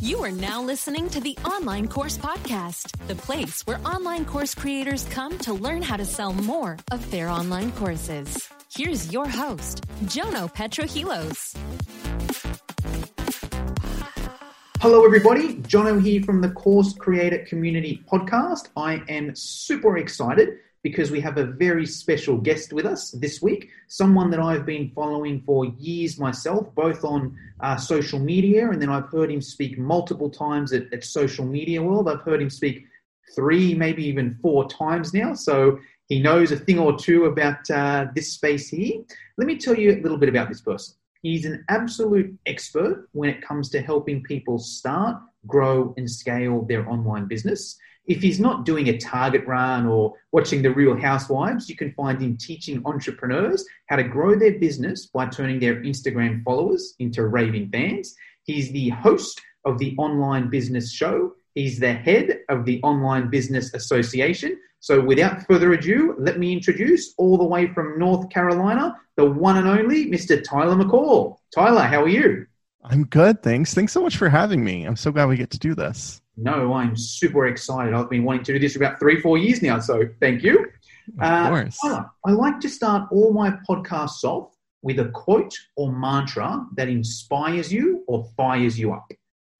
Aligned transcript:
You 0.00 0.22
are 0.22 0.30
now 0.30 0.62
listening 0.62 1.10
to 1.10 1.20
the 1.20 1.36
Online 1.44 1.88
Course 1.88 2.16
Podcast, 2.16 2.92
the 3.08 3.16
place 3.16 3.66
where 3.66 3.80
online 3.84 4.24
course 4.24 4.54
creators 4.54 5.04
come 5.06 5.36
to 5.38 5.52
learn 5.52 5.82
how 5.82 5.96
to 5.96 6.04
sell 6.04 6.32
more 6.32 6.76
of 6.92 7.10
their 7.10 7.28
online 7.28 7.72
courses. 7.72 8.48
Here's 8.72 9.12
your 9.12 9.26
host, 9.26 9.82
Jono 10.04 10.54
Petrohilos. 10.54 11.56
Hello, 14.80 15.04
everybody. 15.04 15.54
Jono 15.62 16.00
here 16.00 16.22
from 16.22 16.42
the 16.42 16.50
Course 16.50 16.92
Creator 16.92 17.46
Community 17.48 18.04
Podcast. 18.08 18.68
I 18.76 19.02
am 19.08 19.34
super 19.34 19.98
excited 19.98 20.60
because 20.82 21.10
we 21.10 21.20
have 21.20 21.38
a 21.38 21.44
very 21.44 21.86
special 21.86 22.36
guest 22.36 22.72
with 22.72 22.86
us 22.86 23.10
this 23.12 23.42
week, 23.42 23.68
someone 23.88 24.30
that 24.30 24.40
I've 24.40 24.64
been 24.64 24.90
following 24.94 25.42
for 25.44 25.66
years 25.78 26.18
myself, 26.18 26.72
both 26.74 27.04
on 27.04 27.36
uh, 27.60 27.76
social 27.76 28.18
media, 28.18 28.70
and 28.70 28.80
then 28.80 28.88
I've 28.88 29.08
heard 29.08 29.30
him 29.30 29.40
speak 29.40 29.78
multiple 29.78 30.30
times 30.30 30.72
at, 30.72 30.92
at 30.92 31.04
Social 31.04 31.44
Media 31.44 31.82
World. 31.82 32.08
I've 32.08 32.22
heard 32.22 32.40
him 32.40 32.50
speak 32.50 32.84
three, 33.34 33.74
maybe 33.74 34.04
even 34.06 34.38
four 34.40 34.68
times 34.68 35.12
now. 35.12 35.34
So 35.34 35.78
he 36.08 36.20
knows 36.20 36.52
a 36.52 36.56
thing 36.56 36.78
or 36.78 36.96
two 36.96 37.26
about 37.26 37.68
uh, 37.70 38.06
this 38.14 38.32
space 38.32 38.68
here. 38.68 39.02
Let 39.36 39.46
me 39.46 39.56
tell 39.56 39.76
you 39.76 39.92
a 39.92 40.00
little 40.00 40.18
bit 40.18 40.28
about 40.28 40.48
this 40.48 40.60
person. 40.60 40.94
He's 41.22 41.44
an 41.44 41.64
absolute 41.68 42.38
expert 42.46 43.08
when 43.12 43.28
it 43.28 43.42
comes 43.42 43.68
to 43.70 43.82
helping 43.82 44.22
people 44.22 44.58
start, 44.58 45.16
grow, 45.46 45.92
and 45.96 46.08
scale 46.08 46.62
their 46.62 46.88
online 46.88 47.26
business 47.26 47.76
if 48.08 48.22
he's 48.22 48.40
not 48.40 48.64
doing 48.64 48.88
a 48.88 48.98
target 48.98 49.46
run 49.46 49.86
or 49.86 50.14
watching 50.32 50.62
the 50.62 50.72
real 50.72 50.96
housewives, 50.96 51.68
you 51.68 51.76
can 51.76 51.92
find 51.92 52.20
him 52.20 52.38
teaching 52.38 52.82
entrepreneurs 52.86 53.64
how 53.86 53.96
to 53.96 54.02
grow 54.02 54.34
their 54.34 54.58
business 54.58 55.06
by 55.06 55.26
turning 55.26 55.60
their 55.60 55.82
Instagram 55.82 56.42
followers 56.42 56.94
into 56.98 57.26
raving 57.26 57.68
fans. 57.70 58.16
He's 58.44 58.72
the 58.72 58.88
host 58.88 59.40
of 59.66 59.78
the 59.78 59.94
Online 59.98 60.48
Business 60.48 60.90
Show. 60.90 61.34
He's 61.54 61.78
the 61.78 61.92
head 61.92 62.40
of 62.48 62.64
the 62.64 62.80
Online 62.82 63.28
Business 63.28 63.74
Association. 63.74 64.58
So, 64.80 65.00
without 65.00 65.44
further 65.46 65.72
ado, 65.72 66.14
let 66.18 66.38
me 66.38 66.52
introduce 66.52 67.12
all 67.18 67.36
the 67.36 67.44
way 67.44 67.66
from 67.74 67.98
North 67.98 68.30
Carolina, 68.30 68.96
the 69.16 69.24
one 69.24 69.56
and 69.56 69.66
only 69.66 70.06
Mr. 70.06 70.42
Tyler 70.42 70.76
McCall. 70.76 71.36
Tyler, 71.52 71.82
how 71.82 72.04
are 72.04 72.08
you? 72.08 72.46
I'm 72.84 73.04
good, 73.04 73.42
thanks. 73.42 73.74
Thanks 73.74 73.92
so 73.92 74.00
much 74.00 74.16
for 74.16 74.28
having 74.28 74.64
me. 74.64 74.84
I'm 74.84 74.96
so 74.96 75.10
glad 75.10 75.28
we 75.28 75.36
get 75.36 75.50
to 75.50 75.58
do 75.58 75.74
this. 75.74 76.22
No, 76.40 76.72
I'm 76.72 76.96
super 76.96 77.48
excited. 77.48 77.94
I've 77.94 78.08
been 78.08 78.24
wanting 78.24 78.44
to 78.44 78.52
do 78.52 78.58
this 78.60 78.74
for 78.74 78.78
about 78.78 79.00
three, 79.00 79.20
four 79.20 79.38
years 79.38 79.60
now. 79.60 79.80
So 79.80 80.04
thank 80.20 80.42
you. 80.42 80.66
Of 81.20 81.22
uh, 81.22 81.48
course. 81.48 81.78
I 81.84 82.30
like 82.30 82.60
to 82.60 82.68
start 82.68 83.08
all 83.10 83.32
my 83.32 83.58
podcasts 83.68 84.22
off 84.22 84.54
with 84.82 85.00
a 85.00 85.06
quote 85.06 85.54
or 85.76 85.92
mantra 85.92 86.64
that 86.76 86.88
inspires 86.88 87.72
you 87.72 88.04
or 88.06 88.28
fires 88.36 88.78
you 88.78 88.92
up. 88.92 89.10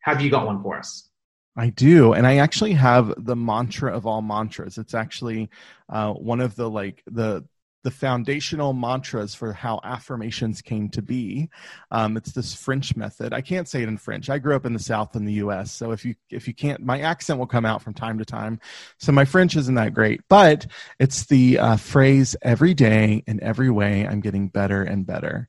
Have 0.01 0.21
you 0.21 0.31
got 0.31 0.47
one 0.47 0.63
for 0.63 0.79
us? 0.79 1.09
I 1.57 1.71
do, 1.71 2.13
and 2.13 2.25
I 2.25 2.37
actually 2.37 2.75
have 2.75 3.13
the 3.25 3.35
mantra 3.35 3.93
of 3.93 4.07
all 4.07 4.23
mantras. 4.23 4.79
It's 4.79 4.95
actually 4.95 5.51
uh, 5.89 6.13
one 6.13 6.41
of 6.41 6.55
the 6.55 6.71
like 6.71 7.03
the 7.11 7.45
the 7.89 7.95
foundational 7.95 8.75
mantras 8.75 9.35
for 9.35 9.51
how 9.51 9.81
affirmations 9.83 10.61
came 10.61 10.91
to 10.91 11.01
be. 11.01 11.49
Um, 11.91 12.19
it's 12.19 12.33
this 12.33 12.55
French 12.55 12.95
method. 12.97 13.33
I 13.33 13.41
can't 13.41 13.67
say 13.67 13.83
it 13.83 13.89
in 13.89 13.97
French. 13.97 14.29
I 14.29 14.37
grew 14.37 14.55
up 14.55 14.67
in 14.67 14.75
the 14.75 14.79
South 14.79 15.17
in 15.17 15.25
the 15.25 15.33
U.S., 15.45 15.73
so 15.73 15.93
if 15.93 16.05
you 16.05 16.15
if 16.29 16.47
you 16.47 16.53
can't, 16.53 16.85
my 16.85 17.01
accent 17.01 17.39
will 17.39 17.47
come 17.47 17.65
out 17.65 17.81
from 17.81 17.95
time 17.95 18.19
to 18.19 18.27
time. 18.27 18.61
So 18.99 19.11
my 19.11 19.25
French 19.25 19.57
isn't 19.57 19.77
that 19.77 19.95
great, 19.95 20.21
but 20.29 20.67
it's 20.99 21.25
the 21.25 21.59
uh, 21.59 21.77
phrase 21.77 22.37
"every 22.43 22.75
day 22.75 23.25
in 23.27 23.43
every 23.43 23.71
way 23.71 24.07
I'm 24.07 24.21
getting 24.21 24.49
better 24.49 24.83
and 24.83 25.07
better," 25.07 25.49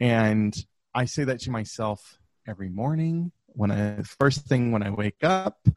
and 0.00 0.52
I 0.92 1.04
say 1.04 1.22
that 1.22 1.38
to 1.42 1.52
myself 1.52 2.18
every 2.48 2.68
morning 2.68 3.30
when 3.46 3.70
I 3.70 4.02
first 4.18 4.40
thing 4.46 4.72
when 4.72 4.82
I 4.82 4.90
wake 4.90 5.22
up. 5.22 5.68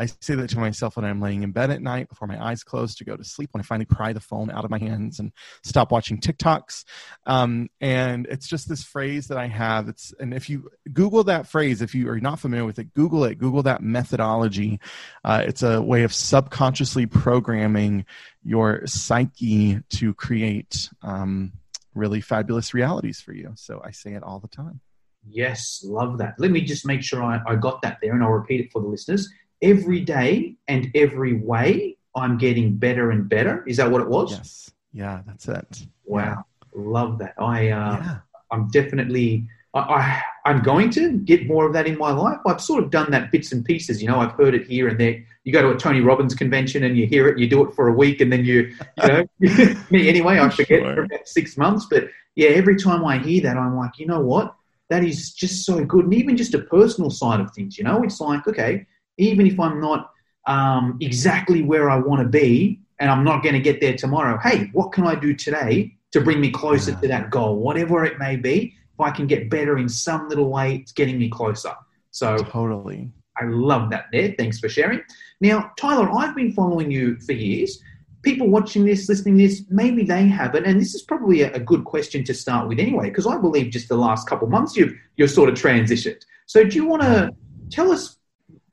I 0.00 0.06
say 0.20 0.34
that 0.34 0.48
to 0.50 0.58
myself 0.58 0.96
when 0.96 1.04
I'm 1.04 1.20
laying 1.20 1.42
in 1.42 1.52
bed 1.52 1.70
at 1.70 1.82
night 1.82 2.08
before 2.08 2.26
my 2.26 2.42
eyes 2.42 2.64
close 2.64 2.94
to 2.94 3.04
go 3.04 3.16
to 3.16 3.22
sleep, 3.22 3.50
when 3.52 3.60
I 3.60 3.64
finally 3.64 3.84
pry 3.84 4.14
the 4.14 4.20
phone 4.20 4.50
out 4.50 4.64
of 4.64 4.70
my 4.70 4.78
hands 4.78 5.18
and 5.18 5.30
stop 5.62 5.92
watching 5.92 6.18
TikToks. 6.18 6.84
Um, 7.26 7.68
and 7.82 8.26
it's 8.30 8.48
just 8.48 8.66
this 8.66 8.82
phrase 8.82 9.28
that 9.28 9.36
I 9.36 9.46
have. 9.46 9.90
It's 9.90 10.14
and 10.18 10.32
if 10.32 10.48
you 10.48 10.70
Google 10.90 11.22
that 11.24 11.46
phrase, 11.46 11.82
if 11.82 11.94
you 11.94 12.08
are 12.08 12.18
not 12.18 12.40
familiar 12.40 12.64
with 12.64 12.78
it, 12.78 12.94
Google 12.94 13.24
it. 13.24 13.36
Google 13.36 13.62
that 13.64 13.82
methodology. 13.82 14.80
Uh, 15.22 15.44
it's 15.46 15.62
a 15.62 15.82
way 15.82 16.02
of 16.04 16.14
subconsciously 16.14 17.04
programming 17.04 18.06
your 18.42 18.86
psyche 18.86 19.80
to 19.90 20.14
create 20.14 20.88
um, 21.02 21.52
really 21.94 22.22
fabulous 22.22 22.72
realities 22.72 23.20
for 23.20 23.34
you. 23.34 23.52
So 23.54 23.82
I 23.84 23.90
say 23.90 24.14
it 24.14 24.22
all 24.22 24.40
the 24.40 24.48
time. 24.48 24.80
Yes, 25.28 25.84
love 25.84 26.16
that. 26.18 26.36
Let 26.38 26.52
me 26.52 26.62
just 26.62 26.86
make 26.86 27.02
sure 27.02 27.22
I, 27.22 27.42
I 27.46 27.56
got 27.56 27.82
that 27.82 27.98
there 28.00 28.14
and 28.14 28.24
I'll 28.24 28.30
repeat 28.30 28.60
it 28.62 28.72
for 28.72 28.80
the 28.80 28.88
listeners 28.88 29.28
every 29.62 30.00
day 30.00 30.56
and 30.68 30.90
every 30.94 31.34
way 31.34 31.96
I'm 32.14 32.38
getting 32.38 32.76
better 32.76 33.10
and 33.10 33.28
better. 33.28 33.64
Is 33.66 33.76
that 33.76 33.90
what 33.90 34.00
it 34.00 34.08
was? 34.08 34.32
Yes. 34.32 34.70
Yeah, 34.92 35.22
that's 35.26 35.48
it. 35.48 35.86
Wow. 36.04 36.44
Love 36.74 37.18
that. 37.18 37.34
I 37.38 37.70
uh, 37.70 37.96
yeah. 37.96 38.18
I'm 38.50 38.68
definitely 38.68 39.46
I, 39.72 40.22
I 40.44 40.50
am 40.50 40.62
going 40.62 40.90
to 40.90 41.12
get 41.18 41.46
more 41.46 41.66
of 41.66 41.72
that 41.74 41.86
in 41.86 41.96
my 41.96 42.10
life. 42.10 42.38
I've 42.46 42.60
sort 42.60 42.82
of 42.82 42.90
done 42.90 43.10
that 43.12 43.30
bits 43.30 43.52
and 43.52 43.64
pieces. 43.64 44.02
You 44.02 44.08
know, 44.08 44.18
I've 44.18 44.32
heard 44.32 44.54
it 44.54 44.66
here 44.66 44.88
and 44.88 44.98
there. 44.98 45.24
You 45.44 45.52
go 45.52 45.62
to 45.62 45.70
a 45.70 45.76
Tony 45.76 46.00
Robbins 46.00 46.34
convention 46.34 46.82
and 46.82 46.96
you 46.96 47.06
hear 47.06 47.28
it, 47.28 47.38
you 47.38 47.48
do 47.48 47.64
it 47.66 47.74
for 47.74 47.88
a 47.88 47.92
week, 47.92 48.20
and 48.20 48.32
then 48.32 48.44
you, 48.44 48.74
you 49.02 49.08
know, 49.08 49.24
me 49.90 50.08
anyway. 50.08 50.40
I 50.40 50.48
forget 50.48 50.80
sure. 50.80 50.94
for 50.94 51.02
about 51.04 51.28
six 51.28 51.56
months. 51.56 51.86
But 51.88 52.08
yeah, 52.34 52.50
every 52.50 52.76
time 52.76 53.04
I 53.04 53.18
hear 53.18 53.42
that, 53.42 53.56
I'm 53.56 53.76
like, 53.76 53.98
you 53.98 54.06
know 54.06 54.20
what? 54.20 54.54
That 54.88 55.04
is 55.04 55.32
just 55.32 55.64
so 55.64 55.84
good. 55.84 56.04
And 56.04 56.14
even 56.14 56.36
just 56.36 56.54
a 56.54 56.58
personal 56.58 57.10
side 57.10 57.38
of 57.38 57.52
things, 57.52 57.78
you 57.78 57.84
know, 57.84 58.02
it's 58.02 58.20
like, 58.20 58.46
okay, 58.48 58.86
even 59.20 59.46
if 59.46 59.58
I'm 59.60 59.80
not 59.80 60.12
um, 60.46 60.96
exactly 61.00 61.62
where 61.62 61.90
I 61.90 61.96
want 61.96 62.22
to 62.22 62.28
be 62.28 62.80
and 62.98 63.10
I'm 63.10 63.24
not 63.24 63.42
going 63.42 63.54
to 63.54 63.60
get 63.60 63.80
there 63.80 63.96
tomorrow, 63.96 64.38
hey, 64.38 64.70
what 64.72 64.92
can 64.92 65.06
I 65.06 65.14
do 65.14 65.34
today 65.34 65.96
to 66.12 66.20
bring 66.20 66.40
me 66.40 66.50
closer 66.50 66.94
to 66.94 67.08
that 67.08 67.30
goal, 67.30 67.56
whatever 67.56 68.04
it 68.04 68.18
may 68.18 68.36
be? 68.36 68.74
If 68.94 69.00
I 69.00 69.10
can 69.10 69.26
get 69.26 69.48
better 69.48 69.78
in 69.78 69.88
some 69.88 70.28
little 70.28 70.50
way, 70.50 70.76
it's 70.76 70.92
getting 70.92 71.18
me 71.18 71.28
closer. 71.28 71.74
So 72.10 72.36
totally. 72.36 73.10
I 73.40 73.44
love 73.44 73.90
that 73.90 74.06
there. 74.12 74.34
Thanks 74.36 74.58
for 74.58 74.68
sharing. 74.68 75.00
Now, 75.40 75.72
Tyler, 75.78 76.10
I've 76.10 76.34
been 76.34 76.52
following 76.52 76.90
you 76.90 77.18
for 77.20 77.32
years. 77.32 77.80
People 78.22 78.48
watching 78.48 78.84
this, 78.84 79.08
listening 79.08 79.38
to 79.38 79.48
this, 79.48 79.64
maybe 79.70 80.04
they 80.04 80.26
haven't. 80.26 80.66
And 80.66 80.78
this 80.78 80.94
is 80.94 81.02
probably 81.02 81.40
a, 81.42 81.52
a 81.54 81.60
good 81.60 81.84
question 81.84 82.22
to 82.24 82.34
start 82.34 82.68
with 82.68 82.78
anyway, 82.78 83.08
because 83.08 83.26
I 83.26 83.38
believe 83.38 83.70
just 83.70 83.88
the 83.88 83.96
last 83.96 84.28
couple 84.28 84.46
months 84.48 84.76
you've 84.76 84.92
you're 85.16 85.28
sort 85.28 85.48
of 85.48 85.54
transitioned. 85.54 86.20
So 86.44 86.64
do 86.64 86.76
you 86.76 86.84
want 86.84 87.02
to 87.02 87.30
tell 87.70 87.90
us 87.90 88.18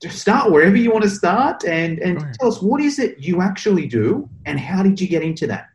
start 0.06 0.50
wherever 0.50 0.76
you 0.76 0.90
want 0.90 1.04
to 1.04 1.10
start 1.10 1.64
and, 1.64 1.98
and 1.98 2.20
sure. 2.20 2.32
tell 2.38 2.48
us 2.48 2.62
what 2.62 2.80
is 2.80 2.98
it 2.98 3.18
you 3.18 3.40
actually 3.40 3.86
do 3.86 4.28
and 4.46 4.58
how 4.58 4.82
did 4.82 5.00
you 5.00 5.08
get 5.08 5.22
into 5.22 5.46
that? 5.46 5.68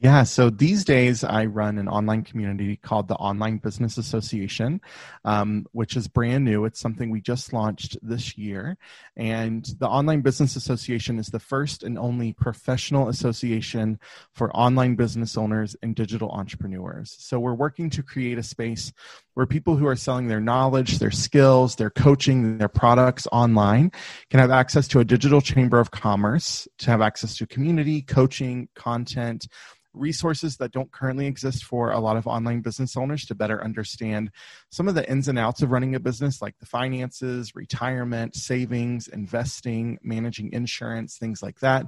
Yeah, 0.00 0.22
so 0.22 0.48
these 0.48 0.84
days 0.84 1.24
I 1.24 1.46
run 1.46 1.76
an 1.76 1.88
online 1.88 2.22
community 2.22 2.76
called 2.76 3.08
the 3.08 3.16
Online 3.16 3.58
Business 3.58 3.98
Association, 3.98 4.80
um, 5.24 5.66
which 5.72 5.96
is 5.96 6.06
brand 6.06 6.44
new. 6.44 6.66
It's 6.66 6.78
something 6.78 7.10
we 7.10 7.20
just 7.20 7.52
launched 7.52 7.98
this 8.00 8.38
year. 8.38 8.76
And 9.16 9.64
the 9.80 9.88
Online 9.88 10.20
Business 10.20 10.54
Association 10.54 11.18
is 11.18 11.26
the 11.26 11.40
first 11.40 11.82
and 11.82 11.98
only 11.98 12.32
professional 12.32 13.08
association 13.08 13.98
for 14.34 14.54
online 14.56 14.94
business 14.94 15.36
owners 15.36 15.74
and 15.82 15.96
digital 15.96 16.30
entrepreneurs. 16.30 17.16
So 17.18 17.40
we're 17.40 17.54
working 17.54 17.90
to 17.90 18.02
create 18.04 18.38
a 18.38 18.42
space 18.44 18.92
where 19.38 19.46
people 19.46 19.76
who 19.76 19.86
are 19.86 19.94
selling 19.94 20.26
their 20.26 20.40
knowledge, 20.40 20.98
their 20.98 21.12
skills, 21.12 21.76
their 21.76 21.90
coaching, 21.90 22.58
their 22.58 22.66
products 22.66 23.24
online 23.30 23.92
can 24.30 24.40
have 24.40 24.50
access 24.50 24.88
to 24.88 24.98
a 24.98 25.04
digital 25.04 25.40
chamber 25.40 25.78
of 25.78 25.92
commerce, 25.92 26.66
to 26.76 26.90
have 26.90 27.00
access 27.00 27.36
to 27.36 27.46
community, 27.46 28.02
coaching, 28.02 28.68
content 28.74 29.46
resources 29.94 30.56
that 30.56 30.72
don't 30.72 30.90
currently 30.90 31.26
exist 31.26 31.62
for 31.62 31.92
a 31.92 32.00
lot 32.00 32.16
of 32.16 32.26
online 32.26 32.62
business 32.62 32.96
owners 32.96 33.24
to 33.26 33.34
better 33.36 33.62
understand 33.62 34.28
some 34.70 34.88
of 34.88 34.94
the 34.94 35.08
ins 35.10 35.28
and 35.28 35.38
outs 35.38 35.62
of 35.62 35.70
running 35.70 35.94
a 35.94 36.00
business, 36.00 36.42
like 36.42 36.58
the 36.58 36.66
finances, 36.66 37.54
retirement, 37.54 38.34
savings, 38.34 39.08
investing, 39.08 39.98
managing 40.02 40.52
insurance, 40.52 41.16
things 41.16 41.42
like 41.42 41.60
that, 41.60 41.86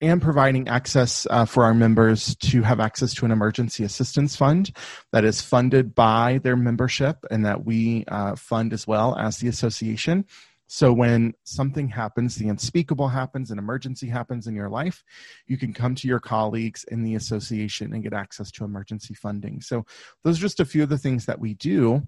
and 0.00 0.20
providing 0.20 0.68
access 0.68 1.26
uh, 1.30 1.44
for 1.44 1.64
our 1.64 1.74
members 1.74 2.36
to 2.36 2.62
have 2.62 2.80
access 2.80 3.14
to 3.14 3.24
an 3.24 3.30
emergency 3.30 3.84
assistance 3.84 4.36
fund 4.36 4.70
that 5.12 5.24
is 5.24 5.40
funded 5.40 5.94
by 5.94 6.40
their 6.42 6.56
membership 6.56 7.16
and 7.30 7.44
that 7.44 7.64
we 7.64 8.04
uh, 8.08 8.36
fund 8.36 8.72
as 8.72 8.86
well 8.86 9.16
as 9.16 9.38
the 9.38 9.48
association 9.48 10.24
so 10.68 10.92
when 10.92 11.32
something 11.44 11.88
happens, 11.88 12.36
the 12.36 12.48
unspeakable 12.48 13.08
happens, 13.08 13.50
an 13.50 13.58
emergency 13.58 14.06
happens 14.06 14.46
in 14.46 14.54
your 14.54 14.68
life, 14.68 15.02
you 15.46 15.56
can 15.56 15.72
come 15.72 15.94
to 15.94 16.06
your 16.06 16.20
colleagues 16.20 16.84
in 16.84 17.02
the 17.02 17.14
association 17.14 17.94
and 17.94 18.02
get 18.02 18.12
access 18.12 18.50
to 18.52 18.64
emergency 18.64 19.14
funding. 19.14 19.62
So 19.62 19.86
those 20.24 20.38
are 20.38 20.42
just 20.42 20.60
a 20.60 20.66
few 20.66 20.82
of 20.82 20.90
the 20.90 20.98
things 20.98 21.24
that 21.24 21.40
we 21.40 21.54
do. 21.54 22.06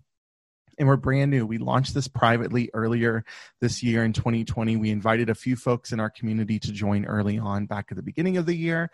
And 0.81 0.89
we're 0.89 0.97
brand 0.97 1.31
new. 1.31 1.47
We 1.47 1.59
launched 1.59 1.93
this 1.93 2.09
privately 2.09 2.71
earlier 2.73 3.23
this 3.61 3.83
year 3.83 4.03
in 4.03 4.15
2020. 4.15 4.79
We 4.79 4.91
invited 4.91 5.29
a 5.29 5.35
few 5.35 5.55
folks 5.55 5.93
in 5.93 6.01
our 6.01 6.09
community 6.09 6.59
to 6.59 6.73
join 6.73 7.05
early 7.05 7.39
on 7.39 7.67
back 7.67 7.89
at 7.91 7.99
the 7.99 8.03
beginning 8.03 8.39
of 8.39 8.47
the 8.47 8.57
year. 8.57 8.91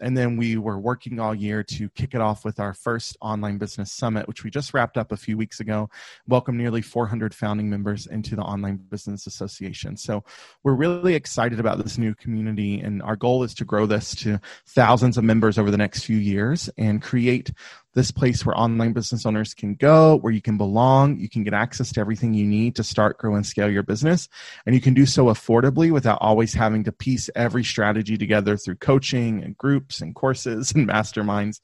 And 0.00 0.16
then 0.16 0.36
we 0.36 0.56
were 0.56 0.78
working 0.78 1.20
all 1.20 1.34
year 1.34 1.62
to 1.62 1.88
kick 1.90 2.14
it 2.14 2.20
off 2.20 2.44
with 2.44 2.60
our 2.60 2.74
first 2.74 3.16
online 3.20 3.58
business 3.58 3.92
summit, 3.92 4.28
which 4.28 4.44
we 4.44 4.50
just 4.50 4.74
wrapped 4.74 4.98
up 4.98 5.12
a 5.12 5.16
few 5.16 5.36
weeks 5.36 5.60
ago. 5.60 5.88
Welcome 6.26 6.56
nearly 6.56 6.82
400 6.82 7.34
founding 7.34 7.70
members 7.70 8.06
into 8.06 8.36
the 8.36 8.42
Online 8.42 8.76
Business 8.76 9.26
Association. 9.26 9.96
So 9.96 10.24
we're 10.62 10.74
really 10.74 11.14
excited 11.14 11.60
about 11.60 11.82
this 11.82 11.96
new 11.96 12.14
community, 12.14 12.80
and 12.80 13.02
our 13.02 13.16
goal 13.16 13.42
is 13.42 13.54
to 13.54 13.64
grow 13.64 13.86
this 13.86 14.14
to 14.16 14.38
thousands 14.66 15.16
of 15.16 15.24
members 15.24 15.58
over 15.58 15.70
the 15.70 15.78
next 15.78 16.04
few 16.04 16.18
years 16.18 16.68
and 16.76 17.00
create 17.00 17.52
this 17.96 18.10
place 18.10 18.44
where 18.44 18.56
online 18.56 18.92
business 18.92 19.24
owners 19.24 19.54
can 19.54 19.74
go, 19.74 20.18
where 20.18 20.32
you 20.32 20.42
can 20.42 20.58
belong, 20.58 21.18
you 21.18 21.30
can 21.30 21.42
get 21.42 21.54
access 21.54 21.90
to 21.94 22.00
everything 22.00 22.34
you 22.34 22.46
need 22.46 22.76
to 22.76 22.84
start, 22.84 23.16
grow, 23.16 23.34
and 23.34 23.46
scale 23.46 23.70
your 23.70 23.82
business. 23.82 24.28
And 24.66 24.74
you 24.74 24.82
can 24.82 24.92
do 24.92 25.06
so 25.06 25.24
affordably 25.24 25.90
without 25.90 26.18
always 26.20 26.52
having 26.52 26.84
to 26.84 26.92
piece 26.92 27.30
every 27.34 27.64
strategy 27.64 28.18
together 28.18 28.58
through 28.58 28.76
coaching 28.76 29.42
and 29.42 29.56
groups 29.56 30.02
and 30.02 30.14
courses 30.14 30.72
and 30.72 30.86
masterminds 30.90 31.60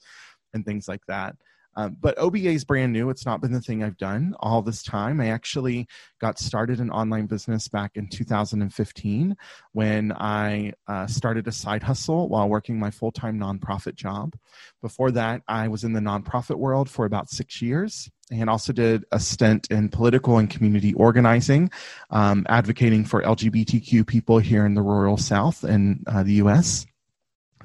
and 0.55 0.65
things 0.65 0.87
like 0.87 1.05
that. 1.07 1.35
Um, 1.75 1.97
but 1.99 2.17
OBA 2.17 2.49
is 2.49 2.65
brand 2.65 2.93
new. 2.93 3.09
It's 3.09 3.25
not 3.25 3.41
been 3.41 3.51
the 3.51 3.61
thing 3.61 3.83
I've 3.83 3.97
done 3.97 4.35
all 4.39 4.61
this 4.61 4.83
time. 4.83 5.19
I 5.19 5.27
actually 5.27 5.87
got 6.19 6.39
started 6.39 6.79
in 6.79 6.89
online 6.89 7.25
business 7.25 7.67
back 7.67 7.91
in 7.95 8.07
2015 8.07 9.35
when 9.71 10.11
I 10.11 10.73
uh, 10.87 11.07
started 11.07 11.47
a 11.47 11.51
side 11.51 11.83
hustle 11.83 12.29
while 12.29 12.47
working 12.47 12.79
my 12.79 12.91
full 12.91 13.11
time 13.11 13.39
nonprofit 13.39 13.95
job. 13.95 14.35
Before 14.81 15.11
that, 15.11 15.41
I 15.47 15.67
was 15.67 15.83
in 15.83 15.93
the 15.93 15.99
nonprofit 15.99 16.55
world 16.55 16.89
for 16.89 17.05
about 17.05 17.29
six 17.29 17.61
years 17.61 18.09
and 18.31 18.49
also 18.49 18.73
did 18.73 19.05
a 19.11 19.19
stint 19.19 19.67
in 19.69 19.89
political 19.89 20.37
and 20.37 20.49
community 20.49 20.93
organizing, 20.93 21.69
um, 22.09 22.45
advocating 22.49 23.05
for 23.05 23.21
LGBTQ 23.21 24.07
people 24.07 24.39
here 24.39 24.65
in 24.65 24.75
the 24.75 24.81
rural 24.81 25.17
South 25.17 25.63
in 25.63 26.03
uh, 26.07 26.23
the 26.23 26.33
US. 26.33 26.85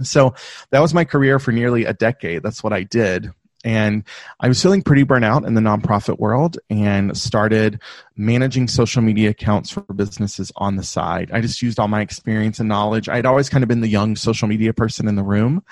So 0.03 0.35
that 0.71 0.81
was 0.81 0.95
my 0.95 1.05
career 1.05 1.39
for 1.39 1.53
nearly 1.53 1.85
a 1.85 1.93
decade. 1.93 2.43
That's 2.43 2.63
what 2.63 2.73
I 2.73 2.85
did. 2.85 3.33
And 3.65 4.05
I 4.39 4.49
was 4.49 4.63
feeling 4.63 4.83
pretty 4.83 5.03
burnt 5.03 5.25
out 5.25 5.45
in 5.45 5.55
the 5.55 5.61
nonprofit 5.61 6.19
world 6.19 6.59
and 6.71 7.17
started 7.17 7.81
managing 8.17 8.69
social 8.69 9.03
media 9.03 9.31
accounts 9.31 9.71
for 9.71 9.81
businesses 9.95 10.53
on 10.57 10.77
the 10.77 10.85
side. 10.85 11.31
I 11.33 11.41
just 11.41 11.61
used 11.61 11.81
all 11.81 11.89
my 11.89 12.01
experience 12.01 12.61
and 12.61 12.69
knowledge. 12.69 13.09
I'd 13.09 13.27
always 13.27 13.49
kind 13.49 13.65
of 13.65 13.69
been 13.69 13.81
the 13.81 13.89
young 13.89 14.15
social 14.15 14.47
media 14.47 14.73
person 14.73 15.09
in 15.09 15.17
the 15.17 15.25
room 15.25 15.65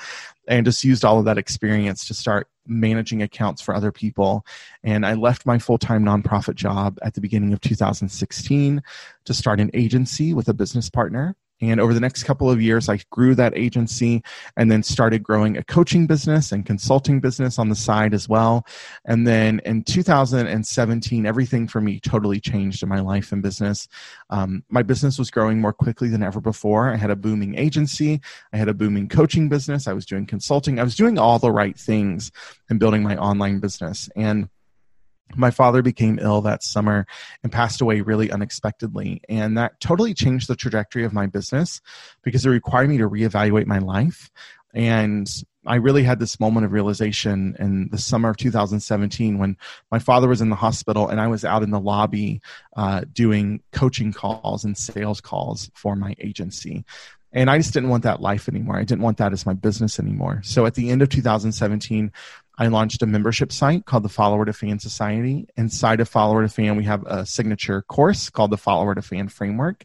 and 0.49 0.67
just 0.67 0.85
used 0.85 1.05
all 1.05 1.19
of 1.19 1.25
that 1.27 1.39
experience 1.39 2.07
to 2.07 2.15
start 2.15 2.49
managing 2.67 3.23
accounts 3.23 3.63
for 3.63 3.75
other 3.75 3.93
people. 3.93 4.45
And 4.83 5.07
I 5.07 5.15
left 5.15 5.47
my 5.47 5.59
full 5.59 5.79
time 5.79 6.05
nonprofit 6.05 6.55
job 6.55 6.99
at 7.03 7.15
the 7.15 7.21
beginning 7.21 7.53
of 7.53 7.61
2016 7.61 8.83
to 9.25 9.35
start 9.35 9.61
an 9.61 9.71
agency 9.75 10.35
with 10.35 10.49
a 10.49 10.55
business 10.55 10.91
partner. 10.91 11.37
And 11.61 11.81
over 11.81 11.95
the 11.95 12.01
next 12.01 12.25
couple 12.25 12.51
of 12.51 12.61
years, 12.61 12.89
I 12.89 12.99
grew 13.11 13.35
that 13.35 13.57
agency 13.57 14.23
and 14.57 14.71
then 14.71 14.83
started 14.83 15.23
growing 15.23 15.57
a 15.57 15.65
coaching 15.65 16.07
business 16.07 16.53
and 16.53 16.67
consulting 16.67 17.21
business 17.21 17.59
on 17.59 17.71
the 17.71 17.75
side 17.75 18.13
as 18.13 18.29
well. 18.29 18.67
And 19.07 19.27
then 19.27 19.61
in 19.65 19.83
2017, 19.83 21.25
everything 21.25 21.67
for 21.67 21.81
me 21.81 21.99
totally 22.01 22.41
changed 22.41 22.83
in 22.83 22.89
my 22.89 23.01
life 23.01 23.33
and 23.33 23.43
business. 23.43 23.89
Um, 24.29 24.65
my 24.69 24.83
business 24.83 25.19
was 25.19 25.31
growing 25.31 25.61
more 25.61 25.73
quickly 25.73 26.09
than 26.09 26.23
ever 26.23 26.41
before. 26.41 26.93
I 26.93 26.97
had 26.97 27.11
a 27.11 27.17
booming 27.17 27.57
agency, 27.57 28.21
I 28.53 28.59
had 28.59 28.69
a 28.69 28.75
booming 28.75 29.09
coaching 29.09 29.49
business, 29.49 29.89
I 29.89 29.95
was 29.95 30.05
doing 30.05 30.27
consulting, 30.27 30.79
I 30.79 30.85
was 30.85 30.97
doing 30.97 31.19
all 31.19 31.39
the 31.39 31.53
right 31.53 31.79
things 31.79 32.31
and 32.69 32.79
building 32.79 33.03
my 33.03 33.17
online 33.17 33.61
business. 33.61 34.11
And 34.15 34.49
my 35.35 35.51
father 35.51 35.83
became 35.83 36.19
ill 36.21 36.41
that 36.43 36.63
summer 36.63 37.07
and 37.43 37.51
passed 37.51 37.81
away 37.81 38.01
really 38.01 38.31
unexpectedly. 38.31 39.21
And 39.29 39.59
that 39.59 39.81
totally 39.81 40.15
changed 40.15 40.49
the 40.49 40.57
trajectory 40.57 41.05
of 41.05 41.13
my 41.13 41.27
business 41.27 41.81
because 42.23 42.47
it 42.47 42.51
required 42.51 42.89
me 42.89 42.99
to 42.99 43.09
reevaluate 43.09 43.67
my 43.67 43.79
life. 43.79 44.31
And 44.73 45.29
I 45.67 45.77
really 45.77 46.05
had 46.05 46.21
this 46.21 46.39
moment 46.39 46.67
of 46.67 46.73
realization 46.73 47.57
in 47.59 47.89
the 47.91 47.99
summer 47.99 48.29
of 48.29 48.37
2017 48.37 49.39
when 49.39 49.57
my 49.91 49.99
father 49.99 50.29
was 50.29 50.41
in 50.41 50.51
the 50.51 50.57
hospital 50.57 51.09
and 51.09 51.21
I 51.21 51.27
was 51.27 51.45
out 51.45 51.63
in 51.63 51.71
the 51.71 51.81
lobby 51.81 52.41
uh, 52.77 53.03
doing 53.13 53.63
coaching 53.73 54.13
calls 54.13 54.65
and 54.65 54.77
sales 54.77 55.21
calls 55.21 55.71
for 55.75 55.97
my 55.97 56.15
agency. 56.19 56.85
And 57.33 57.51
I 57.51 57.59
just 57.59 57.75
didn't 57.75 57.91
want 57.91 58.05
that 58.05 58.21
life 58.21 58.49
anymore. 58.49 58.77
I 58.77 58.85
didn't 58.85 59.03
want 59.03 59.19
that 59.19 59.33
as 59.33 59.45
my 59.45 59.53
business 59.53 59.99
anymore. 59.99 60.41
So 60.45 60.65
at 60.65 60.75
the 60.75 60.91
end 60.91 61.03
of 61.03 61.09
2017, 61.09 62.13
I 62.59 62.69
launched 62.69 63.03
a 63.03 63.07
membership 63.07 63.53
site 63.53 63.85
called 63.85 64.03
the 64.03 64.09
Follower 64.09 64.45
to 64.45 64.53
Fan 64.53 64.79
Society. 64.79 65.47
Inside 65.57 66.01
of 66.01 66.09
Follower 66.09 66.43
to 66.43 66.49
Fan, 66.49 66.77
we 66.77 66.85
have 66.85 67.05
a 67.07 67.27
signature 67.27 67.83
course 67.83 68.31
called 68.31 68.51
the 68.51 68.57
Follower 68.57 68.95
to 68.95 69.03
Fan 69.03 69.29
Framework. 69.29 69.85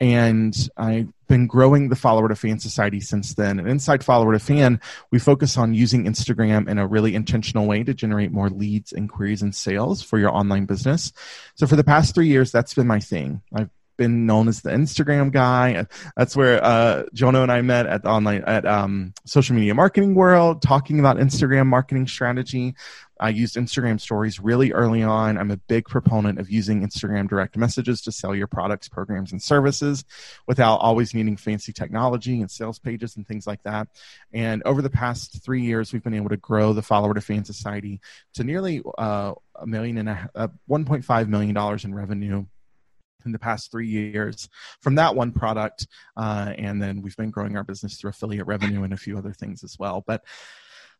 And 0.00 0.56
I've 0.76 1.08
been 1.26 1.48
growing 1.48 1.88
the 1.88 1.96
Follower 1.96 2.28
to 2.28 2.36
Fan 2.36 2.60
Society 2.60 3.00
since 3.00 3.34
then. 3.34 3.58
And 3.58 3.68
inside 3.68 4.04
Follower 4.04 4.32
to 4.32 4.38
Fan, 4.38 4.80
we 5.10 5.18
focus 5.18 5.56
on 5.56 5.74
using 5.74 6.04
Instagram 6.04 6.68
in 6.68 6.78
a 6.78 6.86
really 6.86 7.16
intentional 7.16 7.66
way 7.66 7.82
to 7.82 7.94
generate 7.94 8.30
more 8.30 8.48
leads, 8.48 8.92
inquiries, 8.92 9.42
and 9.42 9.52
sales 9.52 10.00
for 10.00 10.18
your 10.18 10.30
online 10.30 10.66
business. 10.66 11.12
So 11.56 11.66
for 11.66 11.74
the 11.74 11.82
past 11.82 12.14
three 12.14 12.28
years, 12.28 12.52
that's 12.52 12.74
been 12.74 12.86
my 12.86 13.00
thing. 13.00 13.42
I've 13.52 13.70
been 13.98 14.24
known 14.24 14.48
as 14.48 14.62
the 14.62 14.70
Instagram 14.70 15.30
guy. 15.30 15.86
That's 16.16 16.34
where 16.34 16.64
uh, 16.64 17.02
Jono 17.14 17.42
and 17.42 17.52
I 17.52 17.60
met 17.60 17.86
at 17.86 18.04
the 18.04 18.08
online 18.08 18.44
at 18.44 18.64
um, 18.64 19.12
Social 19.26 19.54
Media 19.54 19.74
Marketing 19.74 20.14
World, 20.14 20.62
talking 20.62 20.98
about 20.98 21.18
Instagram 21.18 21.66
marketing 21.66 22.06
strategy. 22.06 22.74
I 23.20 23.30
used 23.30 23.56
Instagram 23.56 24.00
stories 24.00 24.38
really 24.38 24.72
early 24.72 25.02
on. 25.02 25.38
I'm 25.38 25.50
a 25.50 25.56
big 25.56 25.86
proponent 25.86 26.38
of 26.38 26.48
using 26.50 26.86
Instagram 26.86 27.28
direct 27.28 27.56
messages 27.56 28.00
to 28.02 28.12
sell 28.12 28.34
your 28.34 28.46
products, 28.46 28.88
programs, 28.88 29.32
and 29.32 29.42
services 29.42 30.04
without 30.46 30.76
always 30.76 31.14
needing 31.14 31.36
fancy 31.36 31.72
technology 31.72 32.40
and 32.40 32.50
sales 32.50 32.78
pages 32.78 33.16
and 33.16 33.26
things 33.26 33.46
like 33.46 33.62
that. 33.64 33.88
And 34.32 34.62
over 34.64 34.82
the 34.82 34.90
past 34.90 35.42
three 35.42 35.62
years, 35.62 35.92
we've 35.92 36.04
been 36.04 36.14
able 36.14 36.28
to 36.28 36.36
grow 36.36 36.72
the 36.72 36.82
Follower 36.82 37.14
to 37.14 37.20
Fan 37.20 37.44
Society 37.44 38.00
to 38.34 38.44
nearly 38.44 38.82
uh, 38.96 39.34
a 39.56 39.66
million 39.66 39.98
and 39.98 40.08
a 40.08 40.30
uh, 40.36 40.48
$1.5 40.70 41.28
million 41.28 41.78
in 41.84 41.94
revenue 41.94 42.46
in 43.24 43.32
the 43.32 43.38
past 43.38 43.70
three 43.70 43.88
years 43.88 44.48
from 44.80 44.96
that 44.96 45.14
one 45.14 45.32
product. 45.32 45.86
Uh, 46.16 46.52
and 46.56 46.82
then 46.82 47.02
we've 47.02 47.16
been 47.16 47.30
growing 47.30 47.56
our 47.56 47.64
business 47.64 47.96
through 47.96 48.10
affiliate 48.10 48.46
revenue 48.46 48.82
and 48.82 48.92
a 48.92 48.96
few 48.96 49.16
other 49.18 49.32
things 49.32 49.64
as 49.64 49.78
well. 49.78 50.04
But 50.06 50.24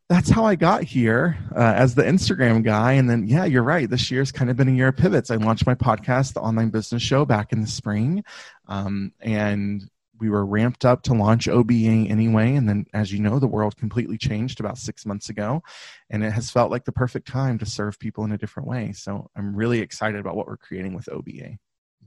that's 0.09 0.29
how 0.29 0.43
I 0.43 0.55
got 0.55 0.83
here 0.83 1.37
uh, 1.55 1.73
as 1.75 1.93
the 1.93 2.01
Instagram 2.01 2.63
guy. 2.63 2.93
And 2.93 3.07
then, 3.07 3.27
yeah, 3.27 3.45
you're 3.45 3.63
right. 3.63 3.87
This 3.87 4.09
year's 4.09 4.31
kind 4.31 4.49
of 4.49 4.57
been 4.57 4.67
a 4.67 4.71
year 4.71 4.87
of 4.87 4.97
pivots. 4.97 5.29
I 5.29 5.35
launched 5.35 5.67
my 5.67 5.75
podcast, 5.75 6.33
The 6.33 6.41
Online 6.41 6.69
Business 6.69 7.03
Show, 7.03 7.25
back 7.25 7.53
in 7.53 7.61
the 7.61 7.67
spring. 7.67 8.23
Um, 8.67 9.13
and 9.19 9.87
we 10.19 10.29
were 10.29 10.45
ramped 10.45 10.83
up 10.83 11.03
to 11.03 11.13
launch 11.13 11.47
OBA 11.47 12.07
anyway. 12.09 12.55
And 12.55 12.67
then, 12.67 12.85
as 12.91 13.13
you 13.13 13.19
know, 13.19 13.37
the 13.37 13.47
world 13.47 13.77
completely 13.77 14.17
changed 14.17 14.59
about 14.59 14.79
six 14.79 15.05
months 15.05 15.29
ago. 15.29 15.61
And 16.09 16.23
it 16.23 16.31
has 16.31 16.49
felt 16.49 16.71
like 16.71 16.85
the 16.85 16.91
perfect 16.91 17.27
time 17.27 17.59
to 17.59 17.65
serve 17.67 17.99
people 17.99 18.25
in 18.25 18.31
a 18.31 18.37
different 18.37 18.67
way. 18.67 18.93
So 18.93 19.29
I'm 19.35 19.55
really 19.55 19.79
excited 19.79 20.19
about 20.19 20.35
what 20.35 20.47
we're 20.47 20.57
creating 20.57 20.95
with 20.95 21.07
OBA. 21.07 21.59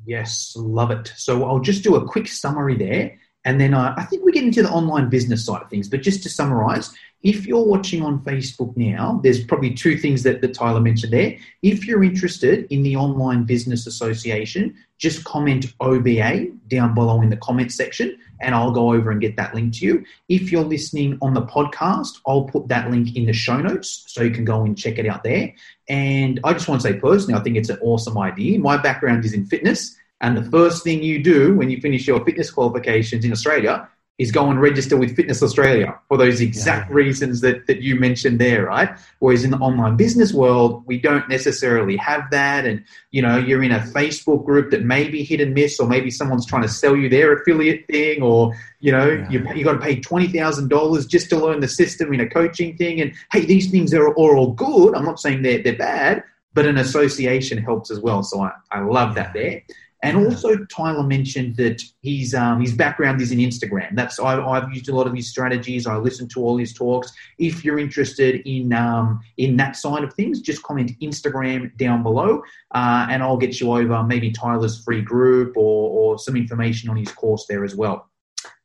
Yes, 0.04 0.54
love 0.56 0.90
it. 0.90 1.12
So 1.16 1.44
I'll 1.44 1.60
just 1.60 1.84
do 1.84 1.96
a 1.96 2.06
quick 2.06 2.28
summary 2.28 2.76
there. 2.76 3.18
And 3.44 3.60
then 3.60 3.74
uh, 3.74 3.94
I 3.96 4.04
think 4.04 4.24
we 4.24 4.32
get 4.32 4.44
into 4.44 4.62
the 4.62 4.70
online 4.70 5.08
business 5.08 5.44
side 5.44 5.62
of 5.62 5.70
things. 5.70 5.88
But 5.88 6.02
just 6.02 6.22
to 6.22 6.28
summarize, 6.28 6.94
if 7.22 7.46
you're 7.46 7.64
watching 7.64 8.02
on 8.02 8.22
Facebook 8.24 8.76
now, 8.76 9.20
there's 9.22 9.44
probably 9.44 9.74
two 9.74 9.96
things 9.96 10.22
that, 10.24 10.40
that 10.40 10.54
Tyler 10.54 10.80
mentioned 10.80 11.12
there. 11.12 11.36
If 11.62 11.86
you're 11.86 12.04
interested 12.04 12.66
in 12.70 12.82
the 12.82 12.96
Online 12.96 13.44
Business 13.44 13.86
Association, 13.86 14.74
just 14.98 15.24
comment 15.24 15.66
OBA 15.80 16.46
down 16.68 16.94
below 16.94 17.20
in 17.20 17.30
the 17.30 17.36
comment 17.36 17.72
section 17.72 18.16
and 18.42 18.54
I'll 18.54 18.72
go 18.72 18.92
over 18.92 19.10
and 19.10 19.20
get 19.20 19.36
that 19.36 19.54
link 19.54 19.74
to 19.74 19.86
you. 19.86 20.04
If 20.28 20.52
you're 20.52 20.64
listening 20.64 21.18
on 21.22 21.34
the 21.34 21.42
podcast, 21.42 22.20
I'll 22.26 22.44
put 22.44 22.68
that 22.68 22.90
link 22.90 23.16
in 23.16 23.26
the 23.26 23.32
show 23.32 23.56
notes 23.56 24.04
so 24.08 24.22
you 24.22 24.30
can 24.30 24.44
go 24.44 24.64
and 24.64 24.76
check 24.76 24.98
it 24.98 25.06
out 25.06 25.22
there. 25.22 25.54
And 25.88 26.40
I 26.44 26.52
just 26.52 26.68
want 26.68 26.82
to 26.82 26.88
say 26.88 26.98
personally, 26.98 27.38
I 27.38 27.42
think 27.42 27.56
it's 27.56 27.70
an 27.70 27.78
awesome 27.80 28.18
idea. 28.18 28.58
My 28.58 28.76
background 28.76 29.24
is 29.24 29.32
in 29.32 29.46
fitness. 29.46 29.96
And 30.20 30.36
the 30.36 30.48
first 30.50 30.84
thing 30.84 31.02
you 31.02 31.22
do 31.22 31.54
when 31.56 31.70
you 31.70 31.80
finish 31.80 32.06
your 32.06 32.24
fitness 32.24 32.50
qualifications 32.50 33.24
in 33.24 33.32
Australia 33.32 33.88
is 34.18 34.30
go 34.30 34.50
and 34.50 34.60
register 34.60 34.96
with 34.96 35.16
Fitness 35.16 35.42
Australia 35.42 35.98
for 36.08 36.18
those 36.18 36.40
exact 36.40 36.90
yeah. 36.90 36.96
reasons 36.96 37.40
that, 37.40 37.66
that 37.66 37.80
you 37.80 37.96
mentioned 37.96 38.38
there, 38.38 38.66
right? 38.66 38.90
Whereas 39.20 39.42
in 39.42 39.50
the 39.50 39.56
online 39.56 39.96
business 39.96 40.32
world, 40.34 40.84
we 40.86 41.00
don't 41.00 41.28
necessarily 41.28 41.96
have 41.96 42.30
that. 42.30 42.66
And, 42.66 42.84
you 43.10 43.22
know, 43.22 43.38
you're 43.38 43.62
in 43.62 43.72
a 43.72 43.80
Facebook 43.80 44.44
group 44.44 44.70
that 44.70 44.82
may 44.82 45.08
be 45.08 45.24
hit 45.24 45.40
and 45.40 45.54
miss, 45.54 45.80
or 45.80 45.88
maybe 45.88 46.10
someone's 46.10 46.46
trying 46.46 46.62
to 46.62 46.68
sell 46.68 46.94
you 46.94 47.08
their 47.08 47.32
affiliate 47.32 47.86
thing, 47.86 48.22
or, 48.22 48.54
you 48.80 48.92
know, 48.92 49.10
yeah. 49.10 49.30
you, 49.30 49.54
you 49.54 49.64
got 49.64 49.72
to 49.72 49.80
pay 49.80 49.98
$20,000 49.98 51.08
just 51.08 51.30
to 51.30 51.36
learn 51.38 51.60
the 51.60 51.68
system 51.68 52.12
in 52.12 52.20
a 52.20 52.28
coaching 52.28 52.76
thing. 52.76 53.00
And 53.00 53.14
hey, 53.32 53.46
these 53.46 53.70
things 53.70 53.94
are, 53.94 54.08
are 54.08 54.36
all 54.36 54.52
good. 54.52 54.94
I'm 54.94 55.06
not 55.06 55.20
saying 55.20 55.42
they're, 55.42 55.62
they're 55.62 55.76
bad, 55.76 56.22
but 56.52 56.66
an 56.66 56.76
association 56.76 57.56
helps 57.58 57.90
as 57.90 57.98
well. 57.98 58.22
So 58.22 58.42
I, 58.42 58.52
I 58.70 58.80
love 58.80 59.14
that 59.14 59.32
there. 59.32 59.62
And 60.04 60.16
also, 60.16 60.56
Tyler 60.64 61.04
mentioned 61.04 61.56
that 61.56 61.80
his 62.02 62.34
um, 62.34 62.60
his 62.60 62.72
background 62.72 63.20
is 63.20 63.30
in 63.30 63.38
Instagram. 63.38 63.94
That's 63.94 64.18
I, 64.18 64.34
have 64.54 64.68
used 64.72 64.88
a 64.88 64.94
lot 64.94 65.06
of 65.06 65.14
his 65.14 65.28
strategies. 65.28 65.86
I 65.86 65.96
listen 65.96 66.26
to 66.30 66.40
all 66.40 66.56
his 66.56 66.74
talks. 66.74 67.12
If 67.38 67.64
you're 67.64 67.78
interested 67.78 68.42
in 68.44 68.72
um, 68.72 69.20
in 69.36 69.56
that 69.58 69.76
side 69.76 70.02
of 70.02 70.12
things, 70.14 70.40
just 70.40 70.64
comment 70.64 70.90
Instagram 71.00 71.76
down 71.76 72.02
below, 72.02 72.42
uh, 72.74 73.06
and 73.10 73.22
I'll 73.22 73.36
get 73.36 73.60
you 73.60 73.72
over 73.72 74.02
maybe 74.02 74.32
Tyler's 74.32 74.82
free 74.82 75.02
group 75.02 75.56
or, 75.56 75.90
or 75.90 76.18
some 76.18 76.34
information 76.34 76.90
on 76.90 76.96
his 76.96 77.12
course 77.12 77.46
there 77.48 77.64
as 77.64 77.76
well. 77.76 78.10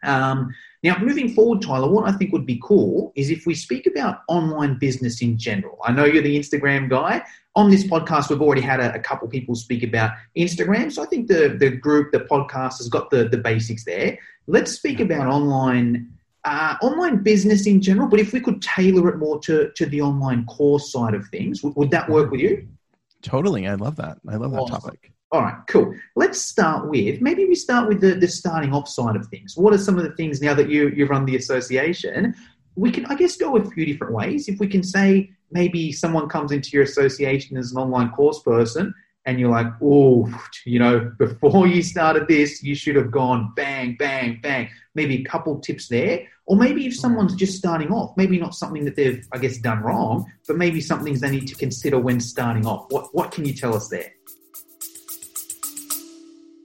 Um, 0.04 0.54
now, 0.84 0.98
moving 1.00 1.30
forward, 1.30 1.62
Tyler, 1.62 1.90
what 1.90 2.08
I 2.08 2.12
think 2.12 2.32
would 2.34 2.46
be 2.46 2.60
cool 2.64 3.12
is 3.16 3.32
if 3.32 3.48
we 3.48 3.56
speak 3.56 3.88
about 3.88 4.20
online 4.28 4.78
business 4.78 5.22
in 5.22 5.38
general. 5.38 5.80
I 5.84 5.92
know 5.92 6.06
you're 6.06 6.22
the 6.22 6.38
Instagram 6.38 6.90
guy. 6.90 7.24
On 7.56 7.72
this 7.72 7.84
podcast, 7.84 8.30
we've 8.30 8.42
already 8.42 8.62
had 8.62 8.80
a, 8.80 8.94
a 8.94 9.00
couple 9.00 9.28
people 9.28 9.56
speak 9.56 9.82
about 9.82 10.12
Instagram. 10.38 10.92
So 10.92 11.02
I 11.02 11.08
think 11.08 11.28
the, 11.28 11.58
the 11.60 11.72
group, 11.72 12.12
the 12.12 12.20
podcast 12.20 12.78
has 12.78 12.90
got 12.90 13.10
the, 13.10 13.28
the 13.28 13.38
basics 13.38 13.86
there. 13.86 14.20
Let's 14.46 14.72
speak 14.72 15.00
about 15.00 15.28
online 15.28 16.12
uh, 16.46 16.78
online 16.82 17.24
business 17.24 17.68
in 17.68 17.82
general, 17.82 18.08
but 18.08 18.22
if 18.22 18.32
we 18.32 18.40
could 18.40 18.62
tailor 18.62 19.10
it 19.10 19.18
more 19.18 19.38
to, 19.40 19.70
to 19.72 19.86
the 19.86 20.00
online 20.00 20.46
course 20.46 20.94
side 20.94 21.14
of 21.14 21.28
things, 21.28 21.62
would, 21.62 21.76
would 21.76 21.92
that 21.92 22.10
work 22.10 22.32
with 22.32 22.40
you? 22.40 22.66
Totally. 23.22 23.68
I 23.68 23.74
love 23.74 23.98
that. 23.98 24.20
I 24.26 24.38
love 24.38 24.52
that 24.52 24.60
awesome. 24.60 24.80
topic. 24.80 25.12
All 25.32 25.42
right, 25.42 25.58
cool. 25.68 25.94
Let's 26.16 26.42
start 26.42 26.90
with 26.90 27.22
maybe 27.22 27.46
we 27.46 27.56
start 27.56 27.90
with 27.90 28.00
the, 28.00 28.16
the 28.16 28.28
starting 28.28 28.74
off 28.74 28.88
side 28.88 29.18
of 29.18 29.28
things. 29.28 29.58
What 29.58 29.74
are 29.74 29.78
some 29.78 29.98
of 29.98 30.06
the 30.06 30.16
things 30.16 30.42
now 30.42 30.54
that 30.54 30.70
you 30.70 30.90
you 30.90 31.06
run 31.06 31.26
the 31.26 31.36
association? 31.36 32.34
We 32.76 32.92
can, 32.92 33.06
I 33.08 33.16
guess, 33.16 33.36
go 33.36 33.58
a 33.58 33.66
few 33.72 33.86
different 33.86 34.14
ways. 34.14 34.48
If 34.48 34.60
we 34.60 34.68
can 34.68 34.84
say 34.84 35.32
maybe 35.52 35.92
someone 35.92 36.30
comes 36.30 36.52
into 36.52 36.70
your 36.72 36.84
association 36.84 37.58
as 37.58 37.72
an 37.72 37.78
online 37.78 38.12
course 38.12 38.42
person, 38.42 38.94
and 39.26 39.38
you're 39.38 39.52
like, 39.52 39.68
oh, 39.84 40.34
you 40.66 40.80
know, 40.80 41.12
before 41.18 41.68
you 41.68 41.82
started 41.84 42.30
this, 42.30 42.64
you 42.64 42.74
should 42.74 42.96
have 42.96 43.12
gone 43.12 43.52
bang, 43.58 43.98
bang, 44.00 44.40
bang. 44.42 44.70
Maybe 44.96 45.16
a 45.16 45.24
couple 45.26 45.60
tips 45.60 45.90
there. 45.90 46.26
Or 46.46 46.56
maybe 46.56 46.86
if 46.86 46.96
someone's 46.96 47.36
just 47.36 47.58
starting 47.58 47.92
off, 47.92 48.16
maybe 48.16 48.40
not 48.40 48.56
something 48.56 48.86
that 48.86 48.96
they've, 48.96 49.28
I 49.34 49.40
guess, 49.40 49.58
done 49.58 49.82
wrong, 49.82 50.32
but 50.48 50.56
maybe 50.56 50.80
some 50.80 51.04
things 51.04 51.20
they 51.20 51.30
need 51.30 51.48
to 51.50 51.56
consider 51.56 52.00
when 52.00 52.22
starting 52.22 52.66
off. 52.66 52.86
What, 52.90 53.14
what 53.14 53.32
can 53.32 53.44
you 53.44 53.54
tell 53.54 53.76
us 53.76 53.90
there? 53.90 54.14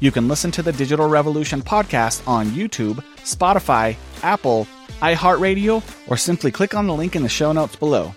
You 0.00 0.12
can 0.12 0.28
listen 0.28 0.52
to 0.52 0.62
the 0.62 0.72
Digital 0.72 1.08
Revolution 1.08 1.60
podcast 1.60 2.26
on 2.28 2.46
YouTube, 2.48 3.02
Spotify, 3.18 3.96
Apple, 4.22 4.68
iHeartRadio, 5.02 5.82
or 6.08 6.16
simply 6.16 6.52
click 6.52 6.72
on 6.72 6.86
the 6.86 6.94
link 6.94 7.16
in 7.16 7.24
the 7.24 7.28
show 7.28 7.50
notes 7.50 7.74
below. 7.74 8.14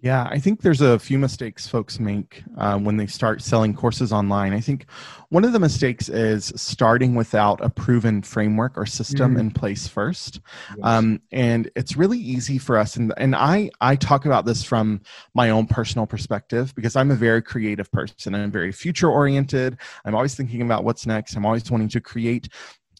Yeah, 0.00 0.28
I 0.30 0.38
think 0.38 0.62
there's 0.62 0.80
a 0.80 0.98
few 0.98 1.18
mistakes 1.18 1.66
folks 1.66 1.98
make 1.98 2.44
uh, 2.56 2.78
when 2.78 2.96
they 2.96 3.06
start 3.06 3.42
selling 3.42 3.74
courses 3.74 4.12
online. 4.12 4.52
I 4.52 4.60
think 4.60 4.86
one 5.30 5.44
of 5.44 5.52
the 5.52 5.58
mistakes 5.58 6.08
is 6.08 6.52
starting 6.54 7.16
without 7.16 7.64
a 7.64 7.68
proven 7.68 8.22
framework 8.22 8.78
or 8.78 8.86
system 8.86 9.34
mm. 9.34 9.40
in 9.40 9.50
place 9.50 9.88
first, 9.88 10.40
yes. 10.76 10.78
um, 10.84 11.20
and 11.32 11.68
it's 11.74 11.96
really 11.96 12.18
easy 12.18 12.58
for 12.58 12.78
us. 12.78 12.94
And 12.94 13.12
and 13.16 13.34
I 13.34 13.70
I 13.80 13.96
talk 13.96 14.24
about 14.24 14.44
this 14.44 14.62
from 14.62 15.00
my 15.34 15.50
own 15.50 15.66
personal 15.66 16.06
perspective 16.06 16.72
because 16.76 16.94
I'm 16.94 17.10
a 17.10 17.16
very 17.16 17.42
creative 17.42 17.90
person. 17.90 18.36
I'm 18.36 18.52
very 18.52 18.70
future 18.70 19.10
oriented. 19.10 19.78
I'm 20.04 20.14
always 20.14 20.36
thinking 20.36 20.62
about 20.62 20.84
what's 20.84 21.06
next. 21.06 21.34
I'm 21.34 21.44
always 21.44 21.68
wanting 21.68 21.88
to 21.88 22.00
create 22.00 22.48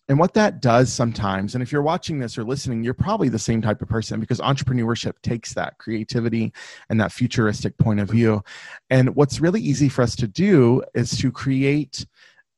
and 0.09 0.19
what 0.19 0.35
that 0.35 0.63
does 0.63 0.91
sometimes, 0.91 1.55
and 1.55 1.63
if 1.63 1.71
you're 1.71 1.83
watching 1.83 2.19
this 2.19 2.39
or 2.39 2.45
listening, 2.45 2.83
you're 2.83 2.95
probably 2.95 3.29
the 3.29 3.39
same 3.39 3.61
type 3.61 3.83
of 3.83 3.89
person 3.89 4.21
because 4.21 4.41
entrepreneurship 4.41 5.21
takes 5.23 5.53
that 5.55 5.77
creativity 5.79 6.53
and 6.89 6.99
that 7.01 7.13
futuristic 7.13 7.77
point 7.77 8.01
of 8.01 8.09
view. 8.11 8.43
And 8.89 9.15
what's 9.17 9.41
really 9.41 9.61
easy 9.61 9.91
for 9.91 10.03
us 10.03 10.17
to 10.17 10.27
do 10.27 10.83
is 10.95 11.17
to 11.19 11.31
create 11.31 12.07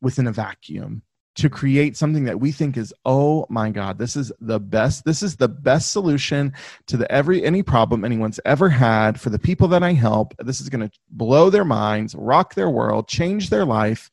within 0.00 0.28
a 0.28 0.32
vacuum 0.32 1.02
to 1.36 1.48
create 1.48 1.96
something 1.96 2.24
that 2.24 2.40
we 2.40 2.50
think 2.50 2.76
is 2.76 2.92
oh 3.04 3.46
my 3.48 3.70
god 3.70 3.98
this 3.98 4.16
is 4.16 4.32
the 4.40 4.58
best 4.58 5.04
this 5.04 5.22
is 5.22 5.36
the 5.36 5.48
best 5.48 5.92
solution 5.92 6.52
to 6.86 6.96
the 6.96 7.10
every 7.10 7.44
any 7.44 7.62
problem 7.62 8.04
anyone's 8.04 8.40
ever 8.44 8.68
had 8.68 9.18
for 9.18 9.30
the 9.30 9.38
people 9.38 9.68
that 9.68 9.82
i 9.82 9.92
help 9.92 10.34
this 10.40 10.60
is 10.60 10.68
going 10.68 10.86
to 10.86 10.90
blow 11.10 11.48
their 11.48 11.64
minds 11.64 12.14
rock 12.16 12.54
their 12.54 12.68
world 12.68 13.06
change 13.06 13.48
their 13.48 13.64
life 13.64 14.10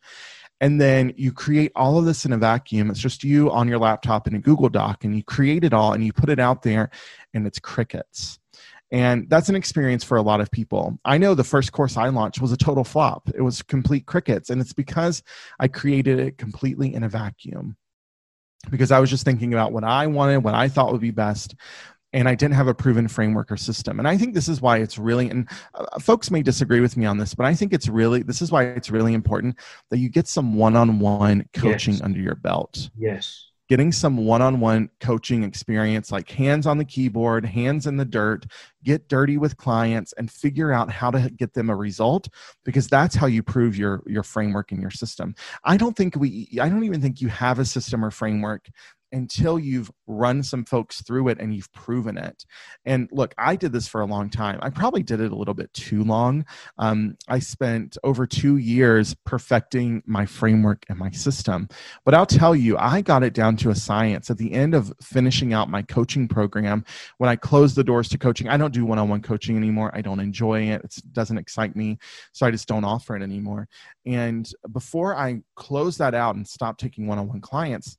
and 0.60 0.82
then 0.82 1.14
you 1.18 1.32
create 1.32 1.72
all 1.76 1.98
of 1.98 2.06
this 2.06 2.26
in 2.26 2.34
a 2.34 2.38
vacuum. 2.38 2.90
It's 2.90 3.00
just 3.00 3.24
you 3.24 3.52
on 3.52 3.68
your 3.68 3.78
laptop 3.78 4.28
in 4.28 4.36
a 4.36 4.40
google 4.40 4.70
doc 4.70 5.04
and 5.04 5.16
you 5.16 5.24
create 5.24 5.64
it 5.64 5.74
all 5.74 5.94
and 5.94 6.04
you 6.04 6.12
put 6.14 6.30
it 6.30 6.40
out 6.40 6.64
there 6.64 6.90
and 7.34 7.46
it's 7.46 7.60
crickets. 7.60 8.40
And 8.90 9.30
that's 9.30 9.50
an 9.50 9.56
experience 9.56 10.04
for 10.04 10.18
a 10.18 10.22
lot 10.22 10.40
of 10.40 10.50
people. 10.50 10.98
I 11.04 11.18
know 11.18 11.36
the 11.36 11.44
first 11.44 11.74
course 11.74 11.98
i 11.98 12.08
launched 12.08 12.42
was 12.42 12.54
a 12.54 12.58
total 12.58 12.84
flop. 12.84 13.30
It 13.36 13.42
was 13.42 13.62
complete 13.62 14.06
crickets 14.06 14.50
and 14.50 14.62
it's 14.62 14.74
because 14.74 15.22
i 15.60 15.68
created 15.68 16.20
it 16.20 16.38
completely 16.38 16.94
in 16.94 17.04
a 17.04 17.10
vacuum. 17.10 17.78
Because 18.72 18.92
i 18.92 19.00
was 19.00 19.10
just 19.10 19.26
thinking 19.26 19.54
about 19.54 19.72
what 19.72 19.84
i 19.84 20.08
wanted 20.08 20.44
what 20.44 20.56
i 20.56 20.68
thought 20.68 20.92
would 20.92 21.02
be 21.02 21.12
best 21.12 21.56
and 22.18 22.28
I 22.28 22.34
didn't 22.34 22.56
have 22.56 22.68
a 22.68 22.74
proven 22.74 23.08
framework 23.08 23.52
or 23.52 23.58
system. 23.58 24.00
And 24.00 24.08
I 24.08 24.18
think 24.18 24.34
this 24.34 24.50
is 24.50 24.60
why 24.60 24.78
it's 24.78 24.98
really, 24.98 25.30
and 25.30 25.48
uh, 25.76 26.00
folks 26.00 26.32
may 26.32 26.42
disagree 26.42 26.80
with 26.80 26.98
me 26.98 27.06
on 27.06 27.20
this, 27.20 27.36
but 27.36 27.46
I 27.46 27.54
think 27.54 27.74
it's 27.74 27.88
really, 27.88 28.24
this 28.24 28.42
is 28.42 28.52
why 28.52 28.64
it's 28.64 28.90
really 28.90 29.14
important 29.14 29.60
that 29.92 30.00
you 30.00 30.10
get 30.10 30.28
some 30.28 30.56
one 30.56 30.76
on 30.76 31.00
one 31.00 31.48
coaching 31.54 31.94
yes. 31.94 32.02
under 32.02 32.20
your 32.20 32.34
belt. 32.34 32.90
Yes. 32.98 33.52
Getting 33.70 33.92
some 33.92 34.18
one 34.18 34.42
on 34.42 34.60
one 34.62 34.90
coaching 35.00 35.44
experience, 35.44 36.12
like 36.12 36.30
hands 36.32 36.66
on 36.66 36.78
the 36.80 36.86
keyboard, 36.86 37.46
hands 37.46 37.86
in 37.86 37.98
the 37.98 38.06
dirt, 38.06 38.48
get 38.84 39.10
dirty 39.10 39.38
with 39.38 39.58
clients 39.58 40.14
and 40.14 40.32
figure 40.32 40.72
out 40.72 40.90
how 40.90 41.12
to 41.12 41.30
get 41.30 41.54
them 41.54 41.70
a 41.70 41.76
result 41.76 42.30
because 42.64 42.88
that's 42.88 43.14
how 43.14 43.28
you 43.28 43.44
prove 43.44 43.78
your 43.78 44.02
your 44.08 44.24
framework 44.24 44.72
and 44.72 44.82
your 44.82 44.90
system. 44.90 45.36
I 45.66 45.76
don't 45.76 45.98
think 45.98 46.16
we 46.16 46.48
I 46.62 46.70
don't 46.70 46.86
even 46.86 47.02
think 47.02 47.20
you 47.20 47.28
have 47.28 47.60
a 47.60 47.66
system 47.66 48.06
or 48.06 48.10
framework 48.10 48.70
until 49.12 49.58
you've 49.60 49.92
run 50.08 50.44
some 50.44 50.66
folks 50.66 51.02
through 51.02 51.30
it 51.30 51.40
and 51.40 51.54
you've 51.54 51.72
proven 51.74 52.18
it. 52.18 52.46
And 52.86 53.10
look, 53.12 53.34
I 53.38 53.56
did 53.56 53.72
this 53.72 53.88
for 53.88 54.02
a 54.02 54.06
long 54.06 54.30
time. 54.30 54.60
I 54.62 54.70
probably 54.70 55.04
did 55.04 55.20
it 55.20 55.32
a 55.32 55.36
little 55.36 55.54
bit 55.54 55.74
too 55.74 56.04
long. 56.04 56.46
Um, 56.78 57.18
I 57.28 57.40
spent 57.40 57.98
over 58.04 58.26
two 58.26 58.58
years 58.58 59.16
perfecting 59.26 60.04
my 60.06 60.26
framework 60.26 60.86
and 60.90 60.98
my 60.98 61.12
system. 61.12 61.68
But 62.06 62.14
I'll 62.14 62.26
tell 62.26 62.56
you, 62.56 62.78
I 62.78 63.02
got 63.02 63.24
it 63.24 63.34
down 63.34 63.58
to 63.58 63.70
a 63.70 63.76
science. 63.76 64.30
At 64.30 64.38
the 64.38 64.54
end 64.54 64.74
of 64.74 64.94
finishing 65.02 65.54
out 65.54 65.70
my 65.70 65.82
coaching 65.82 66.28
program, 66.28 66.84
when 67.18 67.30
I 67.30 67.36
closed 67.36 67.76
the 67.76 67.84
doors 67.84 68.10
to 68.10 68.18
coaching, 68.18 68.50
I 68.50 68.58
don't 68.58 68.74
do 68.74 68.86
one 68.86 69.00
on 69.00 69.10
one 69.10 69.22
coaching 69.22 69.58
anymore. 69.58 69.92
I 69.94 70.02
don't 70.02 70.20
enjoy 70.20 70.62
it, 70.64 70.82
it 70.84 71.14
doesn't 71.14 71.38
excite 71.38 71.76
me. 71.76 71.98
So 72.34 72.46
I 72.46 72.52
just 72.52 72.68
don't 72.68 72.84
offer 72.84 73.16
it 73.16 73.24
anymore. 73.24 73.68
And 74.06 74.50
before 74.72 75.16
I 75.16 75.42
closed 75.56 76.00
that 76.00 76.14
out 76.14 76.36
and 76.36 76.48
stopped 76.48 76.80
taking 76.80 77.08
one 77.08 77.20
on 77.20 77.28
one 77.28 77.42
clients, 77.42 77.98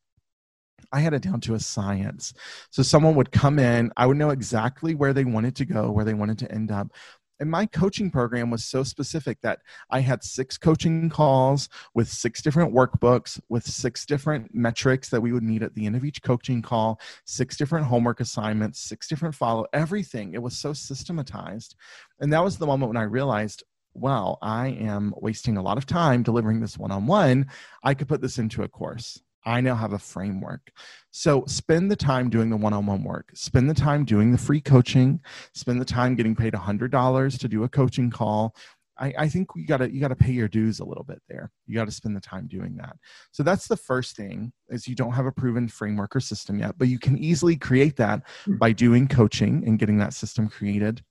I 0.93 1.01
had 1.01 1.15
it 1.15 1.23
down 1.23 1.41
to 1.43 1.55
a 1.55 1.61
science. 1.61 2.33
So 2.71 2.83
someone 2.83 3.15
would 3.17 3.33
come 3.33 3.59
in, 3.59 3.93
I 3.97 4.07
would 4.07 4.17
know 4.17 4.31
exactly 4.31 4.95
where 4.95 5.13
they 5.13 5.25
wanted 5.25 5.57
to 5.57 5.65
go, 5.65 5.91
where 5.91 6.05
they 6.05 6.15
wanted 6.15 6.39
to 6.39 6.53
end 6.53 6.71
up. 6.71 6.93
And 7.41 7.51
my 7.51 7.67
coaching 7.67 8.11
program 8.11 8.51
was 8.51 8.65
so 8.65 8.83
specific 8.83 9.41
that 9.43 9.61
I 9.91 10.01
had 10.01 10.25
six 10.25 10.59
coaching 10.59 11.09
calls 11.09 11.69
with 11.95 12.09
six 12.09 12.43
different 12.43 12.75
workbooks, 12.75 13.41
with 13.49 13.65
six 13.65 14.05
different 14.05 14.53
metrics 14.55 15.09
that 15.11 15.21
we 15.21 15.33
would 15.33 15.45
meet 15.45 15.63
at 15.63 15.75
the 15.75 15.87
end 15.87 15.95
of 15.95 16.05
each 16.05 16.23
coaching 16.23 16.63
call, 16.63 17.01
six 17.27 17.57
different 17.57 17.87
homework 17.87 18.21
assignments, 18.21 18.81
six 18.81 19.07
different 19.07 19.35
follow, 19.35 19.67
everything. 19.73 20.35
It 20.35 20.43
was 20.43 20.59
so 20.59 20.73
systematized. 20.73 21.77
And 22.19 22.33
that 22.33 22.43
was 22.43 22.59
the 22.59 22.67
moment 22.67 22.89
when 22.89 22.97
I 22.97 23.05
realized, 23.05 23.63
wow, 23.95 24.39
I 24.43 24.69
am 24.69 25.15
wasting 25.19 25.57
a 25.57 25.63
lot 25.63 25.79
of 25.79 25.87
time 25.87 26.25
delivering 26.25 26.61
this 26.61 26.77
one 26.77 26.91
on 26.91 27.07
one. 27.07 27.47
I 27.85 27.95
could 27.95 28.09
put 28.09 28.21
this 28.21 28.39
into 28.39 28.65
a 28.65 28.69
course. 28.69 29.21
I 29.49 29.63
now 29.63 29.75
have 29.75 29.95
a 29.95 29.99
framework. 29.99 30.71
So 31.11 31.45
spend 31.47 31.91
the 31.91 31.97
time 31.97 32.29
doing 32.29 32.51
the 32.51 32.57
one 32.57 32.75
on 32.75 32.85
one 32.85 33.03
work, 33.03 33.31
spend 33.35 33.69
the 33.69 33.75
time 33.75 34.05
doing 34.05 34.31
the 34.31 34.37
free 34.37 34.61
coaching, 34.61 35.21
spend 35.55 35.81
the 35.81 35.87
time 35.87 36.17
getting 36.17 36.37
paid 36.37 36.53
$100 36.53 37.39
to 37.39 37.49
do 37.49 37.65
a 37.65 37.69
coaching 37.69 38.11
call. 38.11 38.55
I, 38.99 39.15
I 39.17 39.29
think 39.29 39.49
you 39.57 39.67
gotta 39.67 39.91
you 39.91 40.01
gotta 40.01 40.17
pay 40.17 40.33
your 40.33 40.49
dues 40.49 40.81
a 40.81 40.85
little 40.85 41.05
bit 41.05 41.23
there. 41.31 41.51
You 41.67 41.75
gotta 41.75 41.91
spend 41.91 42.15
the 42.15 42.21
time 42.21 42.47
doing 42.47 42.77
that. 42.77 42.97
So 43.31 43.43
that's 43.43 43.69
the 43.69 43.77
first 43.77 44.17
thing 44.17 44.53
is 44.69 44.87
you 44.87 44.95
don't 44.95 45.13
have 45.13 45.25
a 45.25 45.33
proven 45.33 45.67
framework 45.67 46.15
or 46.15 46.21
system 46.21 46.59
yet, 46.59 46.77
but 46.77 46.89
you 46.89 46.99
can 46.99 47.17
easily 47.17 47.57
create 47.57 47.97
that 47.97 48.23
hmm. 48.45 48.57
by 48.57 48.73
doing 48.73 49.09
coaching 49.09 49.63
and 49.67 49.79
getting 49.79 49.97
that 49.99 50.13
system 50.13 50.49
created. 50.49 51.03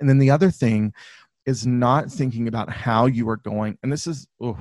And 0.00 0.08
then 0.08 0.18
the 0.18 0.30
other 0.30 0.50
thing 0.50 0.94
is 1.44 1.66
not 1.66 2.10
thinking 2.10 2.48
about 2.48 2.70
how 2.70 3.04
you 3.04 3.28
are 3.28 3.36
going, 3.36 3.76
and 3.82 3.92
this 3.92 4.06
is 4.06 4.26
oh, 4.40 4.58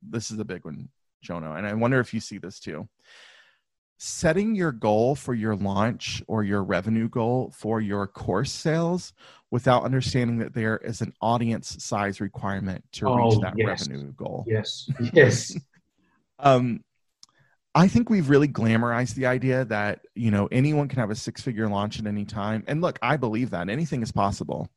this 0.00 0.30
is 0.30 0.38
a 0.38 0.46
big 0.46 0.64
one, 0.64 0.88
Jono, 1.22 1.56
and 1.56 1.66
I 1.66 1.74
wonder 1.74 2.00
if 2.00 2.12
you 2.12 2.20
see 2.20 2.38
this 2.38 2.58
too. 2.60 2.88
Setting 3.98 4.56
your 4.56 4.72
goal 4.72 5.14
for 5.14 5.32
your 5.32 5.54
launch 5.54 6.22
or 6.26 6.42
your 6.42 6.64
revenue 6.64 7.08
goal 7.08 7.52
for 7.56 7.80
your 7.80 8.08
course 8.08 8.50
sales 8.50 9.12
without 9.52 9.84
understanding 9.84 10.38
that 10.38 10.54
there 10.54 10.78
is 10.78 11.02
an 11.02 11.12
audience 11.20 11.76
size 11.84 12.20
requirement 12.20 12.84
to 12.92 13.06
Oh, 13.06 13.14
reach 13.16 13.38
that 13.40 13.54
yes. 13.56 13.88
revenue 13.88 14.12
goal. 14.12 14.44
Yes. 14.46 14.90
Yes. 15.12 15.56
Um, 16.38 16.82
I 17.74 17.86
think 17.86 18.10
we've 18.10 18.28
really 18.28 18.48
glamorized 18.48 19.14
the 19.14 19.26
idea 19.26 19.64
that 19.66 20.00
you 20.16 20.32
know 20.32 20.48
anyone 20.50 20.88
can 20.88 20.98
have 20.98 21.10
a 21.10 21.14
six-figure 21.14 21.68
launch 21.68 22.00
at 22.00 22.06
any 22.06 22.24
time. 22.24 22.64
And 22.66 22.80
look, 22.80 22.98
I 23.00 23.16
believe 23.16 23.50
that 23.50 23.68
anything 23.68 24.02
is 24.02 24.10
possible. 24.10 24.68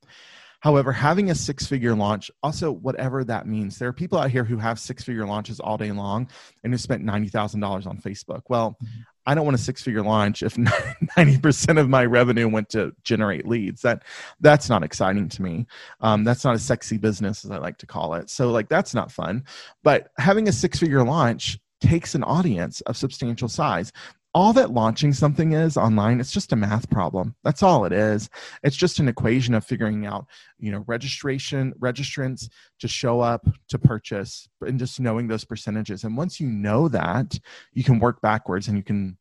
However, 0.60 0.92
having 0.92 1.30
a 1.30 1.36
six-figure 1.36 1.96
launch, 1.96 2.32
also 2.44 2.72
whatever 2.72 3.24
that 3.24 3.48
means, 3.48 3.78
there 3.78 3.88
are 3.88 3.94
people 3.94 4.18
out 4.18 4.32
here 4.32 4.44
who 4.44 4.58
have 4.58 4.80
six-figure 4.80 5.26
launches 5.26 5.60
all 5.60 5.78
day 5.78 5.92
long 5.92 6.28
and 6.64 6.74
who 6.74 6.78
spent 6.78 7.04
ninety 7.04 7.30
thousand 7.30 7.60
dollars 7.60 7.86
on 7.86 7.98
Facebook. 7.98 8.42
Well, 8.50 8.78
I 9.26 9.36
don't 9.36 9.46
want 9.46 9.56
a 9.56 9.62
six-figure 9.62 10.04
launch 10.04 10.44
if 10.44 10.58
ninety 11.18 11.38
percent 11.38 11.80
of 11.80 11.90
my 11.90 12.06
revenue 12.06 12.48
went 12.48 12.70
to 12.70 12.94
generate 13.04 13.48
leads. 13.48 13.82
That 13.82 14.04
that's 14.40 14.70
not 14.70 14.84
exciting 14.84 15.30
to 15.30 15.42
me. 15.42 15.68
Um, 16.02 16.24
that's 16.24 16.44
not 16.44 16.56
a 16.56 16.60
sexy 16.60 16.98
business, 16.98 17.46
as 17.46 17.52
I 17.52 17.58
like 17.58 17.78
to 17.80 17.88
call 17.88 18.16
it. 18.16 18.30
So, 18.30 18.52
like, 18.52 18.70
that's 18.70 18.94
not 18.94 19.12
fun. 19.12 19.44
But 19.84 20.10
having 20.18 20.48
a 20.48 20.52
six-figure 20.52 21.04
launch 21.04 21.60
takes 21.82 22.16
an 22.16 22.24
audience 22.24 22.82
of 22.82 22.98
substantial 22.98 23.50
size. 23.50 23.92
All 24.36 24.52
that 24.54 24.72
launching 24.72 25.14
something 25.14 25.54
is 25.54 25.78
online, 25.78 26.20
it's 26.20 26.34
just 26.34 26.52
a 26.52 26.58
math 26.58 26.90
problem. 26.90 27.36
That's 27.46 27.64
all 27.64 27.86
it 27.86 27.94
is. 27.94 28.30
It's 28.64 28.76
just 28.76 29.00
an 29.00 29.08
equation 29.08 29.54
of 29.54 29.66
figuring 29.66 30.06
out, 30.06 30.26
you 30.60 30.74
know, 30.74 30.84
registration, 30.88 31.74
registrants 31.80 32.50
to 32.80 32.90
show 32.90 33.22
up, 33.22 33.48
to 33.70 33.80
purchase, 33.80 34.50
and 34.60 34.78
just 34.78 35.00
knowing 35.00 35.30
those 35.30 35.46
percentages. 35.46 36.04
And 36.04 36.18
once 36.18 36.42
you 36.42 36.48
know 36.48 36.90
that, 36.90 37.40
you 37.72 37.86
can 37.86 37.98
work 37.98 38.20
backwards 38.20 38.68
and 38.68 38.76
you 38.76 38.84
can 38.84 39.18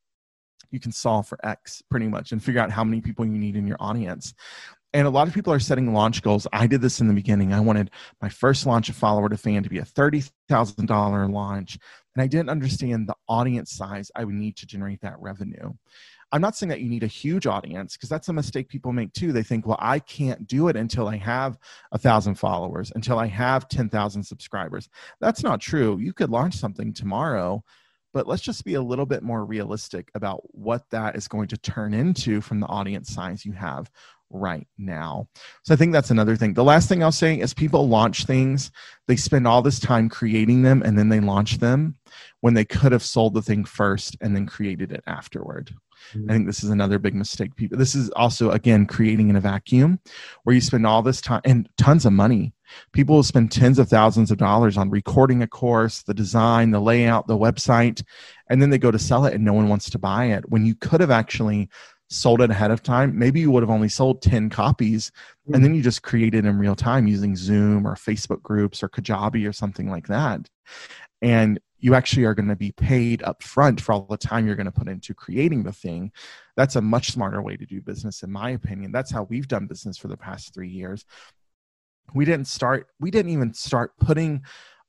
you 0.73 0.80
can 0.80 0.90
solve 0.90 1.28
for 1.28 1.38
X 1.47 1.85
pretty 1.88 2.09
much 2.09 2.33
and 2.33 2.42
figure 2.42 2.61
out 2.61 2.73
how 2.73 2.83
many 2.83 3.00
people 3.00 3.25
you 3.25 3.38
need 3.38 3.54
in 3.54 3.68
your 3.68 3.76
audience. 3.78 4.35
And 4.92 5.06
a 5.06 5.11
lot 5.11 5.26
of 5.26 5.35
people 5.35 5.52
are 5.52 5.61
setting 5.61 5.92
launch 5.92 6.23
goals. 6.23 6.47
I 6.52 6.66
did 6.66 6.80
this 6.80 7.00
in 7.00 7.09
the 7.09 7.14
beginning. 7.14 7.52
I 7.52 7.61
wanted 7.61 7.90
my 8.21 8.28
first 8.28 8.64
launch 8.64 8.88
of 8.88 8.97
follower 8.97 9.28
to 9.28 9.37
fan 9.37 9.62
to 9.64 9.68
be 9.68 9.78
a 9.78 9.85
$30,000 9.85 11.33
launch. 11.33 11.78
And 12.14 12.23
I 12.23 12.26
didn't 12.26 12.50
understand 12.50 13.09
the 13.09 13.16
audience 13.28 13.73
size 13.73 14.11
I 14.14 14.25
would 14.25 14.35
need 14.35 14.56
to 14.56 14.66
generate 14.66 15.00
that 15.00 15.18
revenue. 15.18 15.73
I'm 16.33 16.40
not 16.40 16.56
saying 16.56 16.71
that 16.71 16.80
you 16.80 16.88
need 16.88 17.04
a 17.04 17.09
huge 17.09 17.47
audience 17.47 17.97
because 17.97 18.09
that's 18.09 18.28
a 18.28 18.33
mistake 18.33 18.68
people 18.68 18.92
make 18.92 19.12
too. 19.12 19.33
They 19.33 19.42
think, 19.42 19.66
well, 19.66 19.78
I 19.80 20.00
can't 20.00 20.47
do 20.49 20.68
it 20.68 20.76
until 20.76 21.06
I 21.06 21.16
have 21.16 21.59
a 21.92 21.99
thousand 21.99 22.35
followers, 22.37 22.90
until 22.94 23.18
I 23.18 23.26
have 23.26 23.68
10,000 23.68 24.23
subscribers. 24.23 24.88
That's 25.21 25.42
not 25.44 25.61
true. 25.61 25.99
You 26.00 26.12
could 26.12 26.30
launch 26.30 26.56
something 26.56 26.92
tomorrow, 26.92 27.62
but 28.12 28.26
let's 28.26 28.42
just 28.42 28.64
be 28.64 28.75
a 28.75 28.83
little 28.83 29.06
bit 29.06 29.23
more 29.23 29.44
realistic 29.44 30.11
about 30.14 30.40
what 30.52 30.88
that 30.90 31.14
is 31.14 31.28
going 31.28 31.49
to 31.49 31.56
turn 31.59 31.94
into 31.94 32.40
from 32.40 32.61
the 32.61 32.66
audience 32.66 33.12
size 33.12 33.44
you 33.44 33.52
have 33.52 33.90
right 34.31 34.66
now. 34.78 35.28
So 35.62 35.75
I 35.75 35.76
think 35.76 35.93
that's 35.93 36.11
another 36.11 36.37
thing. 36.37 36.54
The 36.54 36.64
last 36.64 36.88
thing 36.88 37.02
I'll 37.02 37.12
say 37.12 37.38
is 37.38 37.54
people 37.54 37.88
launch 37.88 38.25
things, 38.25 38.71
they 39.07 39.16
spend 39.16 39.47
all 39.47 39.62
this 39.62 39.78
time 39.81 40.09
creating 40.09 40.62
them 40.62 40.83
and 40.83 40.99
then 40.99 41.09
they 41.09 41.21
launch 41.21 41.59
them 41.59 41.97
when 42.40 42.54
they 42.54 42.64
could 42.64 42.93
have 42.93 43.02
sold 43.02 43.35
the 43.35 43.43
thing 43.43 43.64
first 43.64 44.16
and 44.21 44.35
then 44.35 44.47
created 44.47 44.93
it 44.93 45.04
afterward. 45.07 45.75
I 46.28 46.33
think 46.33 46.47
this 46.47 46.62
is 46.62 46.71
another 46.71 46.99
big 46.99 47.14
mistake. 47.14 47.57
People, 47.57 47.78
this 47.78 47.95
is 47.95 48.11
also 48.11 48.50
again 48.50 48.87
creating 48.87 49.31
in 49.31 49.37
a 49.37 49.40
vacuum 49.40 50.00
where 50.43 50.54
you 50.54 50.61
spend 50.61 50.87
all 50.87 51.02
this 51.02 51.21
time 51.21 51.40
and 51.45 51.69
tons 51.76 52.04
of 52.04 52.12
money. 52.12 52.52
People 52.93 53.16
will 53.16 53.23
spend 53.23 53.52
tens 53.52 53.78
of 53.78 53.88
thousands 53.88 54.31
of 54.31 54.38
dollars 54.38 54.76
on 54.76 54.90
recording 54.90 55.43
a 55.43 55.47
course, 55.47 56.02
the 56.02 56.14
design, 56.14 56.71
the 56.71 56.81
layout, 56.81 57.26
the 57.26 57.38
website, 57.38 58.02
and 58.49 58.61
then 58.61 58.71
they 58.71 58.78
go 58.78 58.90
to 58.90 58.99
sell 58.99 59.26
it 59.26 59.35
and 59.35 59.45
no 59.45 59.52
one 59.52 59.69
wants 59.69 59.90
to 59.90 59.99
buy 59.99 60.26
it. 60.26 60.49
When 60.50 60.64
you 60.64 60.75
could 60.75 61.00
have 61.00 61.11
actually 61.11 61.69
sold 62.14 62.40
it 62.40 62.50
ahead 62.50 62.71
of 62.71 62.83
time, 62.83 63.18
maybe 63.18 63.40
you 63.40 63.50
would 63.50 63.62
have 63.62 63.71
only 63.71 63.88
sold 63.88 64.23
10 64.23 64.50
copies 64.50 65.11
and 65.52 65.62
then 65.62 65.73
mm. 65.73 65.76
you 65.76 65.83
just 65.83 66.02
created 66.02 66.44
in 66.44 66.59
real 66.59 66.75
time 66.75 67.06
using 67.06 67.37
Zoom 67.37 67.87
or 67.87 67.94
Facebook 67.94 68.42
groups 68.42 68.83
or 68.83 68.88
Kajabi 68.88 69.49
or 69.49 69.52
something 69.52 69.90
like 69.90 70.06
that. 70.06 70.49
And 71.21 71.61
you 71.78 71.94
actually 71.94 72.25
are 72.25 72.35
going 72.35 72.49
to 72.49 72.56
be 72.56 72.73
paid 72.73 73.23
up 73.25 73.42
front 73.42 73.80
for 73.80 73.92
all 73.92 74.06
the 74.09 74.16
time 74.16 74.47
you're 74.47 74.56
going 74.56 74.64
to 74.64 74.73
put 74.73 74.88
into 74.88 75.12
creating 75.12 75.64
the 75.64 75.73
thing. 75.73 76.12
That's 76.56 76.76
a 76.76 76.80
much 76.80 77.11
smarter 77.11 77.42
way 77.42 77.56
to 77.56 77.66
do 77.66 77.83
business, 77.83 78.23
in 78.23 78.30
my 78.30 78.50
opinion. 78.50 78.90
That's 78.90 79.11
how 79.11 79.25
we've 79.25 79.49
done 79.49 79.66
business 79.66 79.99
for 79.99 80.09
the 80.09 80.16
past 80.16 80.54
three 80.54 80.71
years. 80.71 81.04
We 82.14 82.25
didn't 82.25 82.47
start, 82.47 82.87
we 83.00 83.11
didn't 83.11 83.33
even 83.33 83.52
start 83.52 83.92
putting 83.99 84.42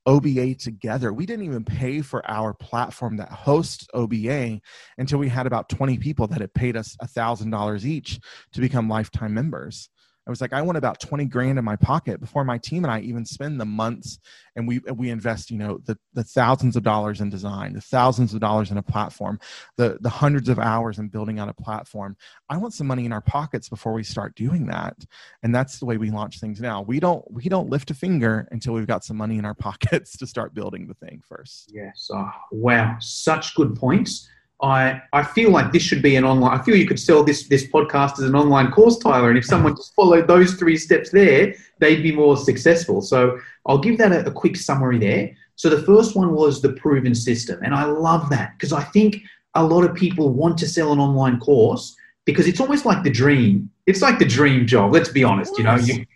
OBA 0.06 0.54
together. 0.54 1.12
We 1.12 1.26
didn't 1.26 1.44
even 1.46 1.64
pay 1.64 2.00
for 2.00 2.28
our 2.30 2.54
platform 2.54 3.16
that 3.16 3.30
hosts 3.30 3.88
OBA 3.92 4.60
until 4.98 5.18
we 5.18 5.28
had 5.28 5.46
about 5.46 5.68
20 5.68 5.98
people 5.98 6.26
that 6.28 6.40
had 6.40 6.54
paid 6.54 6.76
us 6.76 6.96
$1,000 7.02 7.84
each 7.84 8.20
to 8.52 8.60
become 8.60 8.88
lifetime 8.88 9.34
members. 9.34 9.90
I 10.26 10.30
was 10.30 10.40
like, 10.40 10.52
I 10.52 10.62
want 10.62 10.76
about 10.76 10.98
20 11.00 11.24
grand 11.26 11.58
in 11.58 11.64
my 11.64 11.76
pocket 11.76 12.20
before 12.20 12.44
my 12.44 12.58
team 12.58 12.84
and 12.84 12.92
I 12.92 13.00
even 13.00 13.24
spend 13.24 13.60
the 13.60 13.64
months 13.64 14.18
and 14.56 14.66
we 14.66 14.80
we 14.94 15.10
invest, 15.10 15.50
you 15.50 15.58
know, 15.58 15.78
the, 15.84 15.96
the 16.14 16.24
thousands 16.24 16.76
of 16.76 16.82
dollars 16.82 17.20
in 17.20 17.30
design, 17.30 17.74
the 17.74 17.80
thousands 17.80 18.34
of 18.34 18.40
dollars 18.40 18.70
in 18.70 18.78
a 18.78 18.82
platform, 18.82 19.38
the 19.76 19.98
the 20.00 20.08
hundreds 20.08 20.48
of 20.48 20.58
hours 20.58 20.98
in 20.98 21.08
building 21.08 21.38
out 21.38 21.48
a 21.48 21.54
platform. 21.54 22.16
I 22.48 22.56
want 22.56 22.74
some 22.74 22.86
money 22.86 23.04
in 23.04 23.12
our 23.12 23.20
pockets 23.20 23.68
before 23.68 23.92
we 23.92 24.02
start 24.02 24.34
doing 24.34 24.66
that. 24.66 24.96
And 25.42 25.54
that's 25.54 25.78
the 25.78 25.86
way 25.86 25.96
we 25.96 26.10
launch 26.10 26.40
things 26.40 26.60
now. 26.60 26.82
We 26.82 26.98
don't 26.98 27.24
we 27.30 27.44
don't 27.44 27.70
lift 27.70 27.90
a 27.90 27.94
finger 27.94 28.48
until 28.50 28.74
we've 28.74 28.86
got 28.86 29.04
some 29.04 29.16
money 29.16 29.38
in 29.38 29.44
our 29.44 29.54
pockets 29.66 30.16
to 30.16 30.26
start 30.26 30.54
building 30.54 30.88
the 30.88 30.94
thing 30.94 31.22
first. 31.24 31.70
Yes. 31.72 32.10
Oh, 32.12 32.30
wow. 32.50 32.96
Such 32.98 33.54
good 33.54 33.76
points. 33.76 34.28
I, 34.62 35.02
I 35.12 35.22
feel 35.22 35.50
like 35.50 35.72
this 35.72 35.82
should 35.82 36.00
be 36.00 36.16
an 36.16 36.24
online. 36.24 36.58
I 36.58 36.62
feel 36.62 36.76
you 36.76 36.86
could 36.86 36.98
sell 36.98 37.22
this 37.22 37.46
this 37.48 37.66
podcast 37.66 38.18
as 38.18 38.24
an 38.24 38.34
online 38.34 38.70
course, 38.70 38.98
Tyler. 38.98 39.28
And 39.28 39.36
if 39.36 39.44
someone 39.44 39.76
just 39.76 39.94
followed 39.94 40.26
those 40.26 40.54
three 40.54 40.78
steps 40.78 41.10
there, 41.10 41.54
they'd 41.78 42.02
be 42.02 42.12
more 42.12 42.36
successful. 42.36 43.02
So 43.02 43.38
I'll 43.66 43.78
give 43.78 43.98
that 43.98 44.12
a, 44.12 44.26
a 44.26 44.30
quick 44.30 44.56
summary 44.56 44.98
there. 44.98 45.30
So 45.56 45.68
the 45.68 45.82
first 45.82 46.16
one 46.16 46.32
was 46.32 46.62
the 46.62 46.72
proven 46.72 47.14
system, 47.14 47.60
and 47.62 47.74
I 47.74 47.84
love 47.84 48.30
that 48.30 48.54
because 48.56 48.72
I 48.72 48.82
think 48.82 49.22
a 49.54 49.64
lot 49.64 49.84
of 49.84 49.94
people 49.94 50.30
want 50.32 50.58
to 50.58 50.68
sell 50.68 50.92
an 50.92 51.00
online 51.00 51.38
course 51.38 51.94
because 52.24 52.46
it's 52.46 52.60
almost 52.60 52.84
like 52.84 53.02
the 53.02 53.10
dream. 53.10 53.70
It's 53.86 54.02
like 54.02 54.18
the 54.18 54.24
dream 54.24 54.66
job. 54.66 54.92
Let's 54.92 55.08
be 55.10 55.22
honest. 55.22 55.56
You 55.58 55.64
know, 55.64 55.76
you, 55.76 56.06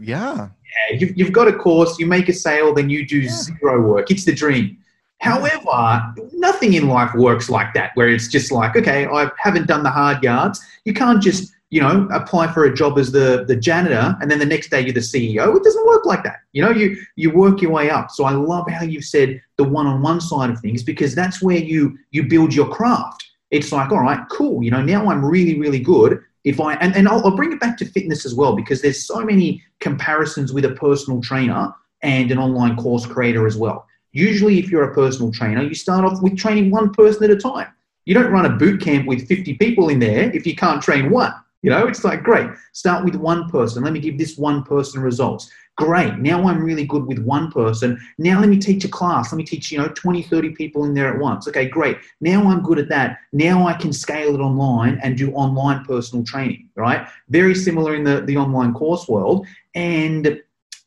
yeah. 0.00 0.48
yeah, 0.90 0.98
you've, 0.98 1.16
you've 1.16 1.32
got 1.32 1.46
a 1.46 1.52
course, 1.52 1.98
you 1.98 2.06
make 2.06 2.28
a 2.28 2.32
sale, 2.32 2.74
then 2.74 2.90
you 2.90 3.06
do 3.06 3.28
zero 3.28 3.80
work. 3.80 4.10
It's 4.10 4.24
the 4.24 4.34
dream. 4.34 4.78
However, 5.22 6.14
nothing 6.32 6.74
in 6.74 6.88
life 6.88 7.14
works 7.14 7.48
like 7.48 7.72
that, 7.74 7.92
where 7.94 8.08
it's 8.08 8.26
just 8.26 8.50
like, 8.50 8.74
okay, 8.74 9.06
I 9.06 9.30
haven't 9.38 9.68
done 9.68 9.84
the 9.84 9.90
hard 9.90 10.20
yards. 10.20 10.60
You 10.84 10.94
can't 10.94 11.22
just, 11.22 11.52
you 11.70 11.80
know, 11.80 12.08
apply 12.12 12.52
for 12.52 12.64
a 12.64 12.74
job 12.74 12.98
as 12.98 13.12
the, 13.12 13.44
the 13.46 13.54
janitor 13.54 14.16
and 14.20 14.28
then 14.28 14.40
the 14.40 14.46
next 14.46 14.70
day 14.70 14.80
you're 14.80 14.92
the 14.92 14.98
CEO. 14.98 15.56
It 15.56 15.62
doesn't 15.62 15.86
work 15.86 16.06
like 16.06 16.24
that. 16.24 16.40
You 16.52 16.62
know, 16.62 16.70
you, 16.70 16.96
you 17.14 17.30
work 17.30 17.62
your 17.62 17.70
way 17.70 17.88
up. 17.88 18.10
So 18.10 18.24
I 18.24 18.32
love 18.32 18.68
how 18.68 18.82
you've 18.82 19.04
said 19.04 19.40
the 19.58 19.64
one-on-one 19.64 20.20
side 20.20 20.50
of 20.50 20.58
things 20.58 20.82
because 20.82 21.14
that's 21.14 21.40
where 21.40 21.58
you, 21.58 21.96
you 22.10 22.24
build 22.24 22.52
your 22.52 22.68
craft. 22.68 23.24
It's 23.52 23.70
like, 23.70 23.92
all 23.92 24.00
right, 24.00 24.28
cool. 24.28 24.60
You 24.64 24.72
know, 24.72 24.82
now 24.82 25.08
I'm 25.08 25.24
really, 25.24 25.56
really 25.56 25.78
good 25.78 26.20
if 26.42 26.58
I 26.60 26.74
and, 26.74 26.96
and 26.96 27.06
I'll, 27.06 27.24
I'll 27.24 27.36
bring 27.36 27.52
it 27.52 27.60
back 27.60 27.76
to 27.78 27.84
fitness 27.84 28.26
as 28.26 28.34
well 28.34 28.56
because 28.56 28.82
there's 28.82 29.06
so 29.06 29.20
many 29.20 29.62
comparisons 29.78 30.52
with 30.52 30.64
a 30.64 30.72
personal 30.72 31.20
trainer 31.20 31.72
and 32.02 32.32
an 32.32 32.38
online 32.38 32.76
course 32.76 33.06
creator 33.06 33.46
as 33.46 33.56
well. 33.56 33.86
Usually, 34.12 34.58
if 34.58 34.70
you're 34.70 34.90
a 34.90 34.94
personal 34.94 35.32
trainer, 35.32 35.62
you 35.62 35.74
start 35.74 36.04
off 36.04 36.22
with 36.22 36.36
training 36.36 36.70
one 36.70 36.92
person 36.92 37.24
at 37.24 37.30
a 37.30 37.36
time. 37.36 37.68
You 38.04 38.14
don't 38.14 38.32
run 38.32 38.46
a 38.46 38.56
boot 38.56 38.80
camp 38.80 39.06
with 39.06 39.26
50 39.26 39.54
people 39.54 39.88
in 39.88 39.98
there 39.98 40.30
if 40.34 40.46
you 40.46 40.54
can't 40.54 40.82
train 40.82 41.10
one. 41.10 41.32
You 41.62 41.70
know, 41.70 41.86
it's 41.86 42.02
like, 42.04 42.24
great, 42.24 42.50
start 42.72 43.04
with 43.04 43.14
one 43.14 43.48
person. 43.48 43.84
Let 43.84 43.92
me 43.92 44.00
give 44.00 44.18
this 44.18 44.36
one 44.36 44.64
person 44.64 45.00
results. 45.00 45.50
Great, 45.76 46.18
now 46.18 46.46
I'm 46.46 46.62
really 46.62 46.84
good 46.84 47.06
with 47.06 47.20
one 47.20 47.50
person. 47.50 47.98
Now 48.18 48.40
let 48.40 48.48
me 48.48 48.58
teach 48.58 48.84
a 48.84 48.88
class. 48.88 49.32
Let 49.32 49.38
me 49.38 49.44
teach, 49.44 49.70
you 49.70 49.78
know, 49.78 49.88
20, 49.88 50.22
30 50.22 50.50
people 50.50 50.84
in 50.84 50.92
there 50.92 51.14
at 51.14 51.18
once. 51.18 51.48
Okay, 51.48 51.66
great. 51.66 51.96
Now 52.20 52.46
I'm 52.48 52.62
good 52.62 52.78
at 52.78 52.88
that. 52.88 53.20
Now 53.32 53.66
I 53.66 53.74
can 53.74 53.92
scale 53.92 54.34
it 54.34 54.40
online 54.40 55.00
and 55.02 55.16
do 55.16 55.32
online 55.32 55.84
personal 55.84 56.24
training, 56.24 56.68
right? 56.74 57.06
Very 57.30 57.54
similar 57.54 57.94
in 57.94 58.04
the, 58.04 58.20
the 58.20 58.36
online 58.36 58.74
course 58.74 59.08
world. 59.08 59.46
And 59.74 60.42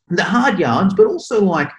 the 0.08 0.22
hard 0.22 0.58
yards, 0.60 0.94
but 0.94 1.06
also 1.06 1.42
like 1.42 1.70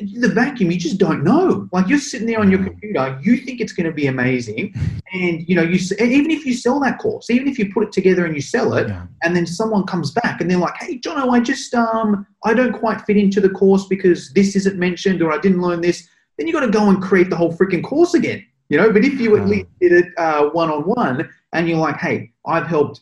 the 0.00 0.28
vacuum, 0.28 0.70
you 0.70 0.78
just 0.78 0.98
don't 0.98 1.24
know. 1.24 1.68
Like 1.72 1.88
you're 1.88 1.98
sitting 1.98 2.26
there 2.26 2.40
on 2.40 2.50
your 2.50 2.62
computer, 2.62 3.18
you 3.22 3.36
think 3.38 3.60
it's 3.60 3.72
going 3.72 3.86
to 3.86 3.92
be 3.92 4.06
amazing, 4.06 4.74
and 5.12 5.48
you 5.48 5.54
know 5.54 5.62
you 5.62 5.78
even 6.00 6.30
if 6.30 6.44
you 6.46 6.54
sell 6.54 6.78
that 6.80 6.98
course, 6.98 7.30
even 7.30 7.48
if 7.48 7.58
you 7.58 7.72
put 7.72 7.84
it 7.84 7.92
together 7.92 8.24
and 8.24 8.34
you 8.34 8.40
sell 8.40 8.74
it, 8.74 8.88
Yeah. 8.88 9.06
and 9.22 9.34
then 9.34 9.46
someone 9.46 9.84
comes 9.86 10.10
back 10.10 10.40
and 10.40 10.50
they're 10.50 10.58
like, 10.58 10.76
"Hey, 10.76 10.98
Jono, 10.98 11.32
I 11.32 11.40
just 11.40 11.74
um 11.74 12.26
I 12.44 12.54
don't 12.54 12.72
quite 12.72 13.00
fit 13.02 13.16
into 13.16 13.40
the 13.40 13.50
course 13.50 13.86
because 13.86 14.32
this 14.32 14.54
isn't 14.56 14.78
mentioned 14.78 15.22
or 15.22 15.32
I 15.32 15.38
didn't 15.38 15.60
learn 15.60 15.80
this," 15.80 16.08
then 16.36 16.46
you 16.46 16.52
got 16.52 16.60
to 16.60 16.70
go 16.70 16.88
and 16.88 17.02
create 17.02 17.30
the 17.30 17.36
whole 17.36 17.52
freaking 17.52 17.82
course 17.82 18.14
again. 18.14 18.44
You 18.68 18.78
know, 18.78 18.92
but 18.92 19.04
if 19.04 19.18
you 19.20 19.34
at 19.36 19.42
Yeah. 19.42 19.48
least 19.48 19.66
did 19.80 19.92
it 19.92 20.52
one 20.52 20.70
on 20.70 20.82
one 20.82 21.28
and 21.52 21.68
you're 21.68 21.78
like, 21.78 21.96
"Hey, 21.96 22.32
I've 22.46 22.66
helped 22.66 23.00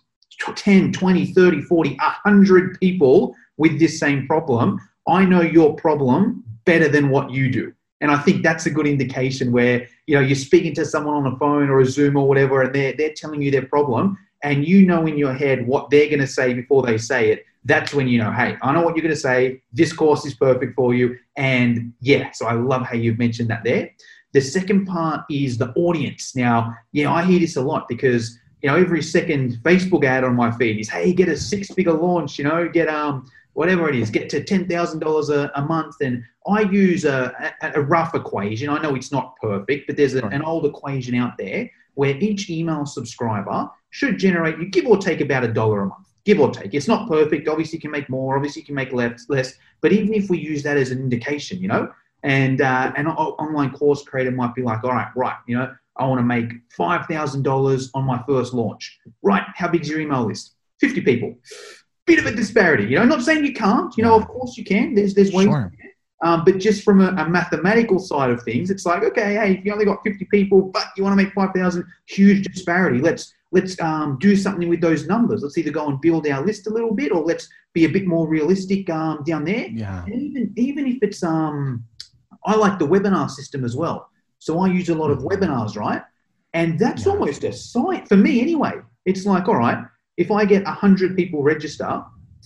10, 0.55 0.93
20, 0.93 1.33
30, 1.33 1.63
40, 1.63 1.97
100 2.01 2.79
people 2.81 3.35
with 3.57 3.79
this 3.79 3.99
same 3.99 4.27
problem. 4.27 4.79
I 5.09 5.25
know 5.25 5.41
your 5.41 5.75
problem 5.75 6.45
better 6.67 6.89
than 6.89 7.09
what 7.09 7.31
you 7.31 7.51
do. 7.51 7.73
And 8.03 8.11
I 8.11 8.19
think 8.19 8.43
that's 8.43 8.67
a 8.67 8.71
good 8.71 8.87
indication 8.87 9.53
where, 9.53 9.89
you 10.07 10.15
know, 10.15 10.21
you're 10.21 10.37
speaking 10.37 10.75
to 10.75 10.85
someone 10.85 11.15
on 11.15 11.33
a 11.33 11.37
phone 11.39 11.71
or 11.71 11.81
a 11.81 11.87
Zoom 11.87 12.17
or 12.17 12.29
whatever, 12.29 12.61
and 12.61 12.75
they're, 12.75 12.93
they're 12.93 13.15
telling 13.15 13.41
you 13.41 13.51
their 13.51 13.65
problem, 13.65 14.19
and 14.43 14.69
you 14.69 14.85
know 14.85 15.07
in 15.07 15.17
your 15.17 15.33
head 15.33 15.67
what 15.67 15.89
they're 15.89 16.09
going 16.09 16.21
to 16.21 16.27
say 16.27 16.53
before 16.53 16.83
they 16.83 16.99
say 16.99 17.31
it. 17.33 17.47
That's 17.65 17.95
when 17.95 18.07
you 18.07 18.19
know, 18.19 18.31
hey, 18.31 18.57
I 18.63 18.73
know 18.73 18.83
what 18.83 18.95
you're 18.95 19.03
going 19.03 19.15
to 19.15 19.21
say. 19.21 19.63
This 19.73 19.93
course 19.93 20.25
is 20.27 20.35
perfect 20.35 20.77
for 20.77 20.95
you. 20.95 21.19
And 21.37 21.93
yeah, 22.01 22.31
so 22.33 22.47
I 22.47 22.53
love 22.53 22.83
how 22.83 22.95
you've 22.95 23.19
mentioned 23.19 23.49
that 23.51 23.65
there. 23.65 23.91
The 24.35 24.41
second 24.41 24.87
part 24.87 25.23
is 25.31 25.57
the 25.59 25.73
audience. 25.73 26.37
Now, 26.37 26.77
yeah, 26.93 27.11
I 27.13 27.25
hear 27.25 27.41
this 27.41 27.57
a 27.57 27.63
lot 27.63 27.89
because 27.89 28.39
you 28.63 28.69
know 28.69 28.77
every 28.77 29.03
second 29.03 29.59
Facebook 29.63 30.05
ad 30.05 30.23
on 30.23 30.37
my 30.37 30.51
feed 30.51 30.79
is, 30.79 30.91
hey, 30.91 31.13
get 31.13 31.29
a 31.29 31.37
six-figure 31.37 31.95
launch. 31.95 32.39
You 32.39 32.45
know, 32.45 32.69
get 32.69 32.89
um 32.89 33.27
whatever 33.57 33.89
it 33.89 33.97
is, 33.97 34.11
get 34.11 34.29
to 34.29 34.45
ten 34.45 34.69
thousand 34.69 35.01
dollars 35.01 35.31
a 35.31 35.65
month. 35.67 35.97
And 36.03 36.23
I 36.47 36.61
use 36.61 37.07
a, 37.07 37.55
a, 37.63 37.81
a, 37.81 37.81
rough 37.81 38.15
equation. 38.15 38.69
I 38.69 38.81
know 38.83 38.95
it's 38.95 39.11
not 39.11 39.35
perfect, 39.41 39.87
but 39.87 39.97
there's 39.97 40.15
a, 40.15 40.27
an 40.27 40.43
old 40.43 40.67
equation 40.67 41.15
out 41.15 41.39
there 41.39 41.71
where 41.95 42.15
each 42.19 42.51
email 42.51 42.85
subscriber 42.85 43.71
should 43.91 44.19
generate 44.19 44.59
you 44.59 44.67
give 44.67 44.87
or 44.87 44.99
take 44.99 45.23
about 45.23 45.43
a 45.43 45.49
dollar 45.49 45.83
a 45.83 45.87
month. 45.87 46.07
Give 46.27 46.39
or 46.39 46.51
take. 46.51 46.75
It's 46.75 46.87
not 46.87 47.09
perfect. 47.09 47.49
Obviously, 47.49 47.79
you 47.79 47.81
can 47.81 47.91
make 47.91 48.11
more. 48.11 48.37
Obviously, 48.37 48.61
you 48.61 48.67
can 48.67 48.75
make 48.75 48.93
less. 48.93 49.25
Less. 49.31 49.55
But 49.81 49.93
even 49.93 50.13
if 50.13 50.29
we 50.29 50.39
use 50.39 50.63
that 50.65 50.77
as 50.77 50.91
an 50.91 50.99
indication, 50.99 51.59
you 51.59 51.69
know, 51.69 51.91
and 52.25 52.61
uh, 52.61 52.93
an 52.97 53.07
online 53.07 53.71
course 53.71 54.03
creator 54.03 54.33
might 54.33 54.55
be 54.55 54.63
like, 54.63 54.85
all 54.85 54.93
right, 54.93 55.09
right, 55.17 55.37
you 55.47 55.57
know, 55.57 55.75
I 55.97 56.07
want 56.07 56.19
to 56.19 56.25
make 56.25 56.53
five 56.69 57.07
thousand 57.07 57.43
dollars 57.43 57.91
on 57.95 58.05
my 58.05 58.23
first 58.29 58.53
launch. 58.53 58.99
Right? 59.23 59.45
How 59.55 59.69
big 59.69 59.81
is 59.81 59.89
your 59.89 60.01
email 60.01 60.27
list? 60.27 60.57
Fifty 60.79 61.01
people 61.01 61.37
bit 62.07 62.19
of 62.19 62.27
a 62.27 62.33
disparity. 62.33 62.85
You 62.85 62.97
know, 62.97 63.03
I'm 63.03 63.09
not 63.09 63.23
saying 63.23 63.45
you 63.45 63.53
can't. 63.53 63.93
You 63.97 64.05
know, 64.05 64.17
of 64.17 64.29
course 64.29 64.57
you 64.57 64.65
can. 64.65 64.95
There's 64.95 65.15
there's 65.15 65.33
ways. 65.33 65.47
Sure. 65.47 65.73
Um, 66.23 66.45
but 66.47 66.59
just 66.59 66.83
from 66.83 67.03
a, 67.03 67.09
a, 67.09 67.29
mathematical 67.29 67.99
side 67.99 68.31
of 68.31 68.43
things, 68.43 68.71
it's 68.71 68.87
like 68.87 69.03
okay, 69.03 69.35
hey, 69.35 69.57
if 69.59 69.65
you 69.65 69.73
only 69.73 69.85
got 69.85 70.03
50 70.03 70.25
people, 70.27 70.63
but 70.63 70.87
you 70.97 71.03
want 71.03 71.13
to 71.13 71.23
make 71.23 71.35
5,000, 71.35 71.85
huge 72.07 72.43
disparity. 72.47 73.01
Let's 73.01 73.35
let's 73.53 73.79
um, 73.81 74.17
do 74.19 74.35
something 74.35 74.69
with 74.69 74.81
those 74.81 75.07
numbers. 75.07 75.43
Let's 75.43 75.59
either 75.59 75.71
go 75.71 75.89
and 75.89 76.01
build 76.01 76.27
our 76.27 76.45
list 76.45 76.67
a 76.69 76.71
little 76.71 76.95
bit, 76.95 77.13
or 77.13 77.23
let's 77.23 77.49
be 77.75 77.85
a 77.85 77.89
bit 77.89 78.07
more 78.07 78.27
realistic 78.27 78.89
um, 78.89 79.23
down 79.25 79.45
there. 79.45 79.69
Yeah. 79.69 80.05
And 80.05 80.15
even 80.23 80.53
even 80.57 80.87
if 80.87 81.03
it's 81.03 81.23
um, 81.23 81.85
I 82.47 82.55
like 82.57 82.79
the 82.79 82.87
webinar 82.87 83.29
system 83.29 83.65
as 83.65 83.77
well. 83.77 84.11
So 84.39 84.61
I 84.61 84.69
use 84.69 84.89
a 84.89 84.95
lot 84.95 85.11
of 85.11 85.19
mm-hmm. 85.19 85.29
webinars, 85.29 85.77
right? 85.77 86.03
And 86.55 86.79
that's 86.79 87.05
yeah. 87.05 87.13
almost 87.13 87.45
a 87.45 87.53
site 87.53 88.09
for 88.09 88.17
me 88.17 88.41
anyway. 88.41 88.75
It's 89.05 89.27
like, 89.27 89.49
all 89.49 89.57
right, 89.57 89.85
if 90.17 90.31
I 90.31 90.45
get 90.45 90.65
100 90.65 91.17
people 91.17 91.43
register, 91.43 92.05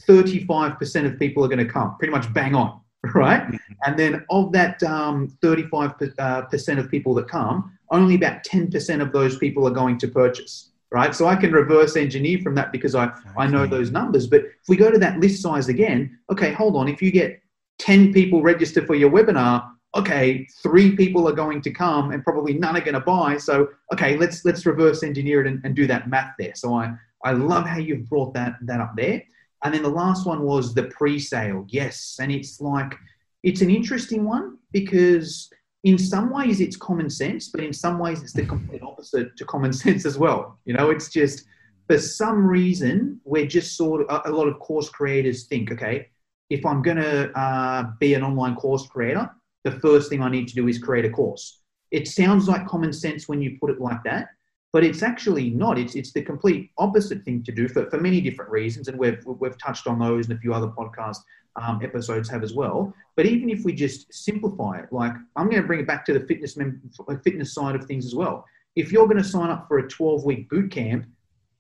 35% 0.09 1.07
of 1.07 1.19
people 1.19 1.45
are 1.45 1.49
going 1.49 1.59
to 1.59 1.73
come, 1.73 1.97
pretty 1.99 2.13
much 2.13 2.33
bang 2.33 2.55
on, 2.55 2.81
right? 3.15 3.43
Mm-hmm. 3.43 3.57
And 3.87 3.99
then 3.99 4.25
of 4.31 4.53
that 4.53 4.83
um, 4.83 5.29
35% 5.43 6.19
uh, 6.19 6.81
of 6.81 6.91
people 6.91 7.15
that 7.15 7.29
come, 7.29 7.77
only 7.91 8.15
about 8.15 8.45
10% 8.45 9.03
of 9.03 9.13
those 9.13 9.39
people 9.39 9.67
are 9.67 9.73
going 9.73 9.99
to 9.99 10.09
purchase, 10.09 10.71
right? 10.91 11.15
So 11.15 11.27
I 11.27 11.37
can 11.37 11.53
reverse 11.53 11.97
engineer 11.97 12.39
from 12.41 12.55
that 12.55 12.73
because 12.73 12.95
I, 12.95 13.11
I 13.37 13.47
know 13.47 13.67
those 13.67 13.91
numbers. 13.91 14.27
But 14.27 14.43
if 14.43 14.69
we 14.69 14.77
go 14.77 14.91
to 14.91 14.99
that 14.99 15.19
list 15.19 15.43
size 15.43 15.69
again, 15.69 16.19
okay, 16.31 16.53
hold 16.53 16.77
on. 16.77 16.89
If 16.89 17.03
you 17.03 17.11
get 17.11 17.41
10 17.79 18.13
people 18.13 18.43
register 18.43 18.85
for 18.85 18.95
your 18.95 19.11
webinar, 19.11 19.69
okay, 19.97 20.47
three 20.63 20.95
people 20.95 21.29
are 21.29 21.33
going 21.33 21.61
to 21.63 21.71
come 21.71 22.13
and 22.13 22.23
probably 22.23 22.55
none 22.55 22.77
are 22.77 22.81
going 22.81 22.95
to 22.95 23.01
buy. 23.01 23.37
So, 23.37 23.69
okay, 23.93 24.17
let's 24.17 24.45
let's 24.45 24.65
reverse 24.65 25.03
engineer 25.03 25.41
it 25.41 25.49
and, 25.49 25.61
and 25.65 25.75
do 25.75 25.87
that 25.89 26.09
math 26.09 26.35
there. 26.39 26.55
So 26.55 26.75
I, 26.75 26.95
I 27.25 27.33
love 27.33 27.67
how 27.67 27.79
you've 27.79 28.09
brought 28.09 28.35
that 28.35 28.55
that 28.63 28.81
up 28.81 28.95
there. 28.97 29.23
And 29.63 29.75
then 29.75 29.83
the 29.83 29.91
last 29.91 30.27
one 30.27 30.43
was 30.43 30.75
the 30.75 30.85
pre-sale. 30.85 31.67
Yes, 31.69 32.17
and 32.21 32.33
it's 32.33 32.61
like 32.61 32.95
it's 33.43 33.61
an 33.61 33.71
interesting 33.71 34.25
one 34.25 34.59
because 34.73 35.51
in 35.85 35.99
some 35.99 36.31
ways 36.31 36.61
it's 36.61 36.77
common 36.77 37.11
sense, 37.11 37.49
but 37.49 37.63
in 37.63 37.73
some 37.73 37.99
ways 37.99 38.23
it's 38.23 38.33
the 38.33 38.45
complete 38.45 38.83
opposite 38.83 39.37
to 39.37 39.45
common 39.45 39.73
sense 39.85 40.05
as 40.05 40.19
well. 40.19 40.59
You 40.65 40.75
know, 40.75 40.91
it's 40.91 41.09
just 41.09 41.45
for 41.87 41.99
some 41.99 42.47
reason 42.47 43.21
we're 43.25 43.47
just 43.47 43.77
sort 43.77 44.09
of 44.09 44.23
a 44.25 44.31
lot 44.31 44.49
of 44.49 44.59
course 44.59 44.89
creators 44.89 45.45
think, 45.45 45.73
okay, 45.73 46.09
if 46.49 46.67
I'm 46.67 46.83
going 46.83 46.97
to 46.97 47.31
uh, 47.39 47.85
be 48.01 48.15
an 48.15 48.23
online 48.23 48.57
course 48.57 48.87
creator, 48.87 49.31
the 49.65 49.73
first 49.73 50.11
thing 50.11 50.23
I 50.23 50.31
need 50.31 50.49
to 50.49 50.55
do 50.55 50.69
is 50.69 50.79
create 50.79 51.05
a 51.05 51.11
course. 51.11 51.61
It 51.91 52.09
sounds 52.09 52.49
like 52.49 52.67
common 52.67 52.93
sense 52.93 53.29
when 53.29 53.41
you 53.43 53.57
put 53.61 53.71
it 53.71 53.81
like 53.81 54.03
that, 54.05 54.29
but 54.73 54.85
it's 54.85 55.03
actually 55.03 55.51
not. 55.51 55.79
It's 55.79 55.95
it's 55.95 56.13
the 56.13 56.23
complete 56.23 56.71
opposite 56.79 57.25
thing 57.25 57.43
to 57.45 57.53
do 57.53 57.69
for, 57.69 57.89
for 57.91 57.99
many 57.99 58.21
different 58.21 58.51
reasons, 58.51 58.89
and 58.89 58.99
we've 58.99 59.23
we've 59.25 59.59
touched 59.59 59.87
on 59.87 59.99
those 59.99 60.29
and 60.29 60.37
a 60.37 60.41
few 60.41 60.55
other 60.55 60.69
podcast 60.69 61.19
um, 61.57 61.81
episodes 61.83 62.29
have 62.29 62.43
as 62.43 62.55
well. 62.55 62.95
But 63.17 63.27
even 63.27 63.51
if 63.51 63.65
we 63.65 63.73
just 63.73 64.13
simplify 64.13 64.79
it, 64.79 64.93
like 64.93 65.13
I'm 65.37 65.51
going 65.51 65.63
to 65.63 65.67
bring 65.67 65.81
it 65.81 65.87
back 65.87 66.05
to 66.07 66.13
the 66.13 66.21
fitness 66.21 66.57
mem- 66.57 66.81
fitness 67.25 67.55
side 67.55 67.75
of 67.75 67.85
things 67.85 68.07
as 68.07 68.15
well. 68.15 68.45
If 68.77 68.93
you're 68.93 69.07
going 69.07 69.23
to 69.23 69.25
sign 69.25 69.51
up 69.51 69.67
for 69.67 69.79
a 69.79 69.89
12 69.89 70.25
week 70.25 70.49
boot 70.49 70.71
camp, 70.71 71.07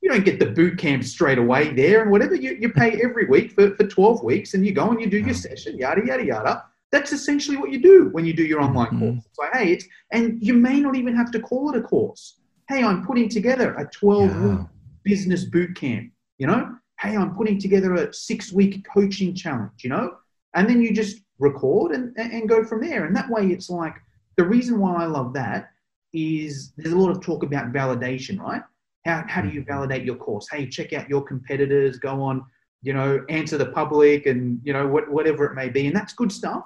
you 0.01 0.11
don't 0.11 0.25
get 0.25 0.38
the 0.38 0.46
boot 0.46 0.79
camp 0.79 1.05
straight 1.05 1.38
away 1.38 1.73
there 1.73 2.03
and 2.03 2.11
whatever. 2.11 2.35
You, 2.35 2.57
you 2.59 2.70
pay 2.70 3.01
every 3.03 3.27
week 3.27 3.53
for, 3.53 3.75
for 3.75 3.87
12 3.87 4.23
weeks 4.23 4.55
and 4.55 4.64
you 4.64 4.73
go 4.73 4.90
and 4.90 5.01
you 5.01 5.09
do 5.09 5.18
your 5.18 5.35
session, 5.35 5.77
yada, 5.77 6.03
yada, 6.07 6.25
yada. 6.25 6.64
That's 6.92 7.12
essentially 7.12 7.57
what 7.57 7.70
you 7.70 7.81
do 7.81 8.09
when 8.12 8.25
you 8.25 8.33
do 8.33 8.44
your 8.44 8.61
online 8.61 8.88
mm-hmm. 8.88 9.11
course. 9.11 9.27
It's 9.27 9.38
like, 9.38 9.53
hey, 9.55 9.73
it's, 9.73 9.85
and 10.12 10.42
you 10.42 10.55
may 10.55 10.81
not 10.81 10.96
even 10.96 11.14
have 11.14 11.31
to 11.33 11.40
call 11.40 11.70
it 11.70 11.77
a 11.77 11.83
course 11.83 12.39
hey, 12.70 12.85
I'm 12.85 13.04
putting 13.04 13.28
together 13.28 13.74
a 13.74 13.85
12 13.87 14.30
yeah. 14.30 14.46
week 14.46 14.66
business 15.02 15.44
boot 15.44 15.74
camp, 15.74 16.12
you 16.38 16.46
know? 16.46 16.76
Hey, 17.00 17.16
I'm 17.16 17.35
putting 17.35 17.59
together 17.59 17.94
a 17.94 18.14
six 18.14 18.52
week 18.52 18.87
coaching 18.92 19.35
challenge, 19.35 19.83
you 19.83 19.90
know? 19.90 20.16
And 20.54 20.68
then 20.68 20.80
you 20.80 20.94
just 20.94 21.18
record 21.40 21.92
and, 21.92 22.16
and 22.16 22.48
go 22.48 22.62
from 22.64 22.80
there. 22.80 23.06
And 23.06 23.16
that 23.16 23.28
way, 23.28 23.46
it's 23.48 23.70
like 23.70 23.96
the 24.37 24.44
reason 24.44 24.78
why 24.78 25.02
I 25.02 25.06
love 25.06 25.33
that 25.35 25.70
is 26.12 26.72
there's 26.76 26.94
a 26.94 26.98
lot 26.98 27.11
of 27.11 27.20
talk 27.20 27.42
about 27.42 27.72
validation, 27.72 28.38
right? 28.38 28.62
How, 29.04 29.24
how 29.26 29.40
do 29.40 29.48
you 29.48 29.62
mm-hmm. 29.62 29.72
validate 29.72 30.04
your 30.04 30.16
course? 30.16 30.46
Hey, 30.50 30.68
check 30.68 30.92
out 30.92 31.09
your 31.09 31.22
competitors, 31.22 31.98
go 31.98 32.22
on, 32.22 32.44
you 32.83 32.92
know, 32.92 33.24
answer 33.28 33.59
the 33.59 33.66
public 33.66 34.26
and, 34.26 34.61
you 34.62 34.72
know, 34.72 34.87
what, 34.87 35.11
whatever 35.11 35.44
it 35.46 35.54
may 35.54 35.70
be. 35.70 35.88
And 35.88 35.96
that's 35.96 36.12
good 36.12 36.30
stuff. 36.30 36.64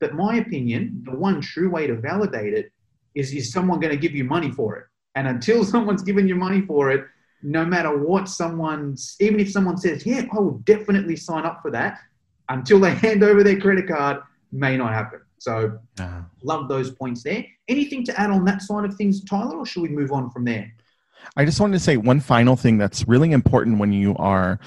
But 0.00 0.14
my 0.14 0.36
opinion, 0.36 1.02
the 1.04 1.16
one 1.16 1.40
true 1.40 1.70
way 1.70 1.86
to 1.86 1.94
validate 1.94 2.54
it 2.54 2.72
is, 3.14 3.32
is 3.32 3.52
someone 3.52 3.78
going 3.78 3.92
to 3.92 4.00
give 4.00 4.16
you 4.16 4.24
money 4.24 4.50
for 4.50 4.76
it? 4.76 4.86
And 5.14 5.28
until 5.28 5.64
someone's 5.74 6.02
given 6.02 6.28
you 6.28 6.34
money 6.34 6.62
for 6.62 6.90
it, 6.90 7.06
no 7.42 7.64
matter 7.64 7.96
what 7.96 8.28
someone's, 8.28 9.16
even 9.20 9.38
if 9.38 9.50
someone 9.50 9.76
says, 9.76 10.06
yeah, 10.06 10.22
I 10.32 10.38
will 10.38 10.58
definitely 10.64 11.16
sign 11.16 11.44
up 11.44 11.60
for 11.60 11.70
that, 11.72 11.98
until 12.48 12.80
they 12.80 12.94
hand 13.06 13.22
over 13.22 13.42
their 13.42 13.60
credit 13.60 13.86
card, 13.88 14.18
may 14.50 14.76
not 14.76 14.92
happen. 14.92 15.20
So, 15.38 15.78
uh-huh. 15.98 16.22
love 16.42 16.68
those 16.68 16.90
points 16.90 17.22
there. 17.22 17.44
Anything 17.68 18.02
to 18.04 18.18
add 18.18 18.30
on 18.30 18.46
that 18.46 18.62
side 18.62 18.86
of 18.86 18.94
things, 18.94 19.22
Tyler, 19.24 19.56
or 19.56 19.66
should 19.66 19.82
we 19.82 19.90
move 19.90 20.10
on 20.10 20.30
from 20.30 20.44
there? 20.44 20.72
I 21.36 21.44
just 21.44 21.60
wanted 21.60 21.74
to 21.74 21.80
say 21.80 21.96
one 21.96 22.20
final 22.20 22.56
thing 22.56 22.78
that's 22.78 23.06
really 23.08 23.32
important 23.32 23.78
when 23.78 23.92
you 23.92 24.16
are 24.16 24.58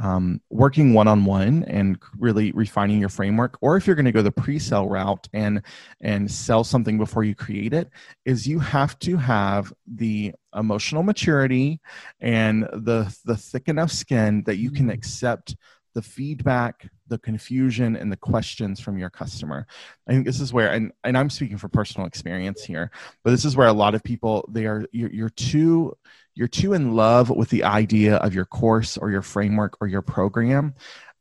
um, 0.00 0.40
working 0.50 0.94
one 0.94 1.08
on 1.08 1.24
one 1.24 1.64
and 1.64 1.98
really 2.18 2.52
refining 2.52 3.00
your 3.00 3.08
framework, 3.08 3.56
or 3.60 3.76
if 3.76 3.86
you're 3.86 3.96
going 3.96 4.04
to 4.06 4.12
go 4.12 4.22
the 4.22 4.30
pre-sale 4.30 4.88
route 4.88 5.28
and 5.32 5.62
and 6.00 6.30
sell 6.30 6.64
something 6.64 6.98
before 6.98 7.24
you 7.24 7.34
create 7.34 7.72
it, 7.72 7.90
is 8.24 8.46
you 8.46 8.58
have 8.58 8.98
to 9.00 9.16
have 9.16 9.72
the 9.86 10.32
emotional 10.54 11.02
maturity 11.02 11.80
and 12.20 12.64
the 12.72 13.14
the 13.24 13.36
thick 13.36 13.68
enough 13.68 13.92
skin 13.92 14.42
that 14.46 14.56
you 14.56 14.70
can 14.70 14.86
mm-hmm. 14.86 14.94
accept 14.94 15.56
the 15.94 16.02
feedback, 16.02 16.88
the 17.08 17.18
confusion, 17.18 17.96
and 17.96 18.10
the 18.10 18.16
questions 18.16 18.80
from 18.80 18.98
your 18.98 19.10
customer. 19.10 19.66
I 20.08 20.12
think 20.12 20.24
this 20.24 20.40
is 20.40 20.52
where, 20.52 20.72
and, 20.72 20.92
and 21.02 21.18
I'm 21.18 21.30
speaking 21.30 21.58
from 21.58 21.70
personal 21.70 22.06
experience 22.06 22.64
here, 22.64 22.90
but 23.22 23.30
this 23.30 23.44
is 23.44 23.56
where 23.56 23.68
a 23.68 23.72
lot 23.72 23.94
of 23.94 24.02
people 24.02 24.48
they 24.50 24.66
are 24.66 24.86
you're, 24.92 25.10
you're 25.10 25.30
too 25.30 25.96
you're 26.34 26.48
too 26.48 26.72
in 26.72 26.94
love 26.94 27.30
with 27.30 27.48
the 27.50 27.64
idea 27.64 28.16
of 28.16 28.34
your 28.34 28.44
course 28.44 28.96
or 28.96 29.10
your 29.10 29.22
framework 29.22 29.76
or 29.80 29.86
your 29.86 30.02
program 30.02 30.74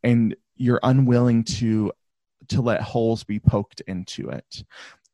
and 0.04 0.36
you're 0.56 0.80
unwilling 0.84 1.44
to 1.44 1.92
to 2.50 2.62
let 2.62 2.82
holes 2.82 3.24
be 3.24 3.40
poked 3.40 3.82
into 3.82 4.30
it 4.30 4.64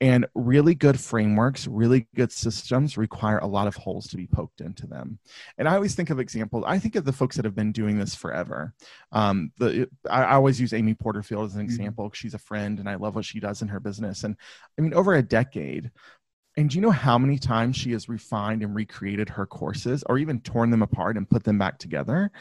and 0.02 0.26
really 0.34 0.76
good 0.76 1.00
frameworks, 1.00 1.68
really 1.68 2.08
good 2.16 2.32
systems 2.32 2.98
require 2.98 3.40
a 3.40 3.48
lot 3.48 3.68
of 3.68 3.76
holes 3.76 4.08
to 4.08 4.18
be 4.18 4.28
poked 4.28 4.62
into 4.62 4.88
them. 4.88 5.20
And 5.58 5.68
I 5.68 5.76
always 5.76 5.94
think 5.94 6.10
of 6.10 6.20
examples. 6.20 6.64
I 6.66 6.80
think 6.80 6.96
of 6.96 7.04
the 7.04 7.12
folks 7.12 7.36
that 7.36 7.46
have 7.46 7.56
been 7.56 7.74
doing 7.74 8.00
this 8.00 8.16
forever. 8.16 8.74
Um, 9.12 9.52
the 9.58 9.90
I, 10.10 10.24
I 10.24 10.34
always 10.36 10.60
use 10.60 10.74
Amy 10.74 10.94
Porterfield 10.94 11.46
as 11.46 11.56
an 11.56 11.62
mm-hmm. 11.62 11.66
example. 11.66 12.12
She's 12.14 12.34
a 12.34 12.40
friend, 12.40 12.80
and 12.80 12.90
I 12.90 12.96
love 12.96 13.16
what 13.16 13.26
she 13.26 13.40
does 13.40 13.62
in 13.62 13.68
her 13.68 13.80
business. 13.80 14.24
And 14.24 14.38
I 14.78 14.82
mean, 14.82 14.94
over 14.94 15.16
a 15.16 15.22
decade, 15.22 15.92
and 16.60 16.70
do 16.70 16.76
you 16.76 16.82
know 16.82 16.92
how 16.92 17.18
many 17.18 17.40
times 17.40 17.78
she 17.78 17.94
has 17.94 18.10
refined 18.10 18.64
and 18.64 18.76
recreated 18.76 19.30
her 19.30 19.46
courses 19.46 20.04
or 20.08 20.18
even 20.18 20.42
torn 20.42 20.72
them 20.72 20.82
apart 20.82 21.16
and 21.16 21.30
put 21.30 21.46
them 21.46 21.58
back 21.58 21.80
together? 21.80 22.32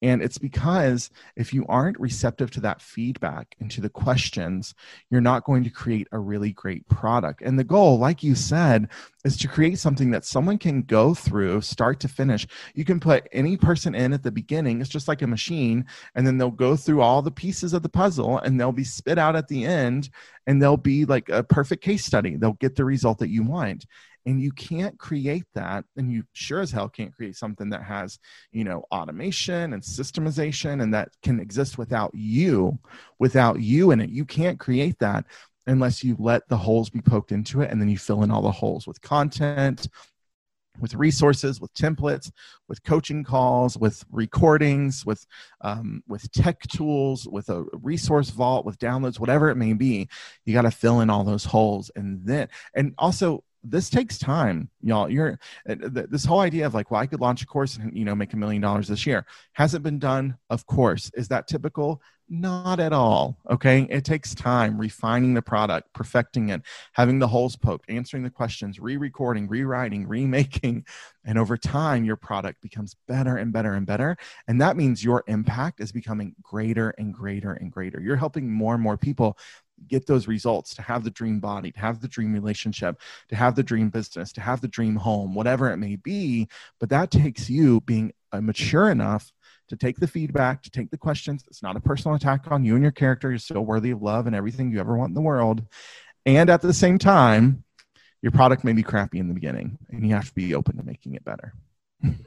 And 0.00 0.22
it's 0.22 0.38
because 0.38 1.10
if 1.36 1.52
you 1.52 1.66
aren't 1.68 2.00
receptive 2.00 2.50
to 2.52 2.60
that 2.60 2.80
feedback 2.80 3.54
and 3.60 3.70
to 3.72 3.82
the 3.82 3.90
questions, 3.90 4.74
you're 5.10 5.20
not 5.20 5.44
going 5.44 5.62
to 5.64 5.68
create 5.68 6.08
a 6.10 6.18
really 6.18 6.52
great 6.52 6.88
product. 6.88 7.42
And 7.42 7.58
the 7.58 7.64
goal, 7.64 7.98
like 7.98 8.22
you 8.22 8.34
said, 8.34 8.88
is 9.26 9.36
to 9.38 9.48
create 9.48 9.76
something 9.76 10.12
that 10.12 10.24
someone 10.24 10.56
can 10.56 10.82
go 10.82 11.12
through 11.12 11.60
start 11.60 11.98
to 11.98 12.06
finish. 12.08 12.46
You 12.74 12.84
can 12.84 13.00
put 13.00 13.26
any 13.32 13.56
person 13.56 13.92
in 13.92 14.12
at 14.12 14.22
the 14.22 14.30
beginning, 14.30 14.80
it's 14.80 14.88
just 14.88 15.08
like 15.08 15.20
a 15.20 15.26
machine, 15.26 15.84
and 16.14 16.24
then 16.24 16.38
they'll 16.38 16.50
go 16.52 16.76
through 16.76 17.02
all 17.02 17.22
the 17.22 17.30
pieces 17.32 17.72
of 17.72 17.82
the 17.82 17.88
puzzle 17.88 18.38
and 18.38 18.58
they'll 18.58 18.70
be 18.70 18.84
spit 18.84 19.18
out 19.18 19.34
at 19.34 19.48
the 19.48 19.64
end 19.64 20.10
and 20.46 20.62
they'll 20.62 20.76
be 20.76 21.04
like 21.04 21.28
a 21.28 21.42
perfect 21.42 21.82
case 21.82 22.04
study. 22.04 22.36
They'll 22.36 22.52
get 22.52 22.76
the 22.76 22.84
result 22.84 23.18
that 23.18 23.28
you 23.28 23.42
want 23.42 23.84
and 24.26 24.40
you 24.40 24.52
can't 24.52 24.98
create 24.98 25.46
that 25.54 25.84
and 25.96 26.12
you 26.12 26.24
sure 26.32 26.60
as 26.60 26.70
hell 26.70 26.88
can't 26.88 27.14
create 27.14 27.36
something 27.36 27.70
that 27.70 27.82
has 27.82 28.18
you 28.50 28.64
know 28.64 28.84
automation 28.92 29.72
and 29.72 29.82
systemization 29.82 30.82
and 30.82 30.92
that 30.92 31.10
can 31.22 31.38
exist 31.40 31.78
without 31.78 32.10
you 32.12 32.78
without 33.18 33.60
you 33.60 33.92
in 33.92 34.00
it 34.00 34.10
you 34.10 34.24
can't 34.24 34.58
create 34.58 34.98
that 34.98 35.24
unless 35.66 36.04
you 36.04 36.16
let 36.18 36.48
the 36.48 36.56
holes 36.56 36.90
be 36.90 37.00
poked 37.00 37.32
into 37.32 37.60
it 37.60 37.70
and 37.70 37.80
then 37.80 37.88
you 37.88 37.98
fill 37.98 38.22
in 38.22 38.30
all 38.30 38.42
the 38.42 38.50
holes 38.50 38.86
with 38.86 39.00
content 39.00 39.88
with 40.80 40.94
resources 40.94 41.60
with 41.60 41.72
templates 41.74 42.30
with 42.68 42.82
coaching 42.82 43.24
calls 43.24 43.76
with 43.76 44.04
recordings 44.10 45.04
with 45.06 45.26
um, 45.62 46.02
with 46.06 46.30
tech 46.32 46.60
tools 46.68 47.26
with 47.28 47.48
a 47.48 47.64
resource 47.82 48.30
vault 48.30 48.64
with 48.64 48.78
downloads 48.78 49.18
whatever 49.18 49.48
it 49.48 49.56
may 49.56 49.72
be. 49.72 50.08
You 50.44 50.54
got 50.54 50.62
to 50.62 50.70
fill 50.70 51.00
in 51.00 51.10
all 51.10 51.24
those 51.24 51.44
holes 51.44 51.90
and 51.96 52.24
then 52.24 52.48
and 52.74 52.94
also 52.98 53.42
this 53.70 53.90
takes 53.90 54.18
time 54.18 54.70
y'all. 54.82 55.10
You're 55.10 55.38
uh, 55.68 55.74
this 55.78 56.24
whole 56.24 56.40
idea 56.40 56.66
of 56.66 56.74
like 56.74 56.90
well 56.90 57.00
i 57.00 57.06
could 57.06 57.20
launch 57.20 57.42
a 57.42 57.46
course 57.46 57.76
and 57.76 57.96
you 57.96 58.04
know 58.04 58.14
make 58.14 58.32
a 58.32 58.36
million 58.36 58.62
dollars 58.62 58.88
this 58.88 59.06
year 59.06 59.26
hasn't 59.52 59.82
been 59.82 59.98
done 59.98 60.36
of 60.50 60.66
course. 60.66 61.10
Is 61.14 61.28
that 61.28 61.48
typical? 61.48 62.00
Not 62.28 62.80
at 62.80 62.92
all 62.92 63.38
okay? 63.48 63.86
It 63.88 64.04
takes 64.04 64.34
time 64.34 64.78
refining 64.78 65.34
the 65.34 65.42
product 65.42 65.92
perfecting 65.92 66.48
it 66.48 66.62
having 66.92 67.18
the 67.18 67.28
holes 67.28 67.54
poked 67.56 67.88
answering 67.88 68.24
the 68.24 68.30
questions 68.30 68.80
re-recording 68.80 69.46
rewriting 69.46 70.08
remaking 70.08 70.84
and 71.24 71.38
over 71.38 71.56
time 71.56 72.04
your 72.04 72.16
product 72.16 72.60
becomes 72.62 72.96
better 73.06 73.36
and 73.36 73.52
better 73.52 73.74
and 73.74 73.86
better 73.86 74.16
and 74.48 74.60
that 74.60 74.76
means 74.76 75.04
your 75.04 75.22
impact 75.28 75.80
is 75.80 75.92
becoming 75.92 76.34
greater 76.42 76.90
and 76.98 77.14
greater 77.14 77.52
and 77.52 77.70
greater. 77.70 78.00
You're 78.00 78.16
helping 78.16 78.50
more 78.50 78.74
and 78.74 78.82
more 78.82 78.96
people 78.96 79.38
get 79.88 80.06
those 80.06 80.26
results 80.26 80.74
to 80.74 80.82
have 80.82 81.04
the 81.04 81.10
dream 81.10 81.40
body 81.40 81.70
to 81.70 81.78
have 81.78 82.00
the 82.00 82.08
dream 82.08 82.32
relationship 82.32 83.00
to 83.28 83.36
have 83.36 83.54
the 83.54 83.62
dream 83.62 83.88
business 83.88 84.32
to 84.32 84.40
have 84.40 84.60
the 84.60 84.68
dream 84.68 84.96
home 84.96 85.34
whatever 85.34 85.70
it 85.70 85.76
may 85.76 85.96
be. 85.96 86.48
But 86.80 86.90
that 86.90 87.10
takes 87.10 87.48
you 87.50 87.80
being 87.82 88.12
uh, 88.32 88.40
mature 88.40 88.90
enough 88.90 89.32
to 89.68 89.76
take 89.76 89.98
the 89.98 90.06
feedback 90.06 90.62
to 90.62 90.70
take 90.70 90.90
the 90.90 90.98
questions. 90.98 91.44
It's 91.48 91.62
not 91.62 91.76
a 91.76 91.80
personal 91.80 92.16
attack 92.16 92.50
on 92.50 92.64
you 92.64 92.74
and 92.74 92.82
your 92.82 92.92
character. 92.92 93.30
You're 93.30 93.38
still 93.38 93.64
worthy 93.64 93.90
of 93.90 94.02
love 94.02 94.26
and 94.26 94.36
everything 94.36 94.70
you 94.70 94.80
ever 94.80 94.96
want 94.96 95.10
in 95.10 95.14
the 95.14 95.20
world. 95.20 95.62
And 96.24 96.50
at 96.50 96.62
the 96.62 96.72
same 96.72 96.98
time 96.98 97.64
your 98.22 98.32
product 98.32 98.64
may 98.64 98.72
be 98.72 98.82
crappy 98.82 99.18
in 99.18 99.28
the 99.28 99.34
beginning 99.34 99.78
and 99.90 100.06
you 100.06 100.14
have 100.14 100.28
to 100.28 100.34
be 100.34 100.54
open 100.54 100.76
to 100.78 100.82
making 100.82 101.14
it 101.14 101.24
better. 101.24 101.52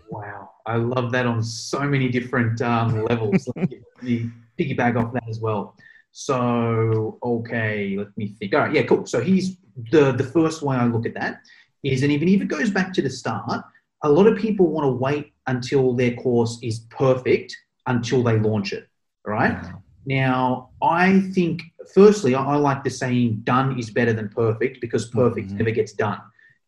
Wow. 0.09 0.51
I 0.65 0.77
love 0.77 1.11
that 1.11 1.25
on 1.25 1.43
so 1.43 1.81
many 1.81 2.09
different 2.09 2.61
um, 2.61 3.03
levels. 3.05 3.47
Let 3.55 3.71
me 4.01 4.29
piggyback 4.59 5.01
off 5.01 5.13
that 5.13 5.27
as 5.27 5.39
well 5.39 5.75
so, 6.11 7.19
okay, 7.23 7.95
let 7.97 8.15
me 8.17 8.35
think. 8.39 8.53
All 8.53 8.61
right, 8.61 8.73
yeah, 8.73 8.83
cool. 8.83 9.05
So 9.05 9.21
he's 9.21 9.57
the 9.91 10.11
the 10.11 10.23
first 10.23 10.61
way 10.61 10.75
I 10.75 10.85
look 10.85 11.05
at 11.05 11.13
that 11.13 11.41
is, 11.83 12.03
and 12.03 12.11
even 12.11 12.27
if 12.27 12.41
it 12.41 12.47
goes 12.47 12.69
back 12.69 12.93
to 12.93 13.01
the 13.01 13.09
start, 13.09 13.63
a 14.03 14.09
lot 14.09 14.27
of 14.27 14.37
people 14.37 14.67
want 14.67 14.85
to 14.85 14.91
wait 14.91 15.33
until 15.47 15.93
their 15.93 16.15
course 16.15 16.59
is 16.61 16.79
perfect 16.89 17.55
until 17.87 18.23
they 18.23 18.37
launch 18.39 18.73
it. 18.73 18.87
Right 19.25 19.51
yeah. 19.51 19.73
now, 20.05 20.69
I 20.81 21.21
think 21.33 21.61
firstly, 21.93 22.33
I, 22.33 22.43
I, 22.43 22.55
like 22.55 22.83
the 22.83 22.89
saying 22.89 23.41
"done 23.43 23.77
is 23.77 23.89
better 23.91 24.13
than 24.13 24.29
perfect" 24.29 24.81
because 24.81 25.09
perfect 25.09 25.49
mm-hmm. 25.49 25.57
never 25.57 25.71
gets 25.71 25.93
done. 25.93 26.19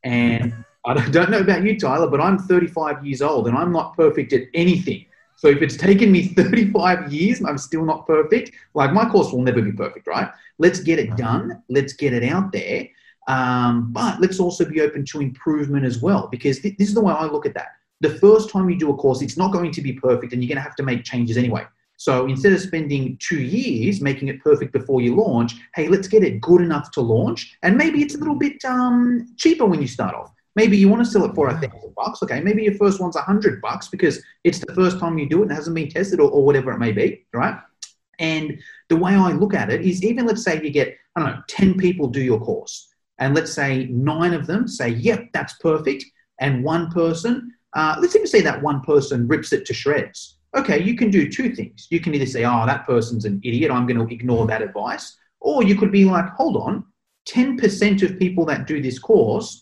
And 0.04 0.54
I 0.86 1.10
don't 1.10 1.30
know 1.30 1.40
about 1.40 1.64
you, 1.64 1.80
Tyler, 1.80 2.08
but 2.08 2.20
I'm 2.20 2.40
35 2.40 3.06
years 3.06 3.22
old 3.22 3.48
and 3.48 3.56
I'm 3.56 3.72
not 3.72 3.96
perfect 3.96 4.34
at 4.34 4.44
anything. 4.54 5.06
So 5.42 5.48
if 5.48 5.64
it's 5.64 5.76
taken 5.76 6.12
me 6.12 6.28
35 6.36 7.12
years 7.12 7.40
and 7.40 7.48
I'm 7.48 7.58
still 7.58 7.84
not 7.84 8.06
perfect, 8.06 8.52
like 8.76 8.94
my 8.94 9.10
course 9.10 9.32
will 9.32 9.42
never 9.42 9.60
be 9.60 9.72
perfect, 9.72 10.06
right? 10.06 10.30
Let's 10.60 10.82
get 10.82 11.00
it 11.00 11.18
done. 11.18 11.64
Let's 11.68 11.94
get 11.94 12.14
it 12.14 12.24
out 12.24 12.52
there. 12.52 12.88
Um, 13.28 13.92
but 13.92 14.22
let's 14.22 14.40
also 14.40 14.66
be 14.66 14.82
open 14.82 15.04
to 15.06 15.20
improvement 15.20 15.84
as 15.84 16.00
well, 16.00 16.28
because 16.28 16.60
th- 16.60 16.78
this 16.78 16.90
is 16.90 16.94
the 16.94 17.02
way 17.02 17.12
I 17.12 17.26
look 17.26 17.48
at 17.48 17.56
that. 17.56 17.70
The 18.02 18.12
first 18.20 18.52
time 18.52 18.70
you 18.70 18.78
do 18.78 18.92
a 18.92 18.96
course, 18.96 19.24
it's 19.24 19.36
not 19.36 19.52
going 19.52 19.72
to 19.72 19.82
be 19.82 19.94
perfect 19.94 20.32
and 20.32 20.44
you're 20.44 20.48
going 20.48 20.64
to 20.64 20.70
have 20.70 20.76
to 20.76 20.84
make 20.84 21.04
changes 21.04 21.38
anyway. 21.38 21.66
So 21.98 22.28
instead 22.28 22.54
of 22.54 22.62
spending 22.62 23.18
two 23.20 23.42
years 23.42 24.00
making 24.00 24.28
it 24.28 24.44
perfect 24.44 24.74
before 24.74 25.02
you 25.02 25.16
launch, 25.16 25.56
hey, 25.74 25.88
let's 25.88 26.08
get 26.08 26.24
it 26.24 26.40
good 26.40 26.62
enough 26.62 26.92
to 26.92 27.02
launch. 27.02 27.58
And 27.64 27.76
maybe 27.76 28.04
it's 28.04 28.14
a 28.14 28.20
little 28.20 28.38
bit 28.38 28.64
um, 28.64 29.34
cheaper 29.38 29.66
when 29.66 29.82
you 29.82 29.88
start 29.88 30.14
off. 30.14 30.36
Maybe 30.56 30.78
you 30.78 30.90
want 30.90 31.04
to 31.04 31.10
sell 31.10 31.26
it 31.26 31.34
for 31.34 31.50
a 31.50 31.54
thousand 31.54 31.96
bucks. 31.96 32.22
Okay, 32.24 32.42
maybe 32.42 32.64
your 32.64 32.76
first 32.76 33.00
one's 33.00 33.16
a 33.16 33.22
hundred 33.22 33.62
bucks 33.62 33.88
because 33.88 34.22
it's 34.44 34.60
the 34.60 34.74
first 34.74 35.00
time 35.00 35.18
you 35.18 35.30
do 35.30 35.40
it 35.40 35.44
and 35.44 35.52
it 35.52 35.56
hasn't 35.56 35.76
been 35.76 35.90
tested 35.90 36.20
or, 36.20 36.30
or 36.30 36.46
whatever 36.46 36.72
it 36.72 36.80
may 36.80 36.92
be, 36.92 37.26
right? 37.34 37.58
And 38.20 38.60
the 38.90 38.98
way 38.98 39.16
I 39.16 39.32
look 39.32 39.54
at 39.54 39.72
it 39.72 39.82
is 39.82 40.04
even 40.04 40.26
let's 40.26 40.44
say 40.44 40.62
you 40.62 40.70
get, 40.70 40.96
I 41.16 41.22
don't 41.22 41.30
know, 41.30 41.42
10 41.48 41.78
people 41.78 42.08
do 42.08 42.22
your 42.22 42.40
course. 42.40 42.94
And 43.18 43.36
let's 43.36 43.54
say 43.54 43.88
nine 43.88 44.34
of 44.34 44.48
them 44.48 44.68
say, 44.68 44.90
yep, 44.90 45.30
that's 45.34 45.54
perfect. 45.54 46.06
And 46.40 46.64
one 46.64 46.92
person, 46.92 47.54
uh, 47.74 47.96
let's 48.00 48.16
even 48.16 48.28
say 48.28 48.42
that 48.42 48.62
one 48.62 48.82
person 48.82 49.28
rips 49.28 49.54
it 49.54 49.66
to 49.68 49.74
shreds. 49.74 50.38
Okay, 50.56 50.84
you 50.84 50.96
can 50.96 51.10
do 51.10 51.32
two 51.32 51.56
things. 51.56 51.88
You 51.90 52.00
can 52.00 52.14
either 52.14 52.26
say, 52.26 52.44
oh, 52.44 52.66
that 52.66 52.86
person's 52.86 53.26
an 53.26 53.40
idiot. 53.44 53.72
I'm 53.72 53.88
going 53.88 54.06
to 54.06 54.14
ignore 54.14 54.46
that 54.48 54.62
advice. 54.62 55.18
Or 55.40 55.64
you 55.64 55.76
could 55.76 55.92
be 55.92 56.04
like, 56.04 56.30
hold 56.32 56.58
on, 56.58 56.84
10% 57.30 58.04
of 58.04 58.20
people 58.20 58.46
that 58.46 58.68
do 58.68 58.82
this 58.82 59.00
course 59.00 59.62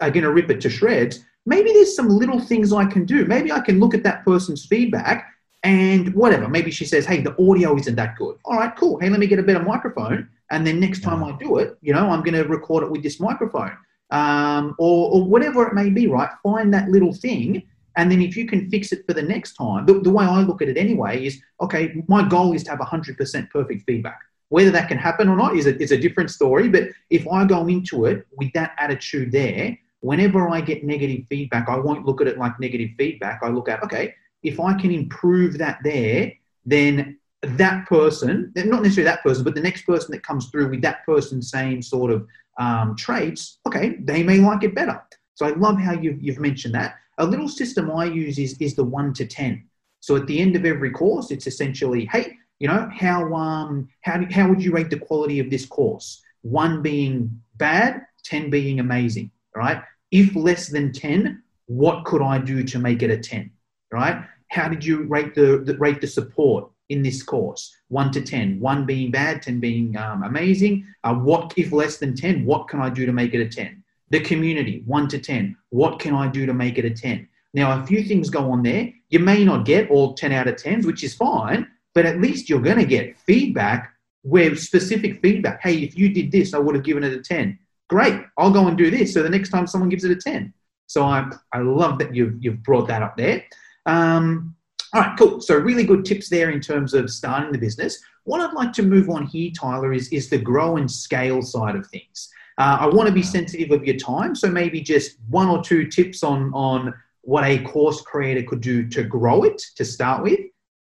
are 0.00 0.10
going 0.10 0.24
to 0.24 0.32
rip 0.32 0.50
it 0.50 0.60
to 0.62 0.70
shreds, 0.70 1.24
maybe 1.46 1.72
there's 1.72 1.94
some 1.94 2.08
little 2.08 2.40
things 2.40 2.72
I 2.72 2.84
can 2.84 3.04
do. 3.04 3.24
Maybe 3.24 3.50
I 3.50 3.60
can 3.60 3.80
look 3.80 3.94
at 3.94 4.02
that 4.04 4.24
person's 4.24 4.66
feedback 4.66 5.34
and 5.62 6.14
whatever. 6.14 6.48
Maybe 6.48 6.70
she 6.70 6.84
says, 6.84 7.06
hey, 7.06 7.20
the 7.20 7.34
audio 7.42 7.76
isn't 7.76 7.96
that 7.96 8.16
good. 8.16 8.36
All 8.44 8.56
right, 8.56 8.74
cool. 8.76 8.98
Hey, 9.00 9.08
let 9.08 9.20
me 9.20 9.26
get 9.26 9.38
a 9.38 9.42
better 9.42 9.62
microphone. 9.62 10.28
And 10.50 10.66
then 10.66 10.80
next 10.80 11.02
time 11.02 11.22
I 11.24 11.36
do 11.38 11.58
it, 11.58 11.76
you 11.80 11.92
know, 11.92 12.10
I'm 12.10 12.22
going 12.22 12.34
to 12.34 12.44
record 12.44 12.84
it 12.84 12.90
with 12.90 13.02
this 13.02 13.20
microphone 13.20 13.76
um, 14.10 14.74
or, 14.78 15.10
or 15.12 15.24
whatever 15.24 15.66
it 15.66 15.74
may 15.74 15.90
be, 15.90 16.06
right? 16.06 16.30
Find 16.42 16.72
that 16.72 16.88
little 16.88 17.12
thing. 17.12 17.64
And 17.96 18.10
then 18.10 18.22
if 18.22 18.36
you 18.36 18.46
can 18.46 18.70
fix 18.70 18.92
it 18.92 19.04
for 19.06 19.12
the 19.12 19.22
next 19.22 19.54
time, 19.54 19.84
the, 19.84 20.00
the 20.00 20.10
way 20.10 20.24
I 20.24 20.40
look 20.42 20.62
at 20.62 20.68
it 20.68 20.76
anyway 20.76 21.26
is 21.26 21.40
okay, 21.60 22.02
my 22.06 22.26
goal 22.26 22.52
is 22.52 22.62
to 22.64 22.70
have 22.70 22.78
100% 22.78 23.50
perfect 23.50 23.84
feedback. 23.84 24.20
Whether 24.50 24.70
that 24.70 24.88
can 24.88 24.98
happen 24.98 25.28
or 25.28 25.36
not 25.36 25.56
is 25.56 25.66
a, 25.66 25.80
is 25.80 25.92
a 25.92 25.98
different 25.98 26.30
story. 26.30 26.68
But 26.68 26.84
if 27.10 27.28
I 27.28 27.44
go 27.44 27.66
into 27.66 28.06
it 28.06 28.26
with 28.36 28.52
that 28.54 28.74
attitude 28.78 29.32
there, 29.32 29.78
whenever 30.00 30.48
I 30.48 30.60
get 30.60 30.84
negative 30.84 31.26
feedback, 31.28 31.68
I 31.68 31.76
won't 31.76 32.06
look 32.06 32.20
at 32.20 32.26
it 32.26 32.38
like 32.38 32.58
negative 32.60 32.90
feedback. 32.96 33.40
I 33.42 33.48
look 33.48 33.68
at, 33.68 33.82
okay, 33.82 34.14
if 34.42 34.60
I 34.60 34.74
can 34.74 34.90
improve 34.90 35.58
that 35.58 35.78
there, 35.82 36.32
then 36.64 37.18
that 37.42 37.86
person, 37.86 38.52
not 38.56 38.82
necessarily 38.82 39.10
that 39.10 39.22
person, 39.22 39.44
but 39.44 39.54
the 39.54 39.60
next 39.60 39.82
person 39.82 40.12
that 40.12 40.22
comes 40.22 40.48
through 40.50 40.70
with 40.70 40.82
that 40.82 41.04
person's 41.04 41.50
same 41.50 41.82
sort 41.82 42.10
of 42.10 42.26
um, 42.58 42.96
traits, 42.96 43.58
okay, 43.66 43.96
they 44.00 44.22
may 44.22 44.38
like 44.38 44.64
it 44.64 44.74
better. 44.74 45.00
So 45.34 45.46
I 45.46 45.50
love 45.50 45.78
how 45.78 45.92
you've, 45.92 46.20
you've 46.22 46.40
mentioned 46.40 46.74
that. 46.74 46.96
A 47.18 47.26
little 47.26 47.48
system 47.48 47.90
I 47.90 48.04
use 48.04 48.38
is, 48.38 48.56
is 48.60 48.74
the 48.74 48.84
one 48.84 49.12
to 49.14 49.26
10. 49.26 49.64
So 50.00 50.16
at 50.16 50.26
the 50.26 50.40
end 50.40 50.56
of 50.56 50.64
every 50.64 50.90
course, 50.90 51.30
it's 51.30 51.46
essentially, 51.46 52.06
hey, 52.06 52.36
you 52.60 52.68
know, 52.68 52.88
how 52.92 53.32
um 53.34 53.88
how 54.02 54.24
how 54.30 54.48
would 54.48 54.62
you 54.62 54.72
rate 54.72 54.90
the 54.90 54.98
quality 54.98 55.38
of 55.38 55.50
this 55.50 55.66
course? 55.66 56.22
One 56.42 56.82
being 56.82 57.40
bad, 57.56 58.02
ten 58.24 58.50
being 58.50 58.80
amazing. 58.80 59.30
Right? 59.54 59.82
If 60.10 60.34
less 60.34 60.68
than 60.68 60.92
ten, 60.92 61.42
what 61.66 62.04
could 62.04 62.22
I 62.22 62.38
do 62.38 62.62
to 62.64 62.78
make 62.78 63.02
it 63.02 63.10
a 63.10 63.18
ten? 63.18 63.50
Right? 63.92 64.24
How 64.48 64.68
did 64.68 64.84
you 64.84 65.04
rate 65.04 65.34
the, 65.34 65.62
the 65.64 65.76
rate 65.76 66.00
the 66.00 66.06
support 66.06 66.70
in 66.88 67.02
this 67.02 67.22
course? 67.22 67.74
One 67.88 68.10
to 68.12 68.22
ten. 68.22 68.58
One 68.60 68.86
being 68.86 69.10
bad, 69.10 69.42
ten 69.42 69.60
being 69.60 69.96
um, 69.96 70.22
amazing. 70.22 70.86
Uh, 71.04 71.14
what 71.14 71.52
if 71.56 71.72
less 71.72 71.98
than 71.98 72.16
ten? 72.16 72.44
What 72.44 72.68
can 72.68 72.80
I 72.80 72.90
do 72.90 73.06
to 73.06 73.12
make 73.12 73.34
it 73.34 73.40
a 73.40 73.48
ten? 73.48 73.82
The 74.10 74.20
community, 74.20 74.82
one 74.86 75.06
to 75.08 75.18
ten. 75.18 75.56
What 75.68 75.98
can 75.98 76.14
I 76.14 76.28
do 76.28 76.46
to 76.46 76.54
make 76.54 76.78
it 76.78 76.84
a 76.84 76.90
ten? 76.90 77.28
Now, 77.54 77.80
a 77.82 77.86
few 77.86 78.02
things 78.02 78.30
go 78.30 78.50
on 78.50 78.62
there. 78.62 78.92
You 79.08 79.20
may 79.20 79.44
not 79.44 79.64
get 79.64 79.90
all 79.90 80.14
10 80.14 80.32
out 80.32 80.48
of 80.48 80.56
10s, 80.56 80.84
which 80.84 81.02
is 81.02 81.14
fine, 81.14 81.66
but 81.98 82.06
at 82.06 82.20
least 82.20 82.48
you're 82.48 82.60
going 82.60 82.78
to 82.78 82.84
get 82.84 83.18
feedback 83.18 83.92
where 84.22 84.54
specific 84.54 85.20
feedback. 85.20 85.60
Hey, 85.60 85.78
if 85.78 85.98
you 85.98 86.08
did 86.10 86.30
this, 86.30 86.54
I 86.54 86.58
would 86.58 86.76
have 86.76 86.84
given 86.84 87.02
it 87.02 87.12
a 87.12 87.20
10. 87.20 87.58
Great, 87.88 88.22
I'll 88.36 88.52
go 88.52 88.68
and 88.68 88.78
do 88.78 88.88
this. 88.88 89.12
So 89.12 89.20
the 89.20 89.28
next 89.28 89.48
time 89.48 89.66
someone 89.66 89.88
gives 89.88 90.04
it 90.04 90.12
a 90.12 90.14
10. 90.14 90.54
So 90.86 91.02
I, 91.02 91.28
I 91.52 91.58
love 91.58 91.98
that 91.98 92.14
you've, 92.14 92.36
you've 92.38 92.62
brought 92.62 92.86
that 92.86 93.02
up 93.02 93.16
there. 93.16 93.42
Um, 93.84 94.54
all 94.94 95.00
right, 95.00 95.18
cool. 95.18 95.40
So 95.40 95.56
really 95.56 95.82
good 95.82 96.04
tips 96.04 96.28
there 96.28 96.50
in 96.50 96.60
terms 96.60 96.94
of 96.94 97.10
starting 97.10 97.50
the 97.50 97.58
business. 97.58 98.00
What 98.22 98.40
I'd 98.40 98.54
like 98.54 98.72
to 98.74 98.84
move 98.84 99.10
on 99.10 99.26
here, 99.26 99.50
Tyler, 99.58 99.92
is, 99.92 100.08
is 100.10 100.30
the 100.30 100.38
grow 100.38 100.76
and 100.76 100.88
scale 100.88 101.42
side 101.42 101.74
of 101.74 101.84
things. 101.88 102.30
Uh, 102.58 102.78
I 102.78 102.86
want 102.86 103.08
to 103.08 103.12
be 103.12 103.24
sensitive 103.24 103.72
of 103.72 103.84
your 103.84 103.96
time, 103.96 104.36
so 104.36 104.48
maybe 104.48 104.80
just 104.82 105.16
one 105.30 105.48
or 105.48 105.64
two 105.64 105.88
tips 105.88 106.22
on 106.22 106.52
on 106.54 106.94
what 107.22 107.42
a 107.42 107.58
course 107.64 108.02
creator 108.02 108.44
could 108.44 108.60
do 108.60 108.88
to 108.88 109.02
grow 109.02 109.42
it 109.42 109.60
to 109.74 109.84
start 109.84 110.22
with, 110.22 110.38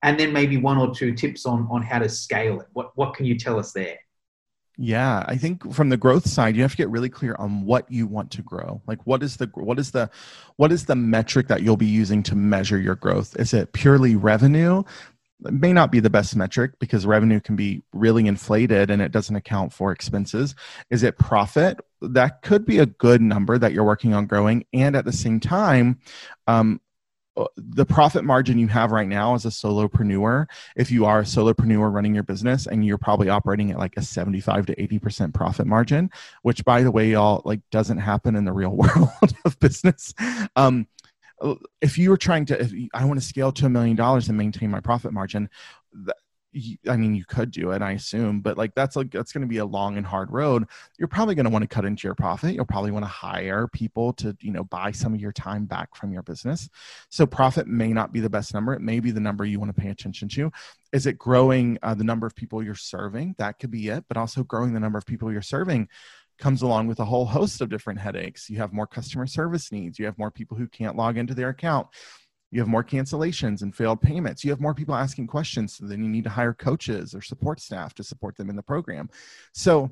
and 0.05 0.21
then 0.21 0.33
maybe 0.35 0.59
one 0.59 0.77
or 0.77 0.95
two 0.95 1.15
tips 1.15 1.47
on 1.47 1.67
on 1.71 1.83
how 1.83 1.99
to 1.99 2.09
scale 2.09 2.61
it. 2.61 2.69
What 2.75 2.93
what 2.95 3.15
can 3.15 3.27
you 3.27 3.37
tell 3.37 3.59
us 3.59 3.73
there? 3.73 3.99
Yeah, 4.77 5.25
I 5.27 5.37
think 5.37 5.73
from 5.73 5.89
the 5.89 5.97
growth 5.97 6.29
side, 6.29 6.57
you 6.57 6.63
have 6.63 6.73
to 6.73 6.77
get 6.77 6.91
really 6.91 7.09
clear 7.09 7.37
on 7.39 7.65
what 7.65 7.91
you 7.91 8.07
want 8.07 8.31
to 8.33 8.43
grow. 8.43 8.83
Like 8.87 9.05
what 9.07 9.23
is 9.23 9.39
the 9.39 9.51
what 9.55 9.79
is 9.79 9.93
the 9.93 10.11
what 10.57 10.71
is 10.71 10.85
the 10.85 10.95
metric 10.95 11.49
that 11.49 11.63
you'll 11.63 11.77
be 11.77 11.87
using 11.87 12.23
to 12.25 12.37
measure 12.37 12.79
your 12.79 12.97
growth? 12.97 13.35
Is 13.39 13.55
it 13.55 13.73
purely 13.73 14.15
revenue? 14.15 14.83
It 15.45 15.55
may 15.55 15.73
not 15.73 15.91
be 15.91 16.01
the 16.01 16.11
best 16.11 16.37
metric 16.37 16.73
because 16.79 17.07
revenue 17.07 17.41
can 17.41 17.57
be 17.57 17.83
really 17.93 18.27
inflated 18.27 18.91
and 18.91 19.03
it 19.03 19.11
doesn't 19.11 19.37
account 19.37 19.73
for 19.73 19.91
expenses. 19.91 20.55
Is 20.91 21.03
it 21.03 21.19
profit? 21.19 21.81
That 22.01 22.43
could 22.43 22.65
be 22.65 22.79
a 22.79 22.87
good 22.87 23.21
number 23.21 23.59
that 23.59 23.73
you're 23.73 23.85
working 23.85 24.15
on 24.15 24.27
growing. 24.27 24.65
And 24.73 24.97
at 24.97 25.05
the 25.05 25.13
same 25.13 25.41
time, 25.41 25.99
um, 26.47 26.81
the 27.57 27.85
profit 27.85 28.25
margin 28.25 28.59
you 28.59 28.69
have 28.69 28.93
right 28.93 29.09
now 29.09 29.35
as 29.35 29.45
a 29.45 29.49
solopreneur, 29.49 30.47
if 30.77 30.91
you 30.91 31.05
are 31.05 31.21
a 31.21 31.25
solopreneur 31.25 31.93
running 31.93 32.15
your 32.15 32.23
business 32.23 32.67
and 32.67 32.85
you're 32.87 32.99
probably 32.99 33.29
operating 33.29 33.71
at 33.71 33.79
like 33.79 33.97
a 33.97 34.03
75 34.03 34.67
to 34.67 34.77
80% 34.77 35.35
profit 35.35 35.67
margin, 35.67 36.11
which 36.43 36.65
by 36.65 36.83
the 36.83 36.91
way, 36.91 37.11
y'all 37.11 37.43
like 37.45 37.61
doesn't 37.71 37.99
happen 37.99 38.37
in 38.37 38.45
the 38.45 38.53
real 38.53 38.71
world 38.77 39.37
of 39.45 39.59
business. 39.59 40.15
Um, 40.55 40.87
if 41.81 41.99
you 41.99 42.11
were 42.11 42.17
trying 42.17 42.47
to, 42.47 42.61
if 42.61 42.73
I 42.95 43.05
want 43.05 43.21
to 43.21 43.27
scale 43.27 43.53
to 43.53 43.67
a 43.67 43.71
million 43.71 43.97
dollars 43.97 44.29
and 44.29 44.39
maintain 44.39 44.71
my 44.71 44.81
profit 44.81 45.13
margin, 45.13 45.51
I 46.89 46.97
mean, 46.97 47.15
you 47.15 47.25
could 47.25 47.51
do 47.51 47.73
it, 47.73 47.83
I 47.83 47.93
assume, 47.93 48.41
but 48.41 48.57
like 48.57 48.75
that's 48.75 48.97
like 48.97 49.11
that's 49.11 49.33
going 49.33 49.43
to 49.43 49.49
be 49.49 49.59
a 49.59 49.65
long 49.65 49.97
and 49.97 50.07
hard 50.07 50.31
road. 50.31 50.67
You're 50.99 51.09
probably 51.09 51.35
going 51.35 51.45
to 51.45 51.51
want 51.51 51.63
to 51.63 51.69
cut 51.69 51.85
into 51.85 52.07
your 52.07 52.15
profit. 52.15 52.55
You'll 52.55 52.65
probably 52.65 52.91
want 52.91 53.05
to 53.05 53.11
hire 53.11 53.67
people 53.67 54.13
to, 54.15 54.37
you 54.41 54.53
know, 54.53 54.65
buy 54.65 54.93
some 54.93 55.15
of 55.15 55.21
your 55.21 55.33
time 55.33 55.65
back 55.67 55.97
from 55.97 56.13
your 56.13 56.23
business. 56.23 56.69
So 57.11 57.27
profit 57.27 57.67
may 57.67 57.93
not 57.93 58.13
be 58.13 58.21
the 58.21 58.31
best 58.31 58.55
number. 58.55 58.73
It 58.73 58.81
may 58.81 59.01
be 59.01 59.11
the 59.11 59.21
number 59.21 59.45
you 59.45 59.59
want 59.59 59.75
to 59.75 59.81
pay 59.81 59.89
attention 59.89 60.29
to. 60.31 60.53
Is 60.93 61.07
it 61.07 61.19
growing 61.19 61.79
uh, 61.83 61.95
the 61.95 62.05
number 62.05 62.27
of 62.27 62.37
people 62.37 62.63
you're 62.63 62.75
serving? 62.75 63.35
That 63.39 63.59
could 63.59 63.71
be 63.71 63.89
it, 63.89 64.05
but 64.07 64.17
also 64.17 64.45
growing 64.45 64.75
the 64.75 64.81
number 64.81 64.99
of 64.99 65.07
people 65.07 65.33
you're 65.33 65.43
serving 65.43 65.89
comes 66.39 66.63
along 66.63 66.87
with 66.89 67.01
a 67.01 67.05
whole 67.05 67.27
host 67.27 67.61
of 67.61 67.69
different 67.69 68.01
headaches. 68.01 68.51
You 68.51 68.59
have 68.59 68.73
more 68.73 68.87
customer 68.87 69.27
service 69.27 69.71
needs. 69.71 69.99
You 69.99 70.07
have 70.07 70.19
more 70.19 70.31
people 70.31 70.57
who 70.57 70.69
can't 70.69 70.97
log 70.97 71.17
into 71.17 71.35
their 71.35 71.49
account 71.49 71.89
you 72.55 72.61
have 72.61 72.69
more 72.69 72.85
cancellations 72.85 73.63
and 73.63 73.75
failed 73.75 74.01
payments. 74.01 74.45
You 74.45 74.51
have 74.51 74.61
more 74.61 74.75
people 74.75 74.95
asking 74.95 75.27
questions 75.27 75.75
so 75.75 75.87
then 75.87 76.05
you 76.05 76.09
need 76.09 76.23
to 76.23 76.31
hire 76.31 76.55
coaches 76.55 77.13
or 77.13 77.21
support 77.21 77.59
staff 77.59 77.95
to 77.95 78.05
support 78.05 78.37
them 78.37 78.49
in 78.49 78.55
the 78.55 78.63
program. 78.63 79.11
So 79.53 79.91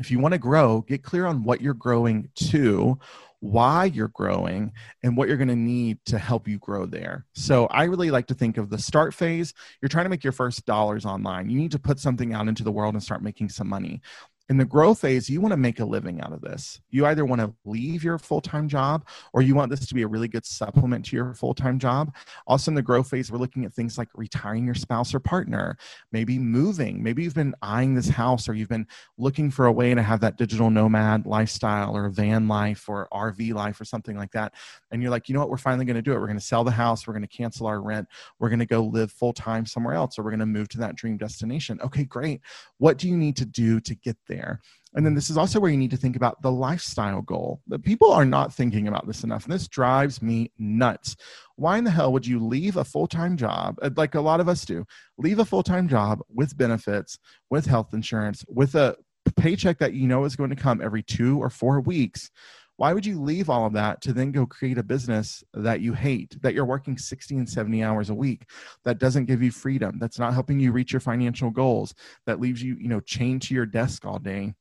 if 0.00 0.10
you 0.10 0.18
want 0.18 0.32
to 0.32 0.38
grow 0.38 0.80
get 0.80 1.04
clear 1.04 1.26
on 1.26 1.44
what 1.44 1.60
you're 1.60 1.74
growing 1.74 2.28
to 2.34 2.98
why 3.38 3.84
you're 3.84 4.08
growing 4.08 4.72
and 5.04 5.16
what 5.16 5.28
you're 5.28 5.36
going 5.36 5.46
to 5.46 5.54
need 5.54 5.98
to 6.06 6.18
help 6.18 6.48
you 6.48 6.58
grow 6.58 6.86
there. 6.86 7.24
So 7.34 7.66
i 7.66 7.84
really 7.84 8.10
like 8.10 8.26
to 8.28 8.34
think 8.34 8.56
of 8.56 8.68
the 8.68 8.78
start 8.78 9.14
phase. 9.14 9.54
You're 9.80 9.88
trying 9.88 10.06
to 10.06 10.10
make 10.10 10.24
your 10.24 10.32
first 10.32 10.66
dollars 10.66 11.06
online. 11.06 11.50
You 11.50 11.58
need 11.58 11.70
to 11.70 11.78
put 11.78 12.00
something 12.00 12.34
out 12.34 12.48
into 12.48 12.64
the 12.64 12.72
world 12.72 12.94
and 12.94 13.02
start 13.02 13.22
making 13.22 13.50
some 13.50 13.68
money 13.68 14.00
in 14.48 14.58
the 14.58 14.64
growth 14.64 15.00
phase, 15.00 15.28
you 15.28 15.40
want 15.40 15.52
to 15.52 15.56
make 15.56 15.80
a 15.80 15.84
living 15.84 16.20
out 16.20 16.32
of 16.32 16.40
this. 16.40 16.80
You 16.90 17.04
either 17.06 17.24
want 17.24 17.40
to 17.40 17.52
leave 17.64 18.04
your 18.04 18.18
full 18.18 18.40
time 18.40 18.68
job 18.68 19.06
or 19.32 19.42
you 19.42 19.56
want 19.56 19.70
this 19.70 19.86
to 19.86 19.94
be 19.94 20.02
a 20.02 20.06
really 20.06 20.28
good 20.28 20.46
supplement 20.46 21.06
to 21.06 21.16
your 21.16 21.34
full 21.34 21.54
time 21.54 21.78
job. 21.78 22.14
Also, 22.46 22.70
in 22.70 22.76
the 22.76 22.82
growth 22.82 23.10
phase, 23.10 23.30
we're 23.30 23.38
looking 23.38 23.64
at 23.64 23.74
things 23.74 23.98
like 23.98 24.08
retiring 24.14 24.64
your 24.64 24.74
spouse 24.74 25.14
or 25.14 25.18
partner, 25.18 25.76
maybe 26.12 26.38
moving. 26.38 27.02
Maybe 27.02 27.24
you've 27.24 27.34
been 27.34 27.54
eyeing 27.60 27.94
this 27.94 28.08
house 28.08 28.48
or 28.48 28.54
you've 28.54 28.68
been 28.68 28.86
looking 29.18 29.50
for 29.50 29.66
a 29.66 29.72
way 29.72 29.94
to 29.94 30.02
have 30.02 30.20
that 30.20 30.36
digital 30.36 30.70
nomad 30.70 31.26
lifestyle 31.26 31.96
or 31.96 32.08
van 32.08 32.46
life 32.46 32.88
or 32.88 33.08
RV 33.12 33.52
life 33.52 33.80
or 33.80 33.84
something 33.84 34.16
like 34.16 34.30
that. 34.32 34.54
And 34.92 35.02
you're 35.02 35.10
like, 35.10 35.28
you 35.28 35.34
know 35.34 35.40
what? 35.40 35.50
We're 35.50 35.56
finally 35.56 35.84
going 35.84 35.96
to 35.96 36.02
do 36.02 36.12
it. 36.12 36.20
We're 36.20 36.26
going 36.26 36.38
to 36.38 36.44
sell 36.44 36.62
the 36.62 36.70
house. 36.70 37.06
We're 37.06 37.14
going 37.14 37.26
to 37.26 37.36
cancel 37.36 37.66
our 37.66 37.80
rent. 37.80 38.06
We're 38.38 38.48
going 38.48 38.60
to 38.60 38.66
go 38.66 38.84
live 38.84 39.10
full 39.10 39.32
time 39.32 39.66
somewhere 39.66 39.94
else 39.94 40.18
or 40.18 40.22
we're 40.22 40.30
going 40.30 40.40
to 40.40 40.46
move 40.46 40.68
to 40.68 40.78
that 40.78 40.94
dream 40.94 41.16
destination. 41.16 41.80
Okay, 41.82 42.04
great. 42.04 42.42
What 42.78 42.96
do 42.96 43.08
you 43.08 43.16
need 43.16 43.36
to 43.38 43.44
do 43.44 43.80
to 43.80 43.94
get 43.96 44.16
there? 44.28 44.35
There. 44.36 44.60
And 44.94 45.04
then 45.04 45.14
this 45.14 45.28
is 45.28 45.36
also 45.36 45.60
where 45.60 45.70
you 45.70 45.76
need 45.76 45.90
to 45.90 45.96
think 45.96 46.16
about 46.16 46.40
the 46.40 46.50
lifestyle 46.50 47.20
goal. 47.20 47.60
The 47.66 47.78
people 47.78 48.10
are 48.12 48.24
not 48.24 48.54
thinking 48.54 48.88
about 48.88 49.06
this 49.06 49.24
enough, 49.24 49.44
and 49.44 49.52
this 49.52 49.68
drives 49.68 50.22
me 50.22 50.50
nuts. 50.58 51.16
Why 51.56 51.78
in 51.78 51.84
the 51.84 51.90
hell 51.90 52.12
would 52.12 52.26
you 52.26 52.38
leave 52.44 52.76
a 52.76 52.84
full 52.84 53.06
time 53.06 53.36
job, 53.36 53.76
uh, 53.82 53.90
like 53.96 54.14
a 54.14 54.20
lot 54.20 54.40
of 54.40 54.48
us 54.48 54.64
do, 54.64 54.86
leave 55.18 55.38
a 55.38 55.44
full 55.44 55.62
time 55.62 55.88
job 55.88 56.20
with 56.32 56.56
benefits, 56.56 57.18
with 57.50 57.66
health 57.66 57.92
insurance, 57.92 58.44
with 58.48 58.74
a 58.74 58.96
paycheck 59.36 59.78
that 59.78 59.92
you 59.92 60.06
know 60.06 60.24
is 60.24 60.36
going 60.36 60.50
to 60.50 60.56
come 60.56 60.80
every 60.80 61.02
two 61.02 61.38
or 61.38 61.50
four 61.50 61.80
weeks? 61.80 62.30
Why 62.76 62.92
would 62.92 63.06
you 63.06 63.20
leave 63.20 63.48
all 63.48 63.66
of 63.66 63.72
that 63.72 64.02
to 64.02 64.12
then 64.12 64.32
go 64.32 64.44
create 64.44 64.78
a 64.78 64.82
business 64.82 65.42
that 65.54 65.80
you 65.80 65.94
hate, 65.94 66.36
that 66.42 66.54
you're 66.54 66.66
working 66.66 66.98
60 66.98 67.36
and 67.36 67.48
70 67.48 67.82
hours 67.82 68.10
a 68.10 68.14
week, 68.14 68.44
that 68.84 68.98
doesn't 68.98 69.24
give 69.24 69.42
you 69.42 69.50
freedom, 69.50 69.98
that's 69.98 70.18
not 70.18 70.34
helping 70.34 70.60
you 70.60 70.72
reach 70.72 70.92
your 70.92 71.00
financial 71.00 71.50
goals, 71.50 71.94
that 72.26 72.40
leaves 72.40 72.62
you, 72.62 72.76
you 72.78 72.88
know, 72.88 73.00
chained 73.00 73.42
to 73.42 73.54
your 73.54 73.66
desk 73.66 74.04
all 74.04 74.18
day 74.18 74.54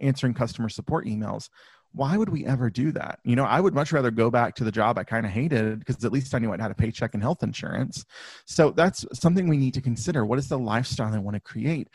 answering 0.00 0.34
customer 0.34 0.68
support 0.68 1.06
emails? 1.06 1.48
Why 1.92 2.16
would 2.16 2.28
we 2.28 2.44
ever 2.44 2.68
do 2.68 2.92
that? 2.92 3.20
You 3.24 3.36
know, 3.36 3.44
I 3.44 3.60
would 3.60 3.74
much 3.74 3.92
rather 3.92 4.10
go 4.10 4.30
back 4.30 4.54
to 4.56 4.64
the 4.64 4.72
job 4.72 4.98
I 4.98 5.04
kind 5.04 5.24
of 5.24 5.32
hated 5.32 5.78
because 5.78 6.04
at 6.04 6.12
least 6.12 6.34
I 6.34 6.38
knew 6.38 6.52
I 6.52 6.60
had 6.60 6.70
a 6.70 6.74
paycheck 6.74 7.14
and 7.14 7.22
health 7.22 7.42
insurance. 7.42 8.04
So 8.44 8.70
that's 8.70 9.06
something 9.14 9.48
we 9.48 9.56
need 9.56 9.74
to 9.74 9.80
consider. 9.80 10.26
What 10.26 10.38
is 10.38 10.48
the 10.48 10.58
lifestyle 10.58 11.14
I 11.14 11.18
want 11.18 11.36
to 11.36 11.40
create? 11.40 11.88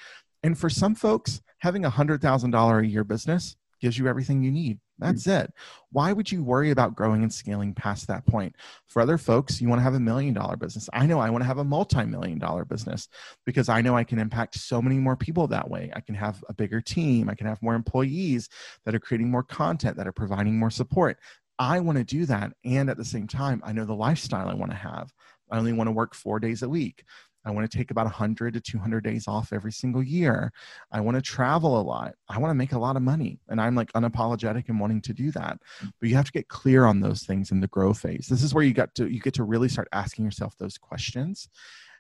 And 0.44 0.58
for 0.58 0.70
some 0.70 0.96
folks, 0.96 1.42
having 1.60 1.86
a 1.86 1.92
$100,000 1.92 2.80
a 2.80 2.88
year 2.88 3.04
business 3.04 3.56
gives 3.82 3.98
you 3.98 4.08
everything 4.08 4.44
you 4.44 4.52
need. 4.52 4.80
Hmm. 5.00 5.06
That's 5.06 5.28
it. 5.28 5.52
Why 5.92 6.14
would 6.14 6.32
you 6.32 6.44
worry 6.44 6.72
about 6.72 6.96
growing 6.96 7.24
and 7.24 7.34
scaling 7.34 7.74
past 7.74 8.08
that 8.08 8.26
point? 8.26 8.56
For 8.88 9.02
other 9.02 9.18
folks, 9.18 9.60
you 9.60 9.68
want 9.68 9.80
to 9.80 9.84
have 9.84 9.96
a 9.96 10.00
million 10.00 10.34
dollar 10.34 10.56
business. 10.56 10.88
I 10.94 11.06
know 11.06 11.20
I 11.20 11.30
want 11.30 11.42
to 11.42 11.48
have 11.48 11.58
a 11.58 11.64
multi 11.64 12.06
million 12.06 12.40
dollar 12.40 12.64
business 12.64 13.10
because 13.46 13.68
I 13.68 13.82
know 13.82 13.98
I 13.98 14.04
can 14.04 14.20
impact 14.20 14.60
so 14.60 14.82
many 14.82 14.98
more 14.98 15.18
people 15.18 15.48
that 15.48 15.70
way. 15.70 15.92
I 15.96 16.00
can 16.00 16.16
have 16.16 16.44
a 16.48 16.54
bigger 16.54 16.80
team, 16.80 17.30
I 17.30 17.36
can 17.36 17.48
have 17.48 17.62
more 17.62 17.76
employees 17.76 18.48
that 18.86 18.96
are 18.96 19.00
creating 19.00 19.32
more 19.32 19.44
content, 19.44 19.98
that 19.98 20.08
are 20.08 20.14
providing 20.14 20.58
more 20.58 20.72
support. 20.72 21.18
I 21.60 21.80
want 21.80 21.98
to 21.98 22.04
do 22.04 22.26
that. 22.26 22.54
And 22.66 22.90
at 22.90 22.98
the 22.98 23.06
same 23.06 23.28
time, 23.28 23.62
I 23.64 23.72
know 23.72 23.86
the 23.86 23.94
lifestyle 23.94 24.48
I 24.48 24.56
want 24.56 24.72
to 24.72 24.78
have. 24.78 25.12
I 25.52 25.58
only 25.58 25.74
want 25.74 25.90
to 25.90 25.92
work 25.92 26.16
four 26.16 26.40
days 26.40 26.64
a 26.64 26.70
week. 26.70 27.04
I 27.46 27.52
want 27.52 27.70
to 27.70 27.78
take 27.78 27.92
about 27.92 28.06
100 28.06 28.54
to 28.54 28.62
200 28.62 29.04
days 29.04 29.28
off 29.28 29.52
every 29.52 29.72
single 29.72 30.04
year. 30.04 30.52
I 30.92 31.02
want 31.02 31.16
to 31.16 31.22
travel 31.22 31.80
a 31.80 31.82
lot. 31.82 32.14
I 32.30 32.38
want 32.38 32.52
to 32.52 32.56
make 32.56 32.74
a 32.74 32.80
lot 32.80 32.96
of 32.96 33.02
money. 33.02 33.40
And 33.50 33.60
I'm 33.60 33.76
like 33.76 33.92
unapologetic 33.94 34.70
in 34.70 34.78
wanting 34.80 35.02
to 35.02 35.14
do 35.14 35.32
that. 35.32 35.60
Mm. 35.84 35.92
But 36.00 36.10
you 36.10 36.16
have 36.16 36.26
to 36.26 36.32
get 36.32 36.48
clear 36.48 36.86
on 36.86 37.00
those 37.00 37.24
things 37.24 37.52
in 37.52 37.60
the 37.60 37.68
grow 37.68 37.94
phase. 37.94 38.28
This 38.30 38.44
is 38.44 38.54
where 38.54 38.64
you 38.64 38.74
got 38.74 38.94
to 38.96 39.12
you 39.12 39.20
get 39.20 39.34
to 39.36 39.44
really 39.44 39.70
start 39.70 39.88
asking 39.92 40.26
yourself 40.26 40.56
those 40.58 40.78
questions. 40.78 41.50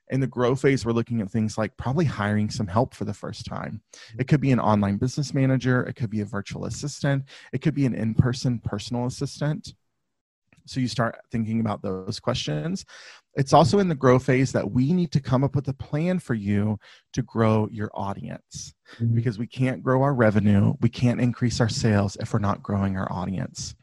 In 0.09 0.19
the 0.19 0.27
grow 0.27 0.55
phase, 0.55 0.85
we're 0.85 0.91
looking 0.91 1.21
at 1.21 1.31
things 1.31 1.57
like 1.57 1.77
probably 1.77 2.05
hiring 2.05 2.49
some 2.49 2.67
help 2.67 2.93
for 2.93 3.05
the 3.05 3.13
first 3.13 3.45
time. 3.45 3.81
Mm. 4.13 4.21
It 4.21 4.27
could 4.27 4.41
be 4.41 4.51
an 4.51 4.59
online 4.59 4.97
business 4.97 5.33
manager, 5.33 5.83
it 5.83 5.95
could 5.95 6.09
be 6.09 6.21
a 6.21 6.25
virtual 6.25 6.65
assistant, 6.65 7.23
it 7.53 7.61
could 7.61 7.73
be 7.73 7.85
an 7.85 7.95
in 7.95 8.13
person 8.13 8.59
personal 8.59 9.05
assistant 9.05 9.73
so 10.65 10.79
you 10.79 10.87
start 10.87 11.19
thinking 11.31 11.59
about 11.59 11.81
those 11.81 12.19
questions. 12.19 12.85
It's 13.35 13.53
also 13.53 13.79
in 13.79 13.87
the 13.87 13.95
grow 13.95 14.19
phase 14.19 14.51
that 14.51 14.71
we 14.71 14.91
need 14.91 15.11
to 15.13 15.21
come 15.21 15.43
up 15.43 15.55
with 15.55 15.67
a 15.69 15.73
plan 15.73 16.19
for 16.19 16.33
you 16.33 16.77
to 17.13 17.21
grow 17.21 17.69
your 17.71 17.89
audience 17.93 18.73
mm-hmm. 18.95 19.15
because 19.15 19.39
we 19.39 19.47
can't 19.47 19.81
grow 19.81 20.01
our 20.01 20.13
revenue, 20.13 20.73
we 20.81 20.89
can't 20.89 21.21
increase 21.21 21.61
our 21.61 21.69
sales 21.69 22.17
if 22.19 22.33
we're 22.33 22.39
not 22.39 22.61
growing 22.61 22.97
our 22.97 23.11
audience. 23.11 23.73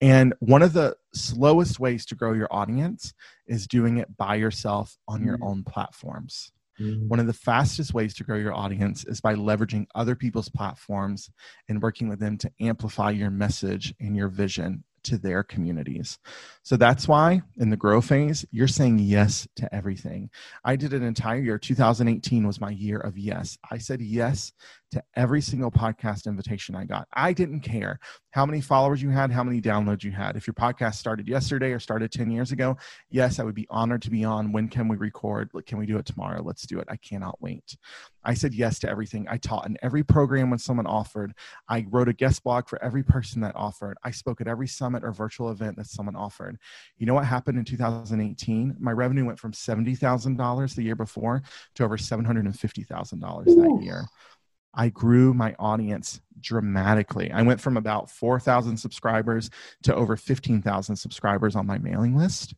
And 0.00 0.34
one 0.38 0.62
of 0.62 0.72
the 0.72 0.94
slowest 1.14 1.80
ways 1.80 2.06
to 2.06 2.14
grow 2.14 2.32
your 2.32 2.52
audience 2.52 3.12
is 3.46 3.66
doing 3.66 3.98
it 3.98 4.16
by 4.16 4.36
yourself 4.36 4.96
on 5.08 5.24
your 5.24 5.36
mm-hmm. 5.36 5.48
own 5.48 5.64
platforms. 5.64 6.52
Mm-hmm. 6.80 7.08
One 7.08 7.20
of 7.20 7.26
the 7.26 7.32
fastest 7.32 7.94
ways 7.94 8.14
to 8.14 8.24
grow 8.24 8.36
your 8.36 8.54
audience 8.54 9.04
is 9.04 9.20
by 9.20 9.34
leveraging 9.34 9.86
other 9.94 10.14
people's 10.14 10.48
platforms 10.48 11.30
and 11.68 11.82
working 11.82 12.08
with 12.08 12.20
them 12.20 12.38
to 12.38 12.50
amplify 12.60 13.10
your 13.10 13.30
message 13.30 13.94
and 14.00 14.16
your 14.16 14.28
vision 14.28 14.84
to 15.04 15.18
their 15.18 15.42
communities. 15.42 16.18
So 16.62 16.76
that's 16.76 17.08
why 17.08 17.42
in 17.58 17.70
the 17.70 17.76
grow 17.76 18.00
phase, 18.00 18.44
you're 18.50 18.68
saying 18.68 19.00
yes 19.00 19.46
to 19.56 19.74
everything. 19.74 20.30
I 20.64 20.76
did 20.76 20.92
an 20.92 21.02
entire 21.02 21.40
year. 21.40 21.58
2018 21.58 22.46
was 22.46 22.60
my 22.60 22.70
year 22.70 22.98
of 22.98 23.18
yes. 23.18 23.58
I 23.70 23.78
said 23.78 24.00
yes 24.00 24.52
to 24.92 25.02
every 25.16 25.40
single 25.40 25.70
podcast 25.70 26.26
invitation 26.26 26.74
I 26.76 26.84
got. 26.84 27.08
I 27.14 27.32
didn't 27.32 27.60
care 27.60 27.98
how 28.30 28.46
many 28.46 28.60
followers 28.60 29.02
you 29.02 29.10
had, 29.10 29.32
how 29.32 29.42
many 29.42 29.60
downloads 29.60 30.04
you 30.04 30.12
had. 30.12 30.36
If 30.36 30.46
your 30.46 30.54
podcast 30.54 30.94
started 30.94 31.26
yesterday 31.26 31.72
or 31.72 31.80
started 31.80 32.12
10 32.12 32.30
years 32.30 32.52
ago, 32.52 32.76
yes, 33.10 33.38
I 33.38 33.44
would 33.44 33.54
be 33.54 33.66
honored 33.70 34.02
to 34.02 34.10
be 34.10 34.24
on. 34.24 34.52
When 34.52 34.68
can 34.68 34.88
we 34.88 34.96
record? 34.96 35.50
Can 35.66 35.78
we 35.78 35.86
do 35.86 35.98
it 35.98 36.06
tomorrow? 36.06 36.42
Let's 36.42 36.66
do 36.66 36.78
it. 36.78 36.88
I 36.90 36.96
cannot 36.96 37.40
wait. 37.40 37.76
I 38.24 38.34
said 38.34 38.54
yes 38.54 38.78
to 38.80 38.88
everything. 38.88 39.26
I 39.28 39.36
taught 39.36 39.66
in 39.66 39.76
every 39.82 40.02
program 40.02 40.50
when 40.50 40.58
someone 40.58 40.86
offered. 40.86 41.32
I 41.68 41.86
wrote 41.90 42.08
a 42.08 42.12
guest 42.12 42.42
blog 42.44 42.68
for 42.68 42.82
every 42.82 43.02
person 43.02 43.40
that 43.42 43.56
offered. 43.56 43.96
I 44.04 44.10
spoke 44.10 44.40
at 44.40 44.48
every 44.48 44.68
summit 44.68 45.04
or 45.04 45.12
virtual 45.12 45.50
event 45.50 45.76
that 45.76 45.86
someone 45.86 46.16
offered. 46.16 46.58
You 46.98 47.06
know 47.06 47.14
what 47.14 47.24
happened 47.24 47.58
in 47.58 47.64
2018? 47.64 48.76
My 48.78 48.92
revenue 48.92 49.24
went 49.24 49.38
from 49.38 49.52
$70,000 49.52 50.74
the 50.74 50.82
year 50.82 50.96
before 50.96 51.42
to 51.74 51.84
over 51.84 51.96
$750,000 51.96 53.44
that 53.44 53.82
year. 53.82 54.04
I 54.74 54.88
grew 54.88 55.34
my 55.34 55.54
audience 55.58 56.20
dramatically. 56.40 57.30
I 57.30 57.42
went 57.42 57.60
from 57.60 57.76
about 57.76 58.10
4,000 58.10 58.76
subscribers 58.76 59.50
to 59.82 59.94
over 59.94 60.16
15,000 60.16 60.96
subscribers 60.96 61.56
on 61.56 61.66
my 61.66 61.78
mailing 61.78 62.16
list. 62.16 62.54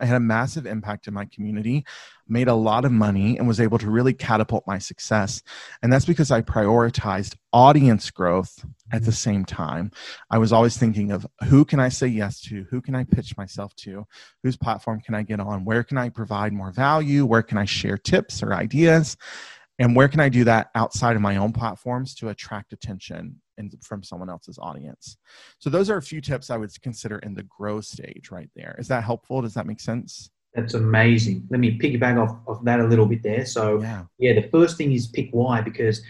I 0.00 0.06
had 0.06 0.16
a 0.16 0.20
massive 0.20 0.66
impact 0.66 1.06
in 1.06 1.14
my 1.14 1.26
community, 1.26 1.84
made 2.28 2.48
a 2.48 2.54
lot 2.54 2.84
of 2.84 2.92
money, 2.92 3.36
and 3.36 3.46
was 3.46 3.60
able 3.60 3.78
to 3.78 3.90
really 3.90 4.14
catapult 4.14 4.64
my 4.66 4.78
success. 4.78 5.42
And 5.82 5.92
that's 5.92 6.04
because 6.04 6.30
I 6.30 6.42
prioritized 6.42 7.36
audience 7.52 8.10
growth 8.10 8.64
at 8.92 9.04
the 9.04 9.12
same 9.12 9.44
time. 9.44 9.90
I 10.30 10.38
was 10.38 10.52
always 10.52 10.76
thinking 10.76 11.10
of 11.10 11.26
who 11.44 11.64
can 11.64 11.80
I 11.80 11.88
say 11.88 12.06
yes 12.06 12.40
to? 12.42 12.64
Who 12.70 12.80
can 12.80 12.94
I 12.94 13.04
pitch 13.04 13.36
myself 13.36 13.74
to? 13.76 14.06
Whose 14.42 14.56
platform 14.56 15.00
can 15.00 15.14
I 15.14 15.22
get 15.22 15.40
on? 15.40 15.64
Where 15.64 15.84
can 15.84 15.98
I 15.98 16.08
provide 16.08 16.52
more 16.52 16.72
value? 16.72 17.26
Where 17.26 17.42
can 17.42 17.58
I 17.58 17.64
share 17.64 17.98
tips 17.98 18.42
or 18.42 18.54
ideas? 18.54 19.16
And 19.78 19.96
where 19.96 20.08
can 20.08 20.20
I 20.20 20.28
do 20.28 20.44
that 20.44 20.70
outside 20.74 21.16
of 21.16 21.22
my 21.22 21.36
own 21.36 21.52
platforms 21.52 22.14
to 22.16 22.28
attract 22.28 22.72
attention 22.72 23.40
and 23.60 23.72
from 23.84 24.02
someone 24.02 24.28
else's 24.28 24.58
audience? 24.58 25.16
So 25.58 25.70
those 25.70 25.88
are 25.88 25.98
a 25.98 26.02
few 26.02 26.20
tips 26.20 26.50
I 26.50 26.56
would 26.56 26.70
consider 26.82 27.18
in 27.20 27.34
the 27.34 27.44
grow 27.44 27.80
stage 27.80 28.30
right 28.32 28.50
there. 28.56 28.74
Is 28.78 28.88
that 28.88 29.04
helpful? 29.04 29.42
Does 29.42 29.54
that 29.54 29.66
make 29.66 29.80
sense? 29.80 30.30
That's 30.54 30.74
amazing. 30.74 31.46
Let 31.50 31.60
me 31.60 31.78
piggyback 31.78 32.18
off, 32.20 32.36
of 32.48 32.64
that 32.64 32.80
a 32.80 32.84
little 32.84 33.06
bit 33.06 33.22
there. 33.22 33.46
So 33.46 33.80
yeah. 33.80 34.04
yeah, 34.18 34.32
the 34.34 34.48
first 34.48 34.76
thing 34.76 34.92
is 34.92 35.06
pick 35.06 35.28
why 35.30 35.60
because 35.60 36.02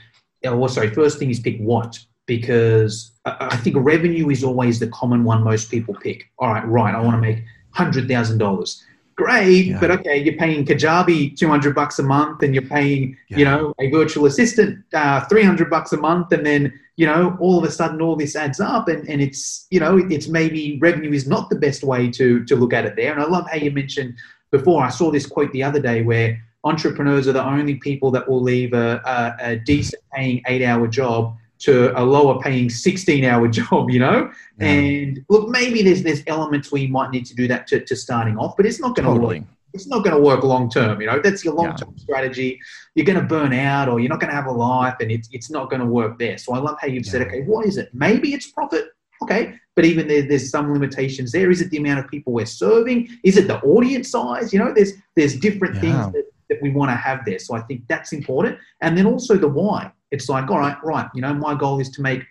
oh, 0.46 0.57
well, 0.57 0.68
sorry, 0.68 0.88
first 0.94 1.18
thing 1.18 1.30
is 1.30 1.40
pick 1.40 1.59
what 1.59 1.98
because 2.26 3.12
I 3.26 3.57
think 3.57 3.76
revenue 3.78 4.30
is 4.30 4.44
always 4.44 4.78
the 4.78 4.88
common 4.88 5.24
one 5.24 5.42
most 5.42 5.70
people 5.70 5.94
pick. 5.94 6.30
All 6.38 6.48
right, 6.48 6.66
right, 6.66 6.94
I 6.94 7.01
want 7.01 7.16
to 7.16 7.20
make 7.20 7.44
hundred 7.72 8.09
thousand 8.09 8.38
dollars 8.38 8.82
great, 9.21 9.66
yeah. 9.66 9.81
but 9.81 9.91
okay, 9.91 10.16
you're 10.16 10.37
paying 10.37 10.64
Kajabi 10.64 11.37
200 11.37 11.75
bucks 11.75 11.99
a 11.99 12.03
month 12.03 12.43
and 12.43 12.55
you're 12.55 12.66
paying, 12.66 13.16
yeah. 13.29 13.39
you 13.39 13.45
know, 13.45 13.75
a 13.79 13.91
virtual 13.91 14.27
assistant 14.27 14.85
uh, 14.95 15.21
300 15.27 15.68
bucks 15.68 15.93
a 15.93 15.97
month. 15.97 16.33
And 16.33 16.45
then, 16.45 16.73
you 16.97 17.07
know, 17.07 17.37
all 17.41 17.59
of 17.59 17.64
a 17.64 17.71
sudden 17.71 18.01
all 18.01 18.16
this 18.16 18.35
adds 18.37 18.61
up 18.61 18.89
and, 18.89 19.09
and 19.09 19.21
it's, 19.21 19.66
you 19.71 19.81
know, 19.81 19.99
it's 19.99 20.29
maybe 20.29 20.79
revenue 20.81 21.12
is 21.12 21.27
not 21.27 21.51
the 21.51 21.57
best 21.57 21.83
way 21.83 22.11
to, 22.11 22.45
to 22.45 22.57
look 22.57 22.73
at 22.73 22.87
it 22.87 22.97
there. 22.97 23.12
And 23.12 23.23
I 23.23 23.27
love 23.27 23.49
how 23.51 23.57
you 23.57 23.71
mentioned 23.71 24.14
before, 24.51 24.83
I 24.83 24.91
saw 24.91 25.11
this 25.11 25.27
quote 25.27 25.53
the 25.53 25.62
other 25.62 25.81
day 25.81 26.03
where 26.03 26.41
entrepreneurs 26.64 27.29
are 27.29 27.33
the 27.33 27.45
only 27.45 27.77
people 27.77 28.11
that 28.11 28.29
will 28.29 28.43
leave 28.43 28.73
a, 28.73 29.01
a, 29.05 29.51
a 29.51 29.57
decent 29.57 30.03
paying 30.12 30.43
eight 30.47 30.62
hour 30.62 30.87
job 30.87 31.37
to 31.61 31.99
a 31.99 32.03
lower 32.03 32.41
paying 32.41 32.69
16 32.69 33.25
hour 33.25 33.49
job, 33.61 33.91
you 33.91 34.01
know? 34.01 34.31
Yeah. 34.59 34.67
And 34.67 35.25
look, 35.29 35.49
maybe 35.49 35.83
there's 35.83 36.03
there's 36.03 36.23
elements 36.27 36.73
where 36.73 36.83
you 36.83 36.89
might 36.89 37.11
need 37.11 37.27
to 37.27 37.35
do 37.35 37.49
that 37.49 37.67
to, 37.69 37.85
to 37.85 37.97
starting 37.97 38.37
off, 38.37 38.57
but 38.57 38.67
it's 38.67 38.81
not 38.81 38.97
going 38.97 39.07
to 39.07 39.15
totally. 39.15 39.41
work. 39.41 39.49
It's 39.73 39.87
not 39.87 40.03
going 40.03 40.17
to 40.17 40.23
work 40.23 40.43
long 40.43 40.69
term, 40.69 41.01
you 41.01 41.07
know. 41.07 41.21
That's 41.23 41.45
your 41.45 41.55
long 41.55 41.77
term 41.77 41.95
yeah. 41.97 42.03
strategy. 42.03 42.61
You're 42.97 43.07
going 43.07 43.21
to 43.21 43.25
burn 43.25 43.53
out, 43.53 43.89
or 43.89 44.01
you're 44.01 44.09
not 44.09 44.19
going 44.19 44.31
to 44.31 44.35
have 44.35 44.47
a 44.47 44.53
life, 44.53 44.97
and 45.01 45.13
it's 45.13 45.29
it's 45.31 45.49
not 45.49 45.71
going 45.71 45.81
to 45.81 45.87
work 45.87 46.19
there. 46.19 46.39
So 46.39 46.55
I 46.55 46.59
love 46.59 46.77
how 46.81 46.89
you've 46.89 47.07
yeah. 47.07 47.13
said, 47.13 47.23
okay, 47.23 47.43
what 47.43 47.67
is 47.67 47.77
it? 47.77 47.89
Maybe 47.93 48.35
it's 48.35 48.51
profit, 48.51 48.87
okay, 49.23 49.55
but 49.77 49.85
even 49.85 50.09
there, 50.09 50.23
there's 50.23 50.51
some 50.51 50.73
limitations 50.73 51.31
there. 51.31 51.53
Is 51.53 51.61
it 51.61 51.71
the 51.71 51.77
amount 51.77 52.01
of 52.01 52.09
people 52.09 52.33
we're 52.33 52.47
serving? 52.47 53.09
Is 53.23 53.37
it 53.37 53.47
the 53.47 53.61
audience 53.61 54.11
size? 54.11 54.53
You 54.53 54.59
know, 54.59 54.73
there's 54.75 54.95
there's 55.15 55.37
different 55.37 55.81
things 55.81 56.13
that, 56.13 56.25
that 56.51 56.61
we 56.61 56.70
want 56.70 56.90
to 56.90 56.96
have 56.96 57.24
there. 57.24 57.38
So 57.38 57.55
I 57.55 57.61
think 57.62 57.88
that's 57.88 58.12
important, 58.12 58.59
and 58.82 58.98
then 58.98 59.07
also 59.07 59.36
the 59.36 59.48
why 59.48 59.90
it's 60.11 60.28
like, 60.28 60.51
all 60.51 60.59
right, 60.59 60.76
right, 60.82 61.09
you 61.14 61.22
know, 61.22 61.32
my 61.32 61.55
goal 61.55 61.80
is 61.80 61.88
to 61.90 62.03
make, 62.03 62.24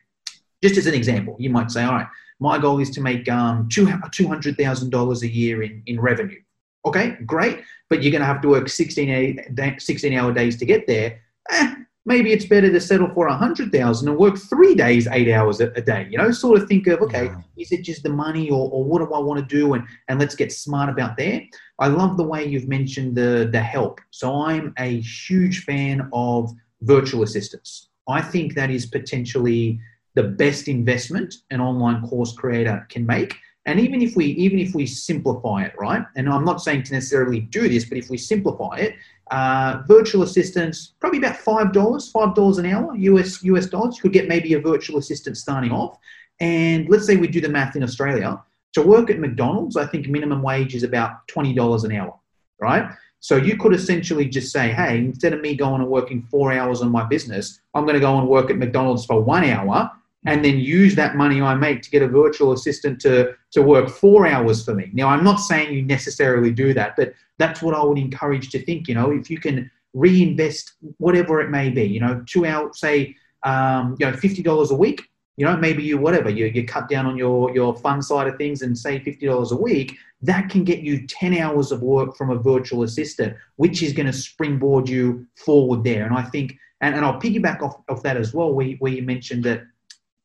just 0.61 0.77
as 0.77 0.85
an 0.85 0.93
example, 0.93 1.35
you 1.39 1.49
might 1.49 1.71
say, 1.71 1.83
all 1.83 1.93
right, 1.93 2.07
my 2.39 2.57
goal 2.57 2.79
is 2.79 2.89
to 2.91 3.01
make 3.01 3.27
um, 3.29 3.67
$200,000 3.69 5.21
a 5.21 5.27
year 5.27 5.63
in, 5.63 5.83
in 5.85 5.99
revenue. 5.99 6.39
Okay, 6.85 7.17
great, 7.25 7.61
but 7.89 8.01
you're 8.01 8.11
going 8.11 8.21
to 8.21 8.27
have 8.27 8.41
to 8.41 8.49
work 8.49 8.69
16, 8.69 9.55
16 9.77 10.13
hour 10.13 10.33
days 10.33 10.57
to 10.57 10.65
get 10.65 10.87
there. 10.87 11.19
Eh, 11.51 11.75
maybe 12.09 12.33
it's 12.33 12.45
better 12.45 12.71
to 12.71 12.81
settle 12.81 13.07
for 13.13 13.27
a 13.27 13.29
100,000 13.29 14.09
and 14.09 14.17
work 14.17 14.35
three 14.35 14.73
days, 14.73 15.07
eight 15.11 15.31
hours 15.31 15.61
a, 15.61 15.67
a, 15.73 15.81
day. 15.81 16.07
You 16.09 16.17
know, 16.17 16.31
sort 16.31 16.59
of 16.59 16.67
think 16.67 16.87
of, 16.87 16.99
okay, 17.01 17.25
yeah. 17.25 17.41
is 17.55 17.71
it 17.71 17.83
just 17.83 18.01
the 18.01 18.09
money 18.09 18.49
or, 18.49 18.69
or 18.71 18.83
what 18.83 18.99
do 18.99 19.13
I 19.13 19.19
want 19.19 19.39
to 19.39 19.45
do? 19.45 19.75
And, 19.75 19.83
and 20.07 20.19
let's 20.19 20.35
get 20.35 20.51
smart 20.51 20.89
about 20.89 21.17
there. 21.17 21.43
I 21.77 21.87
love 21.87 22.17
the 22.17 22.23
way 22.23 22.43
you've 22.43 22.67
mentioned 22.67 23.15
the, 23.15 23.47
the 23.51 23.61
help. 23.61 24.01
So 24.09 24.41
I'm 24.41 24.73
a 24.79 24.99
huge 25.01 25.63
fan 25.65 26.09
of 26.11 26.51
virtual 26.81 27.21
assistants. 27.21 27.89
I 28.07 28.21
think 28.21 28.55
that 28.55 28.71
is 28.71 28.87
potentially 28.87 29.79
the 30.15 30.23
best 30.23 30.67
investment 30.67 31.35
an 31.51 31.61
online 31.61 32.01
course 32.07 32.33
creator 32.33 32.87
can 32.89 33.05
make. 33.05 33.35
And 33.69 33.79
even 33.79 34.01
if 34.01 34.15
we 34.15 34.25
even 34.25 34.57
if 34.57 34.73
we 34.73 34.87
simplify 34.87 35.63
it, 35.63 35.73
right? 35.77 36.03
And 36.15 36.27
I'm 36.27 36.43
not 36.43 36.59
saying 36.59 36.83
to 36.83 36.93
necessarily 36.93 37.41
do 37.41 37.69
this, 37.69 37.85
but 37.85 37.99
if 37.99 38.09
we 38.09 38.17
simplify 38.17 38.77
it, 38.77 38.95
uh, 39.29 39.83
virtual 39.87 40.23
assistants 40.23 40.93
probably 40.99 41.19
about 41.19 41.37
five 41.37 41.71
dollars, 41.71 42.09
five 42.09 42.33
dollars 42.33 42.57
an 42.57 42.65
hour, 42.65 42.95
US 42.95 43.43
US 43.43 43.67
dollars. 43.67 43.97
You 43.97 44.01
could 44.01 44.13
get 44.13 44.27
maybe 44.27 44.55
a 44.55 44.59
virtual 44.59 44.97
assistant 44.97 45.37
starting 45.37 45.71
off. 45.71 45.99
And 46.39 46.89
let's 46.89 47.05
say 47.05 47.15
we 47.15 47.27
do 47.27 47.41
the 47.41 47.49
math 47.49 47.75
in 47.75 47.83
Australia. 47.83 48.41
To 48.73 48.81
work 48.81 49.11
at 49.11 49.19
McDonald's, 49.19 49.77
I 49.77 49.85
think 49.85 50.07
minimum 50.07 50.41
wage 50.41 50.73
is 50.73 50.81
about 50.81 51.27
twenty 51.27 51.53
dollars 51.53 51.83
an 51.83 51.91
hour, 51.91 52.15
right? 52.59 52.89
So 53.19 53.35
you 53.35 53.55
could 53.55 53.75
essentially 53.75 54.25
just 54.25 54.51
say, 54.51 54.69
hey, 54.69 54.97
instead 54.97 55.33
of 55.33 55.41
me 55.41 55.53
going 55.53 55.81
and 55.81 55.91
working 55.91 56.23
four 56.23 56.53
hours 56.53 56.81
on 56.81 56.89
my 56.89 57.03
business, 57.03 57.59
I'm 57.75 57.83
going 57.83 57.95
to 57.95 57.99
go 57.99 58.17
and 58.17 58.27
work 58.27 58.49
at 58.49 58.57
McDonald's 58.57 59.05
for 59.05 59.21
one 59.21 59.43
hour 59.43 59.91
and 60.25 60.43
then 60.43 60.59
use 60.59 60.95
that 60.95 61.15
money 61.15 61.41
I 61.41 61.55
make 61.55 61.81
to 61.83 61.89
get 61.89 62.01
a 62.01 62.07
virtual 62.07 62.51
assistant 62.51 62.99
to, 63.01 63.33
to 63.51 63.61
work 63.61 63.89
four 63.89 64.27
hours 64.27 64.63
for 64.65 64.73
me. 64.73 64.89
Now, 64.93 65.07
I'm 65.07 65.23
not 65.23 65.37
saying 65.37 65.73
you 65.73 65.81
necessarily 65.81 66.51
do 66.51 66.73
that, 66.73 66.95
but 66.97 67.13
that's 67.37 67.61
what 67.61 67.73
I 67.73 67.83
would 67.83 67.97
encourage 67.97 68.49
to 68.51 68.63
think. 68.63 68.87
You 68.87 68.95
know, 68.95 69.11
if 69.11 69.29
you 69.29 69.39
can 69.39 69.71
reinvest 69.93 70.73
whatever 70.97 71.39
it 71.41 71.49
may 71.49 71.69
be, 71.69 71.83
you 71.83 72.01
know, 72.01 72.23
two 72.27 72.45
hours, 72.45 72.79
say, 72.79 73.15
um, 73.43 73.95
you 73.99 74.05
know, 74.05 74.11
$50 74.11 74.71
a 74.71 74.75
week, 74.75 75.03
you 75.37 75.45
know, 75.45 75.55
maybe 75.55 75.83
you, 75.83 75.97
whatever, 75.97 76.29
you, 76.29 76.47
you 76.47 76.65
cut 76.65 76.89
down 76.89 77.05
on 77.05 77.15
your, 77.17 77.55
your 77.55 77.73
fun 77.77 78.01
side 78.01 78.27
of 78.27 78.37
things 78.37 78.61
and 78.61 78.77
say 78.77 78.99
$50 78.99 79.51
a 79.51 79.55
week, 79.55 79.97
that 80.21 80.49
can 80.49 80.65
get 80.65 80.79
you 80.79 81.07
10 81.07 81.37
hours 81.37 81.71
of 81.71 81.81
work 81.81 82.17
from 82.17 82.29
a 82.29 82.35
virtual 82.35 82.83
assistant, 82.83 83.37
which 83.55 83.81
is 83.81 83.93
going 83.93 84.05
to 84.05 84.11
springboard 84.11 84.89
you 84.89 85.25
forward 85.37 85.85
there. 85.85 86.05
And 86.05 86.13
I 86.13 86.23
think, 86.23 86.57
and, 86.81 86.93
and 86.93 87.05
I'll 87.05 87.21
piggyback 87.21 87.61
off, 87.61 87.77
off 87.87 88.03
that 88.03 88.17
as 88.17 88.33
well, 88.33 88.51
where, 88.53 88.67
where 88.79 88.91
you 88.91 89.01
mentioned 89.01 89.45
that 89.45 89.61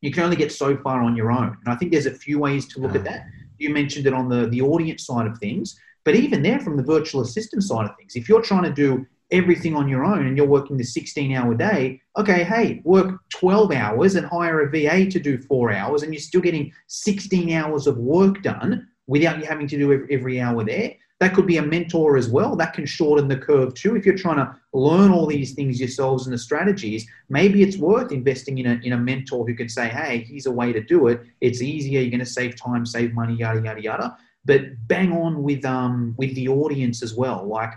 you 0.05 0.11
can 0.11 0.23
only 0.23 0.35
get 0.35 0.51
so 0.51 0.77
far 0.77 1.01
on 1.01 1.15
your 1.15 1.31
own. 1.31 1.57
And 1.65 1.73
I 1.73 1.75
think 1.75 1.91
there's 1.91 2.05
a 2.05 2.13
few 2.13 2.39
ways 2.39 2.67
to 2.69 2.79
look 2.79 2.95
at 2.95 3.03
that. 3.05 3.25
You 3.57 3.69
mentioned 3.69 4.05
it 4.07 4.13
on 4.13 4.29
the, 4.29 4.47
the 4.47 4.61
audience 4.61 5.05
side 5.05 5.27
of 5.27 5.37
things, 5.37 5.79
but 6.03 6.15
even 6.15 6.43
there 6.43 6.59
from 6.59 6.77
the 6.77 6.83
virtual 6.83 7.21
assistant 7.21 7.63
side 7.63 7.89
of 7.89 7.95
things, 7.97 8.15
if 8.15 8.29
you're 8.29 8.41
trying 8.41 8.63
to 8.63 8.73
do 8.73 9.05
everything 9.31 9.75
on 9.75 9.87
your 9.87 10.05
own 10.05 10.27
and 10.27 10.37
you're 10.37 10.45
working 10.45 10.77
the 10.77 10.83
16 10.83 11.35
hour 11.35 11.55
day, 11.55 11.99
okay, 12.17 12.43
hey, 12.43 12.81
work 12.83 13.19
12 13.29 13.71
hours 13.71 14.15
and 14.15 14.25
hire 14.25 14.61
a 14.61 14.69
VA 14.69 15.09
to 15.09 15.19
do 15.19 15.37
four 15.37 15.71
hours, 15.71 16.03
and 16.03 16.13
you're 16.13 16.21
still 16.21 16.41
getting 16.41 16.71
16 16.87 17.51
hours 17.51 17.87
of 17.87 17.97
work 17.97 18.41
done 18.43 18.87
without 19.07 19.39
you 19.39 19.45
having 19.45 19.67
to 19.67 19.77
do 19.77 19.93
every, 19.93 20.13
every 20.13 20.41
hour 20.41 20.63
there. 20.63 20.95
That 21.21 21.33
could 21.33 21.47
be 21.47 21.57
a 21.57 21.61
mentor 21.61 22.17
as 22.17 22.27
well. 22.27 22.57
That 22.57 22.73
can 22.73 22.85
shorten 22.85 23.29
the 23.29 23.37
curve 23.37 23.73
too. 23.73 23.95
If 23.95 24.05
you're 24.05 24.17
trying 24.17 24.37
to 24.37 24.53
learn 24.73 25.11
all 25.11 25.25
these 25.25 25.53
things 25.53 25.79
yourselves 25.79 26.27
and 26.27 26.33
the 26.33 26.37
strategies, 26.37 27.07
maybe 27.29 27.63
it's 27.63 27.77
worth 27.77 28.11
investing 28.11 28.57
in 28.57 28.65
a, 28.65 28.79
in 28.83 28.93
a 28.93 28.97
mentor 28.97 29.47
who 29.47 29.53
can 29.53 29.69
say, 29.69 29.87
hey, 29.87 30.25
here's 30.27 30.45
a 30.45 30.51
way 30.51 30.73
to 30.73 30.81
do 30.81 31.07
it. 31.07 31.21
It's 31.39 31.61
easier. 31.61 32.01
You're 32.01 32.11
going 32.11 32.19
to 32.19 32.25
save 32.25 32.57
time, 32.57 32.85
save 32.85 33.13
money, 33.13 33.35
yada, 33.35 33.61
yada, 33.61 33.81
yada. 33.81 34.17
But 34.43 34.61
bang 34.87 35.13
on 35.13 35.41
with, 35.41 35.63
um, 35.63 36.15
with 36.17 36.35
the 36.35 36.49
audience 36.49 37.01
as 37.01 37.15
well. 37.15 37.45
Like, 37.45 37.71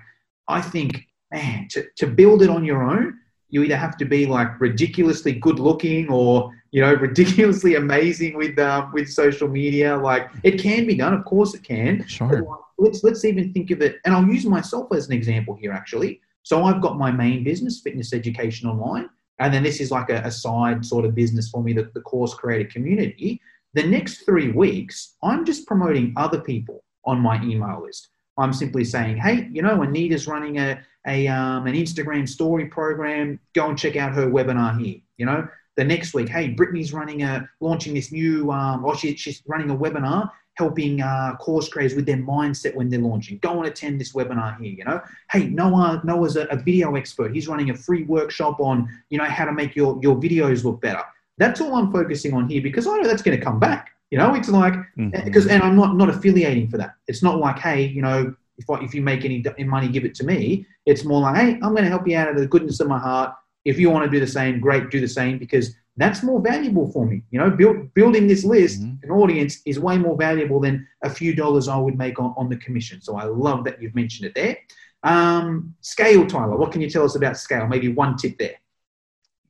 I 0.49 0.61
think, 0.61 1.07
man, 1.33 1.69
to, 1.71 1.87
to 1.97 2.07
build 2.09 2.43
it 2.43 2.51
on 2.51 2.65
your 2.65 2.83
own, 2.83 3.19
you 3.51 3.63
either 3.63 3.77
have 3.77 3.97
to 3.99 4.05
be 4.05 4.27
like 4.27 4.61
ridiculously 4.61 5.33
good 5.33 5.59
looking 5.59 6.11
or 6.11 6.53
you 6.71 6.81
know 6.81 6.95
ridiculously 7.09 7.75
amazing 7.77 8.37
with 8.37 8.59
um, 8.59 8.93
with 8.93 9.09
social 9.09 9.49
media. 9.49 9.97
Like 9.97 10.31
it 10.43 10.61
can 10.61 10.87
be 10.87 10.95
done 10.95 11.15
of 11.15 11.25
course 11.25 11.55
it 11.55 11.63
can. 11.63 12.07
Sure. 12.07 12.47
Let's 12.79 13.03
let's 13.03 13.25
even 13.25 13.53
think 13.53 13.71
of 13.71 13.83
it 13.83 13.97
and 14.05 14.15
i'll 14.15 14.27
use 14.27 14.47
myself 14.47 14.93
as 14.93 15.07
an 15.09 15.13
example 15.13 15.55
here 15.55 15.73
actually. 15.73 16.21
So 16.43 16.65
i've 16.65 16.81
got 16.81 16.97
my 16.97 17.11
main 17.11 17.45
business 17.45 17.81
fitness 17.81 18.13
education 18.13 18.69
online 18.69 19.09
and 19.41 19.53
then 19.53 19.63
this 19.63 19.81
is 19.81 19.91
like 19.91 20.11
a, 20.11 20.23
a 20.25 20.31
side 20.31 20.85
sort 20.85 21.05
of 21.05 21.15
business 21.15 21.49
for 21.49 21.63
me 21.63 21.73
the, 21.73 21.91
the 21.95 22.01
course 22.01 22.35
creator 22.35 22.69
community. 22.69 23.41
The 23.75 23.83
next 23.85 24.25
three 24.25 24.51
weeks 24.53 25.17
i'm 25.23 25.45
just 25.45 25.67
promoting 25.67 26.15
other 26.17 26.41
people 26.41 26.85
on 27.05 27.21
my 27.21 27.43
email 27.43 27.83
list. 27.83 28.09
I'm 28.39 28.53
simply 28.53 28.85
saying 28.85 29.17
hey 29.17 29.49
you 29.53 29.63
know 29.63 29.83
anita's 29.83 30.29
running 30.29 30.59
a 30.59 30.81
a 31.09 31.27
um, 31.27 31.67
an 31.67 31.75
Instagram 31.75 32.29
story 32.29 32.67
program, 32.67 33.41
go 33.55 33.69
and 33.69 33.79
check 33.79 33.97
out 33.97 34.13
her 34.13 34.27
webinar 34.29 34.79
here. 34.81 34.97
You 35.17 35.27
know, 35.27 35.49
the 35.79 35.85
next 35.85 36.13
week, 36.13 36.29
hey, 36.29 36.49
Brittany's 36.49 36.93
running 36.93 37.23
a 37.23 37.49
launching 37.61 37.95
this 37.95 38.11
new, 38.11 38.51
um, 38.51 38.85
or 38.85 38.97
she, 38.97 39.15
she's 39.15 39.43
running 39.47 39.71
a 39.71 39.77
webinar 39.77 40.29
helping 40.55 41.01
uh, 41.01 41.37
course 41.37 41.69
creators 41.69 41.95
with 41.95 42.05
their 42.05 42.17
mindset 42.17 42.75
when 42.75 42.91
they're 42.91 42.99
launching. 42.99 43.39
Go 43.39 43.59
and 43.59 43.67
attend 43.69 44.01
this 44.01 44.13
webinar 44.13 44.61
here. 44.61 44.73
You 44.73 44.85
know, 44.85 45.01
hey, 45.31 45.47
Noah, 45.47 46.01
Noah's 46.03 46.35
a, 46.37 46.47
a 46.47 46.57
video 46.57 46.97
expert. 46.97 47.33
He's 47.33 47.47
running 47.47 47.71
a 47.71 47.77
free 47.77 48.03
workshop 48.03 48.59
on 48.59 48.89
you 49.09 49.19
know 49.19 49.25
how 49.25 49.45
to 49.45 49.53
make 49.53 49.77
your 49.77 49.97
your 50.03 50.17
videos 50.17 50.65
look 50.65 50.81
better. 50.81 51.03
That's 51.39 51.61
all 51.61 51.77
I'm 51.77 51.93
focusing 51.93 52.35
on 52.35 52.49
here 52.49 52.61
because 52.61 52.89
I 52.89 52.97
know 52.97 53.07
that's 53.07 53.23
going 53.23 53.39
to 53.39 53.45
come 53.45 53.61
back. 53.61 53.91
You 54.11 54.19
know, 54.19 54.35
it's 54.35 54.49
like 54.49 54.75
because 54.97 55.45
mm-hmm. 55.45 55.51
and 55.51 55.63
I'm 55.63 55.77
not 55.77 55.95
not 55.95 56.09
affiliating 56.09 56.71
for 56.71 56.79
that. 56.79 56.95
It's 57.07 57.23
not 57.23 57.39
like 57.39 57.61
hey, 57.61 57.87
you 57.87 58.03
know, 58.03 58.35
if, 58.59 58.69
I, 58.69 58.81
if 58.83 58.95
you 58.95 59.03
make 59.03 59.25
any 59.25 59.45
money, 59.65 59.87
give 59.87 60.05
it 60.05 60.17
to 60.17 60.25
me. 60.25 60.67
It's 60.87 61.05
more 61.05 61.21
like, 61.21 61.37
hey, 61.37 61.53
I'm 61.63 61.73
going 61.73 61.85
to 61.85 61.89
help 61.89 62.09
you 62.09 62.17
out 62.17 62.31
of 62.31 62.37
the 62.37 62.49
goodness 62.49 62.81
of 62.81 62.89
my 62.89 62.99
heart. 62.99 63.33
If 63.65 63.79
you 63.79 63.91
want 63.91 64.05
to 64.05 64.11
do 64.11 64.21
the 64.21 64.31
same, 64.31 64.61
great, 64.61 64.91
do 64.91 65.01
the 65.01 65.09
same 65.09 65.39
because 65.39 65.75
that's 65.97 66.23
more 66.23 66.41
valuable 66.41 66.91
for 66.93 67.05
me. 67.05 67.23
You 67.31 67.41
know, 67.41 67.51
build, 67.51 67.93
building 67.93 68.29
this 68.29 68.45
list, 68.45 68.83
Mhm. 68.83 69.03
an 69.03 69.11
audience 69.11 69.61
is 69.67 69.81
way 69.81 69.99
more 69.99 70.17
valuable 70.17 70.61
than 70.61 70.87
a 71.03 71.11
few 71.11 71.35
dollars 71.35 71.67
I 71.69 71.77
would 71.77 71.99
make 71.99 72.19
on, 72.21 72.35
on 72.37 72.49
the 72.49 72.57
commission. 72.57 73.01
So 73.01 73.17
I 73.17 73.25
love 73.25 73.65
that 73.65 73.83
you've 73.83 73.95
mentioned 73.95 74.27
it 74.29 74.35
there. 74.35 74.57
Um, 75.03 75.75
scale, 75.81 76.27
Tyler. 76.27 76.57
What 76.57 76.73
can 76.73 76.81
you 76.81 76.89
tell 76.91 77.05
us 77.05 77.17
about 77.17 77.37
scale? 77.37 77.67
Maybe 77.67 77.89
one 77.89 78.17
tip 78.17 78.39
there. 78.39 78.57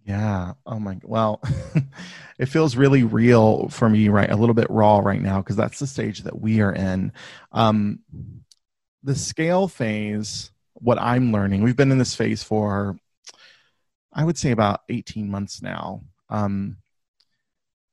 Yeah. 0.05 0.55
Oh 0.65 0.79
my. 0.79 0.99
Well, 1.05 1.43
it 2.39 2.47
feels 2.47 2.77
really 2.77 3.05
real 3.05 3.69
for 3.69 3.91
me, 3.91 4.09
right? 4.09 4.31
A 4.31 4.37
little 4.37 4.55
bit 4.55 4.71
raw 4.71 4.99
right 5.01 5.21
now 5.21 5.43
because 5.43 5.57
that's 5.57 5.79
the 5.79 5.87
stage 5.87 6.23
that 6.23 6.41
we 6.41 6.63
are 6.63 6.73
in. 6.73 7.13
Um, 7.53 8.01
the 9.03 9.15
scale 9.15 9.69
phase. 9.69 10.51
What 10.81 10.99
I'm 10.99 11.33
learning, 11.33 11.63
we've 11.63 11.77
been 11.77 11.91
in 11.91 11.99
this 11.99 12.15
phase 12.15 12.43
for, 12.43 12.97
I 14.19 14.25
would 14.25 14.37
say, 14.37 14.51
about 14.51 14.81
18 14.89 15.31
months 15.31 15.63
now. 15.63 16.03
Um, 16.29 16.79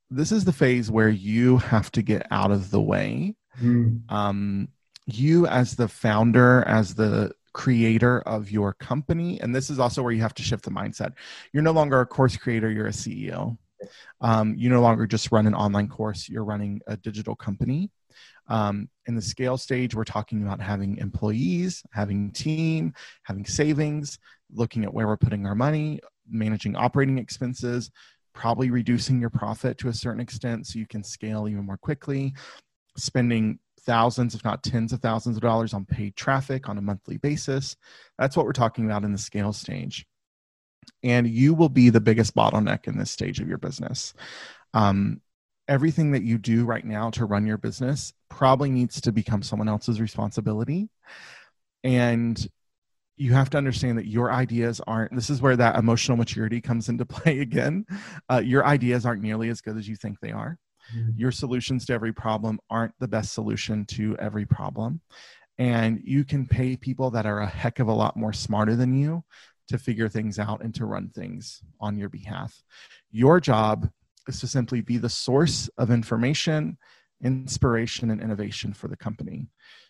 this 0.09 0.31
is 0.31 0.43
the 0.43 0.51
phase 0.51 0.89
where 0.89 1.07
you 1.07 1.57
have 1.57 1.91
to 1.91 2.01
get 2.01 2.25
out 2.31 2.49
of 2.49 2.71
the 2.71 2.81
way. 2.81 3.35
Um, 4.09 4.69
you, 5.05 5.45
as 5.45 5.75
the 5.75 5.87
founder, 5.87 6.63
as 6.63 6.95
the 6.95 7.31
creator 7.53 8.21
of 8.21 8.49
your 8.49 8.73
company, 8.73 9.39
and 9.39 9.55
this 9.55 9.69
is 9.69 9.77
also 9.77 10.01
where 10.01 10.11
you 10.11 10.21
have 10.23 10.33
to 10.33 10.41
shift 10.41 10.65
the 10.65 10.71
mindset. 10.71 11.13
You're 11.53 11.61
no 11.61 11.71
longer 11.71 12.01
a 12.01 12.07
course 12.07 12.35
creator, 12.35 12.71
you're 12.71 12.87
a 12.87 12.91
CEO. 12.91 13.59
Um, 14.19 14.55
you 14.57 14.71
no 14.71 14.81
longer 14.81 15.05
just 15.05 15.31
run 15.31 15.45
an 15.45 15.53
online 15.53 15.89
course, 15.89 16.27
you're 16.27 16.43
running 16.43 16.81
a 16.87 16.97
digital 16.97 17.35
company. 17.35 17.91
Um, 18.47 18.89
in 19.05 19.13
the 19.13 19.21
scale 19.21 19.57
stage, 19.57 19.93
we're 19.93 20.05
talking 20.05 20.41
about 20.41 20.59
having 20.59 20.97
employees, 20.97 21.83
having 21.93 22.31
team, 22.31 22.95
having 23.21 23.45
savings, 23.45 24.17
looking 24.51 24.83
at 24.83 24.93
where 24.93 25.05
we're 25.05 25.17
putting 25.17 25.45
our 25.45 25.55
money, 25.55 25.99
managing 26.29 26.75
operating 26.75 27.17
expenses, 27.17 27.91
probably 28.33 28.69
reducing 28.69 29.19
your 29.19 29.29
profit 29.29 29.77
to 29.79 29.87
a 29.87 29.93
certain 29.93 30.19
extent 30.19 30.67
so 30.67 30.79
you 30.79 30.87
can 30.87 31.03
scale 31.03 31.47
even 31.47 31.65
more 31.65 31.77
quickly, 31.77 32.33
spending 32.97 33.59
thousands, 33.81 34.35
if 34.35 34.43
not 34.43 34.63
tens 34.63 34.91
of 34.91 34.99
thousands 34.99 35.37
of 35.37 35.41
dollars 35.41 35.73
on 35.73 35.85
paid 35.85 36.15
traffic 36.15 36.67
on 36.67 36.77
a 36.77 36.81
monthly 36.81 37.17
basis. 37.17 37.75
That's 38.17 38.35
what 38.35 38.45
we're 38.45 38.53
talking 38.53 38.85
about 38.85 39.03
in 39.03 39.11
the 39.11 39.17
scale 39.17 39.53
stage. 39.53 40.05
And 41.03 41.27
you 41.27 41.53
will 41.53 41.69
be 41.69 41.89
the 41.89 42.01
biggest 42.01 42.35
bottleneck 42.35 42.87
in 42.87 42.97
this 42.97 43.11
stage 43.11 43.39
of 43.39 43.47
your 43.47 43.57
business. 43.57 44.13
Um, 44.73 45.21
everything 45.67 46.11
that 46.11 46.23
you 46.23 46.37
do 46.37 46.65
right 46.65 46.85
now 46.85 47.09
to 47.11 47.25
run 47.25 47.45
your 47.45 47.57
business 47.57 48.13
probably 48.29 48.69
needs 48.69 49.01
to 49.01 49.11
become 49.11 49.41
someone 49.41 49.69
else's 49.69 50.01
responsibility. 50.01 50.89
And 51.83 52.47
you 53.17 53.33
have 53.33 53.49
to 53.51 53.57
understand 53.57 53.97
that 53.97 54.07
your 54.07 54.31
ideas 54.31 54.81
aren't, 54.87 55.15
this 55.15 55.29
is 55.29 55.41
where 55.41 55.55
that 55.55 55.77
emotional 55.77 56.17
maturity 56.17 56.61
comes 56.61 56.89
into 56.89 57.05
play 57.05 57.39
again. 57.39 57.85
Uh, 58.29 58.41
your 58.43 58.65
ideas 58.65 59.05
aren't 59.05 59.21
nearly 59.21 59.49
as 59.49 59.61
good 59.61 59.77
as 59.77 59.87
you 59.87 59.95
think 59.95 60.19
they 60.19 60.31
are. 60.31 60.57
Your 61.15 61.31
solutions 61.31 61.85
to 61.85 61.93
every 61.93 62.13
problem 62.13 62.59
aren't 62.69 62.93
the 62.99 63.07
best 63.07 63.33
solution 63.33 63.85
to 63.85 64.15
every 64.19 64.45
problem. 64.45 65.01
And 65.57 65.99
you 66.03 66.23
can 66.23 66.45
pay 66.45 66.75
people 66.75 67.09
that 67.11 67.25
are 67.25 67.39
a 67.39 67.47
heck 67.47 67.79
of 67.79 67.87
a 67.87 67.93
lot 67.93 68.15
more 68.15 68.33
smarter 68.33 68.75
than 68.75 68.93
you 68.93 69.23
to 69.69 69.79
figure 69.79 70.09
things 70.09 70.37
out 70.37 70.63
and 70.63 70.75
to 70.75 70.85
run 70.85 71.09
things 71.09 71.61
on 71.79 71.97
your 71.97 72.09
behalf. 72.09 72.61
Your 73.11 73.39
job 73.39 73.89
is 74.27 74.39
to 74.41 74.47
simply 74.47 74.81
be 74.81 74.97
the 74.97 75.09
source 75.09 75.69
of 75.77 75.89
information 75.89 76.77
inspiration 77.23 78.11
and 78.11 78.21
innovation 78.21 78.73
for 78.73 78.87
the 78.87 78.97
company 78.97 79.47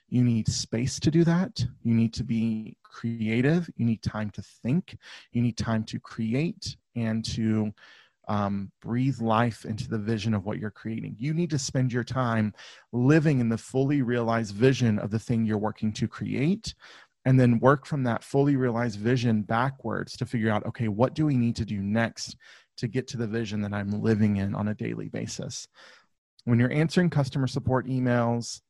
you 0.10 0.24
need 0.24 0.48
space 0.48 1.00
to 1.00 1.12
do 1.12 1.24
that 1.24 1.66
you 1.84 1.94
need 1.94 2.14
to 2.14 2.24
be 2.24 2.78
creative 2.84 3.70
you 3.76 3.86
need 3.86 4.02
time 4.02 4.30
to 4.30 4.42
think 4.42 4.98
you 5.32 5.42
need 5.42 5.58
time 5.58 5.84
to 5.84 6.00
create 6.00 6.78
and 6.96 7.26
to 7.26 7.74
um, 8.28 8.72
breathe 8.82 9.20
life 9.20 9.66
into 9.66 9.88
the 9.88 9.98
vision 9.98 10.34
of 10.34 10.46
what 10.46 10.58
you're 10.58 10.72
creating. 10.72 11.16
You 11.20 11.34
need 11.34 11.50
to 11.52 11.60
spend 11.60 11.94
your 11.94 12.04
time 12.04 12.54
living 12.92 13.40
in 13.40 13.50
the 13.50 13.58
fully 13.58 14.02
realized 14.02 14.56
vision 14.56 15.00
of 15.00 15.12
the 15.12 15.20
thing 15.20 15.46
you're 15.46 15.58
working 15.58 15.94
to 15.94 16.08
create, 16.08 16.74
and 17.26 17.40
then 17.40 17.60
work 17.60 17.86
from 17.86 18.04
that 18.04 18.24
fully 18.24 18.56
realized 18.56 19.00
vision 19.00 19.42
backwards 19.42 20.16
to 20.18 20.26
figure 20.26 20.52
out 20.52 20.66
okay, 20.66 20.88
what 20.88 21.14
do 21.14 21.26
we 21.26 21.38
need 21.38 21.56
to 21.58 21.66
do 21.66 21.82
next 21.82 22.36
to 22.78 22.88
get 22.88 23.08
to 23.08 23.18
the 23.18 23.28
vision 23.28 23.62
that 23.62 23.74
I'm 23.74 24.02
living 24.02 24.38
in 24.38 24.56
on 24.56 24.68
a 24.68 24.76
daily 24.76 25.10
basis? 25.10 25.68
When 26.46 26.60
you're 26.60 26.72
answering 26.72 27.10
customer 27.10 27.48
support 27.48 27.88
emails, 27.88 28.62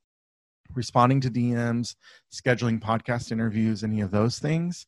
responding 0.74 1.22
to 1.22 1.30
DMs, 1.30 1.96
scheduling 2.32 2.80
podcast 2.80 3.32
interviews, 3.32 3.84
any 3.84 4.02
of 4.02 4.12
those 4.12 4.40
things, 4.40 4.88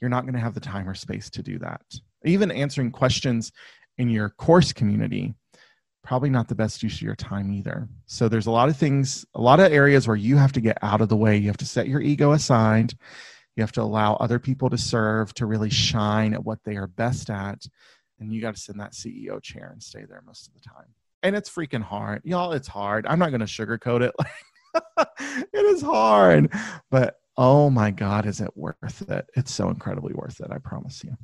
you're 0.00 0.10
not 0.10 0.22
going 0.22 0.34
to 0.34 0.40
have 0.40 0.54
the 0.54 0.60
time 0.60 0.88
or 0.88 0.94
space 0.94 1.30
to 1.30 1.42
do 1.42 1.58
that. 1.58 1.82
Even 2.24 2.50
answering 2.50 2.90
questions 2.90 3.52
in 3.98 4.08
your 4.08 4.30
course 4.30 4.72
community 4.72 5.34
probably 6.08 6.30
not 6.30 6.48
the 6.48 6.54
best 6.54 6.82
use 6.82 6.94
of 6.94 7.02
your 7.02 7.14
time 7.14 7.52
either. 7.52 7.86
So 8.06 8.30
there's 8.30 8.46
a 8.46 8.50
lot 8.50 8.70
of 8.70 8.78
things 8.78 9.26
a 9.34 9.42
lot 9.42 9.60
of 9.60 9.70
areas 9.70 10.06
where 10.06 10.16
you 10.16 10.38
have 10.38 10.52
to 10.52 10.60
get 10.60 10.78
out 10.80 11.02
of 11.02 11.10
the 11.10 11.16
way. 11.16 11.36
You 11.36 11.48
have 11.48 11.58
to 11.58 11.66
set 11.66 11.86
your 11.86 12.00
ego 12.00 12.32
aside. 12.32 12.94
You 13.56 13.62
have 13.62 13.72
to 13.72 13.82
allow 13.82 14.14
other 14.14 14.38
people 14.38 14.70
to 14.70 14.78
serve 14.78 15.34
to 15.34 15.44
really 15.44 15.68
shine 15.68 16.32
at 16.32 16.42
what 16.42 16.60
they 16.64 16.76
are 16.76 16.86
best 16.86 17.28
at. 17.28 17.62
And 18.18 18.32
you 18.32 18.40
got 18.40 18.54
to 18.54 18.60
sit 18.60 18.74
in 18.74 18.78
that 18.78 18.92
ceo 18.92 19.42
chair 19.42 19.68
and 19.70 19.82
stay 19.82 20.06
there 20.08 20.22
most 20.24 20.48
of 20.48 20.54
the 20.54 20.60
time. 20.60 20.94
And 21.22 21.36
it's 21.36 21.50
freaking 21.50 21.82
hard. 21.82 22.22
Y'all 22.24 22.52
it's 22.52 22.68
hard. 22.68 23.06
I'm 23.06 23.18
not 23.18 23.28
going 23.28 23.40
to 23.40 23.46
sugarcoat 23.46 24.00
it 24.00 24.14
it 25.52 25.64
is 25.66 25.82
hard 25.82 26.52
but 26.90 27.20
oh 27.36 27.70
my 27.70 27.90
god 27.90 28.26
is 28.26 28.40
it 28.40 28.50
worth 28.56 29.08
it 29.08 29.28
it's 29.36 29.52
so 29.52 29.68
incredibly 29.68 30.12
worth 30.14 30.40
it 30.40 30.48
i 30.50 30.58
promise 30.58 31.02
you 31.04 31.16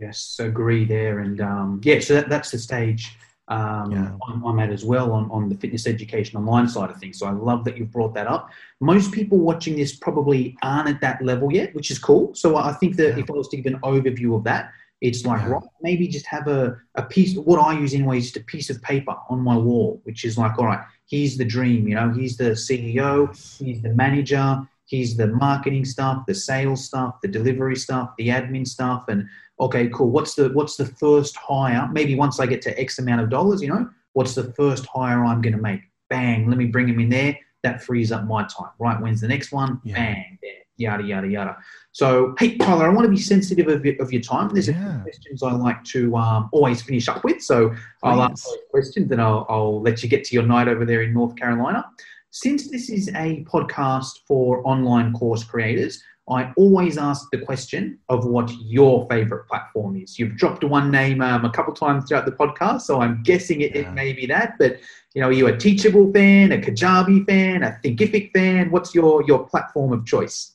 Yes, 0.00 0.36
agree 0.42 0.86
there. 0.86 1.18
And 1.18 1.42
um, 1.42 1.80
yeah, 1.84 2.00
so 2.00 2.14
that, 2.14 2.30
that's 2.30 2.50
the 2.50 2.58
stage 2.58 3.18
um, 3.48 3.90
Yeah. 3.92 4.12
I'm, 4.26 4.42
I'm 4.46 4.58
at 4.58 4.70
as 4.70 4.82
well 4.82 5.12
on, 5.12 5.30
on 5.30 5.50
the 5.50 5.56
fitness 5.56 5.86
education 5.86 6.38
online 6.38 6.68
side 6.68 6.88
of 6.88 6.96
things. 6.96 7.18
So 7.18 7.26
I 7.26 7.32
love 7.32 7.64
that 7.66 7.76
you've 7.76 7.90
brought 7.90 8.14
that 8.14 8.26
up. 8.26 8.48
Most 8.80 9.12
people 9.12 9.36
watching 9.36 9.76
this 9.76 9.96
probably 9.96 10.56
aren't 10.62 10.88
at 10.88 11.00
that 11.02 11.20
level 11.22 11.52
yet, 11.52 11.74
which 11.74 11.90
is 11.90 11.98
cool. 11.98 12.34
So 12.34 12.56
I 12.56 12.72
think 12.72 12.96
that 12.96 13.16
Yeah. 13.18 13.24
if 13.24 13.30
I 13.30 13.34
was 13.34 13.48
to 13.48 13.58
give 13.58 13.66
an 13.74 13.78
overview 13.80 14.34
of 14.36 14.44
that, 14.44 14.72
it's 15.00 15.24
like, 15.24 15.40
Yeah. 15.42 15.50
right, 15.50 15.62
maybe 15.82 16.08
just 16.08 16.26
have 16.26 16.46
a, 16.48 16.76
a 16.94 17.02
piece, 17.02 17.36
what 17.36 17.58
I 17.58 17.78
use 17.78 17.94
anyway 17.94 18.18
is 18.18 18.24
just 18.24 18.36
a 18.36 18.44
piece 18.44 18.70
of 18.70 18.80
paper 18.82 19.14
on 19.28 19.40
my 19.40 19.56
wall, 19.56 20.00
which 20.04 20.24
is 20.24 20.36
like, 20.36 20.58
all 20.58 20.66
right, 20.66 20.80
here's 21.08 21.36
the 21.36 21.44
dream, 21.44 21.88
you 21.88 21.94
know, 21.94 22.10
he's 22.12 22.36
the 22.36 22.50
CEO, 22.50 23.28
he's 23.58 23.80
the 23.82 23.90
manager, 23.90 24.60
he's 24.84 25.16
the 25.16 25.28
marketing 25.28 25.84
stuff, 25.84 26.24
the 26.26 26.34
sales 26.34 26.84
stuff, 26.84 27.20
the 27.22 27.28
delivery 27.28 27.76
stuff, 27.76 28.10
the 28.18 28.28
admin 28.28 28.66
stuff, 28.66 29.04
and 29.08 29.26
okay, 29.58 29.88
cool. 29.88 30.10
What's 30.10 30.34
the 30.34 30.48
what's 30.50 30.76
the 30.76 30.86
first 30.86 31.36
hire? 31.36 31.88
Maybe 31.92 32.14
once 32.14 32.40
I 32.40 32.46
get 32.46 32.62
to 32.62 32.80
X 32.80 32.98
amount 32.98 33.20
of 33.20 33.30
dollars, 33.30 33.62
you 33.62 33.68
know, 33.68 33.88
what's 34.14 34.34
the 34.34 34.52
first 34.54 34.86
hire 34.86 35.24
I'm 35.24 35.40
going 35.40 35.54
to 35.54 35.62
make? 35.62 35.80
Bang, 36.08 36.48
let 36.48 36.58
me 36.58 36.66
bring 36.66 36.88
him 36.88 36.98
in 37.00 37.08
there. 37.08 37.38
That 37.62 37.82
frees 37.82 38.10
up 38.10 38.24
my 38.24 38.42
time. 38.44 38.70
Right, 38.78 39.00
when's 39.00 39.20
the 39.20 39.28
next 39.28 39.52
one? 39.52 39.80
Yeah. 39.84 39.94
Bang, 39.96 40.38
there. 40.42 40.52
Yada 40.80 41.04
yada 41.04 41.28
yada. 41.28 41.56
So, 41.92 42.34
hey 42.38 42.56
Tyler, 42.56 42.86
I 42.86 42.94
want 42.94 43.04
to 43.04 43.10
be 43.10 43.16
sensitive 43.34 43.68
of 43.68 43.84
your, 43.84 43.96
of 44.00 44.12
your 44.12 44.22
time. 44.22 44.48
There's 44.54 44.68
a 44.68 44.74
few 44.74 44.98
questions 45.02 45.42
I 45.42 45.52
like 45.52 45.82
to 45.94 46.16
um, 46.16 46.48
always 46.52 46.80
finish 46.82 47.06
up 47.08 47.22
with. 47.24 47.42
So 47.42 47.74
I'll 48.02 48.22
ask 48.22 48.44
Please. 48.44 48.50
those 48.52 48.64
questions, 48.70 49.12
and 49.12 49.20
I'll, 49.20 49.44
I'll 49.48 49.82
let 49.82 50.02
you 50.02 50.08
get 50.08 50.24
to 50.24 50.34
your 50.34 50.44
night 50.44 50.68
over 50.68 50.84
there 50.84 51.02
in 51.02 51.12
North 51.12 51.36
Carolina. 51.36 51.84
Since 52.30 52.70
this 52.70 52.88
is 52.90 53.08
a 53.08 53.44
podcast 53.44 54.20
for 54.28 54.66
online 54.66 55.12
course 55.12 55.42
creators, 55.44 56.00
I 56.30 56.52
always 56.56 56.96
ask 56.96 57.26
the 57.32 57.38
question 57.38 57.98
of 58.08 58.24
what 58.24 58.48
your 58.60 59.04
favorite 59.10 59.48
platform 59.48 59.96
is. 59.96 60.16
You've 60.16 60.36
dropped 60.36 60.62
one 60.62 60.88
name 60.92 61.20
um, 61.22 61.44
a 61.44 61.50
couple 61.50 61.74
times 61.74 62.04
throughout 62.06 62.24
the 62.24 62.30
podcast, 62.32 62.82
so 62.82 63.00
I'm 63.00 63.20
guessing 63.24 63.62
it, 63.62 63.74
Yeah. 63.74 63.80
it 63.82 63.92
may 63.94 64.12
be 64.12 64.26
that. 64.26 64.54
But 64.60 64.78
you 65.14 65.20
know, 65.20 65.28
are 65.28 65.32
you 65.32 65.48
a 65.48 65.56
Teachable 65.56 66.12
fan, 66.12 66.52
a 66.52 66.58
Kajabi 66.58 67.26
fan, 67.26 67.64
a 67.64 67.80
Thinkific 67.82 68.30
fan? 68.32 68.70
What's 68.70 68.94
your 68.94 69.24
your 69.26 69.40
platform 69.48 69.92
of 69.92 70.06
choice? 70.06 70.52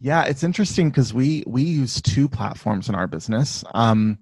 Yeah, 0.00 0.24
it's 0.24 0.44
interesting 0.44 0.90
because 0.90 1.12
we 1.12 1.42
we 1.46 1.62
use 1.62 2.00
two 2.00 2.28
platforms 2.28 2.88
in 2.88 2.94
our 2.94 3.08
business. 3.08 3.64
Um, 3.74 4.18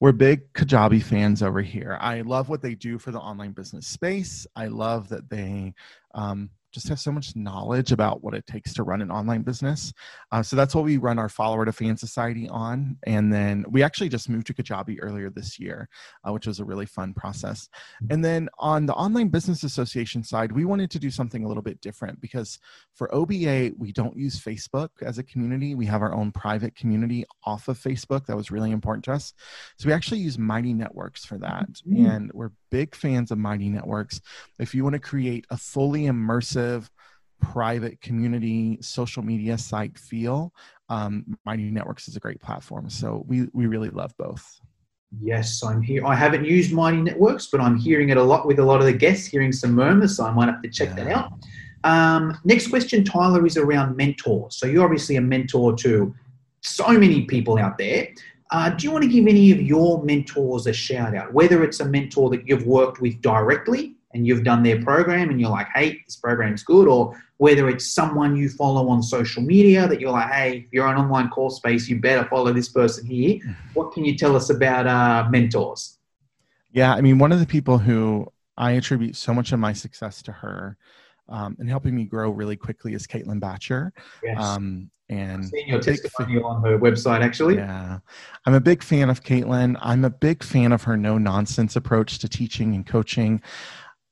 we're 0.00 0.12
big 0.12 0.50
Kajabi 0.54 1.02
fans 1.02 1.42
over 1.42 1.60
here. 1.60 1.98
I 2.00 2.22
love 2.22 2.48
what 2.48 2.62
they 2.62 2.74
do 2.74 2.98
for 2.98 3.10
the 3.10 3.20
online 3.20 3.52
business 3.52 3.86
space. 3.86 4.46
I 4.56 4.68
love 4.68 5.10
that 5.10 5.28
they 5.28 5.74
um, 6.14 6.48
just 6.72 6.88
have 6.88 7.00
so 7.00 7.12
much 7.12 7.34
knowledge 7.36 7.92
about 7.92 8.22
what 8.22 8.34
it 8.34 8.46
takes 8.46 8.72
to 8.74 8.82
run 8.82 9.02
an 9.02 9.10
online 9.10 9.42
business. 9.42 9.92
Uh, 10.32 10.42
so 10.42 10.56
that's 10.56 10.74
what 10.74 10.84
we 10.84 10.96
run 10.96 11.18
our 11.18 11.28
follower 11.28 11.64
to 11.64 11.72
fan 11.72 11.96
society 11.96 12.48
on. 12.48 12.96
And 13.04 13.32
then 13.32 13.64
we 13.68 13.82
actually 13.82 14.08
just 14.08 14.28
moved 14.28 14.46
to 14.48 14.54
Kajabi 14.54 14.98
earlier 15.00 15.30
this 15.30 15.58
year, 15.58 15.88
uh, 16.26 16.32
which 16.32 16.46
was 16.46 16.60
a 16.60 16.64
really 16.64 16.86
fun 16.86 17.12
process. 17.14 17.68
And 18.10 18.24
then 18.24 18.48
on 18.58 18.86
the 18.86 18.94
Online 18.94 19.28
Business 19.28 19.64
Association 19.64 20.22
side, 20.22 20.52
we 20.52 20.64
wanted 20.64 20.90
to 20.92 20.98
do 20.98 21.10
something 21.10 21.44
a 21.44 21.48
little 21.48 21.62
bit 21.62 21.80
different 21.80 22.20
because 22.20 22.58
for 22.94 23.12
OBA, 23.14 23.72
we 23.78 23.92
don't 23.92 24.16
use 24.16 24.40
Facebook 24.40 24.90
as 25.02 25.18
a 25.18 25.22
community. 25.22 25.74
We 25.74 25.86
have 25.86 26.02
our 26.02 26.14
own 26.14 26.32
private 26.32 26.74
community 26.74 27.24
off 27.44 27.68
of 27.68 27.78
Facebook. 27.78 28.26
That 28.26 28.36
was 28.36 28.50
really 28.50 28.70
important 28.70 29.04
to 29.06 29.12
us. 29.12 29.34
So 29.78 29.88
we 29.88 29.92
actually 29.92 30.20
use 30.20 30.38
Mighty 30.38 30.74
Networks 30.74 31.24
for 31.24 31.38
that. 31.38 31.68
Mhm. 31.86 32.08
And 32.08 32.30
we're 32.32 32.52
big 32.70 32.94
fans 32.94 33.30
of 33.30 33.38
Mighty 33.38 33.68
Networks. 33.68 34.20
If 34.58 34.74
you 34.74 34.84
want 34.84 34.94
to 34.94 35.00
create 35.00 35.44
a 35.50 35.56
fully 35.56 36.02
immersive, 36.02 36.59
private 37.40 38.00
community 38.00 38.78
social 38.80 39.22
media 39.22 39.56
site 39.56 39.98
feel, 39.98 40.52
um, 40.88 41.24
Mighty 41.46 41.70
Networks 41.70 42.08
is 42.08 42.16
a 42.16 42.20
great 42.20 42.40
platform. 42.40 42.90
So 42.90 43.24
we, 43.26 43.48
we 43.52 43.66
really 43.66 43.90
love 43.90 44.12
both. 44.18 44.60
Yes, 45.20 45.62
I'm 45.64 45.82
here. 45.82 46.06
I 46.06 46.14
haven't 46.14 46.44
used 46.44 46.72
Mighty 46.72 47.02
Networks, 47.02 47.46
but 47.46 47.60
I'm 47.60 47.76
hearing 47.76 48.10
it 48.10 48.16
a 48.16 48.22
lot 48.22 48.46
with 48.46 48.58
a 48.60 48.64
lot 48.64 48.80
of 48.80 48.86
the 48.86 48.92
guests, 48.92 49.26
hearing 49.26 49.52
some 49.52 49.72
murmurs, 49.72 50.16
so 50.16 50.24
I 50.24 50.30
might 50.30 50.48
have 50.48 50.62
to 50.62 50.68
check 50.68 50.90
yeah. 50.90 51.04
that 51.04 51.08
out. 51.08 51.32
Um, 51.82 52.38
next 52.44 52.68
question, 52.68 53.04
Tyler, 53.04 53.44
is 53.46 53.56
around 53.56 53.96
mentors. 53.96 54.56
So 54.56 54.66
you're 54.66 54.84
obviously 54.84 55.16
a 55.16 55.20
mentor 55.20 55.74
to 55.78 56.14
so 56.60 56.88
many 56.92 57.24
people 57.24 57.58
out 57.58 57.78
there. 57.78 58.08
Uh, 58.52 58.70
do 58.70 58.84
you 58.84 58.90
want 58.92 59.02
to 59.04 59.10
give 59.10 59.26
any 59.26 59.50
of 59.52 59.60
your 59.60 60.02
mentors 60.04 60.66
a 60.66 60.72
shout 60.72 61.14
out? 61.16 61.32
Whether 61.32 61.64
it's 61.64 61.80
a 61.80 61.84
mentor 61.84 62.30
that 62.30 62.46
you've 62.46 62.66
worked 62.66 63.00
with 63.00 63.20
directly 63.20 63.96
and 64.12 64.26
you've 64.26 64.44
done 64.44 64.62
their 64.62 64.82
program 64.82 65.30
and 65.30 65.40
you're 65.40 65.50
like, 65.50 65.68
hey, 65.74 66.02
this 66.06 66.16
program's 66.16 66.62
good, 66.62 66.88
or 66.88 67.20
whether 67.36 67.68
it's 67.68 67.92
someone 67.92 68.36
you 68.36 68.48
follow 68.48 68.88
on 68.88 69.02
social 69.02 69.42
media 69.42 69.86
that 69.86 70.00
you're 70.00 70.10
like, 70.10 70.30
hey, 70.30 70.64
if 70.66 70.72
you're 70.72 70.86
an 70.86 70.96
online 70.96 71.28
course 71.28 71.56
space, 71.56 71.88
you 71.88 72.00
better 72.00 72.28
follow 72.28 72.52
this 72.52 72.68
person 72.68 73.06
here. 73.06 73.36
Mm-hmm. 73.36 73.52
What 73.74 73.92
can 73.92 74.04
you 74.04 74.16
tell 74.16 74.36
us 74.36 74.50
about 74.50 74.86
uh, 74.86 75.28
mentors? 75.30 75.98
Yeah, 76.72 76.92
I 76.94 77.00
mean, 77.00 77.18
one 77.18 77.32
of 77.32 77.40
the 77.40 77.46
people 77.46 77.78
who 77.78 78.26
I 78.56 78.72
attribute 78.72 79.16
so 79.16 79.32
much 79.32 79.52
of 79.52 79.58
my 79.58 79.72
success 79.72 80.22
to 80.22 80.32
her 80.32 80.76
um, 81.28 81.56
and 81.58 81.68
helping 81.68 81.94
me 81.94 82.04
grow 82.04 82.30
really 82.30 82.56
quickly 82.56 82.94
is 82.94 83.06
Caitlin 83.06 83.40
Batcher. 83.40 83.92
Yes. 84.22 84.42
Um, 84.42 84.90
and 85.08 85.42
I've 85.42 85.48
seen 85.48 85.66
your 85.66 85.80
testimonial 85.80 86.46
on 86.46 86.62
her 86.62 86.78
website, 86.78 87.22
actually. 87.22 87.56
Yeah, 87.56 87.98
I'm 88.46 88.54
a 88.54 88.60
big 88.60 88.82
fan 88.82 89.10
of 89.10 89.24
Caitlin. 89.24 89.76
I'm 89.80 90.04
a 90.04 90.10
big 90.10 90.44
fan 90.44 90.70
of 90.70 90.84
her 90.84 90.96
no 90.96 91.18
nonsense 91.18 91.74
approach 91.74 92.20
to 92.20 92.28
teaching 92.28 92.74
and 92.76 92.86
coaching. 92.86 93.42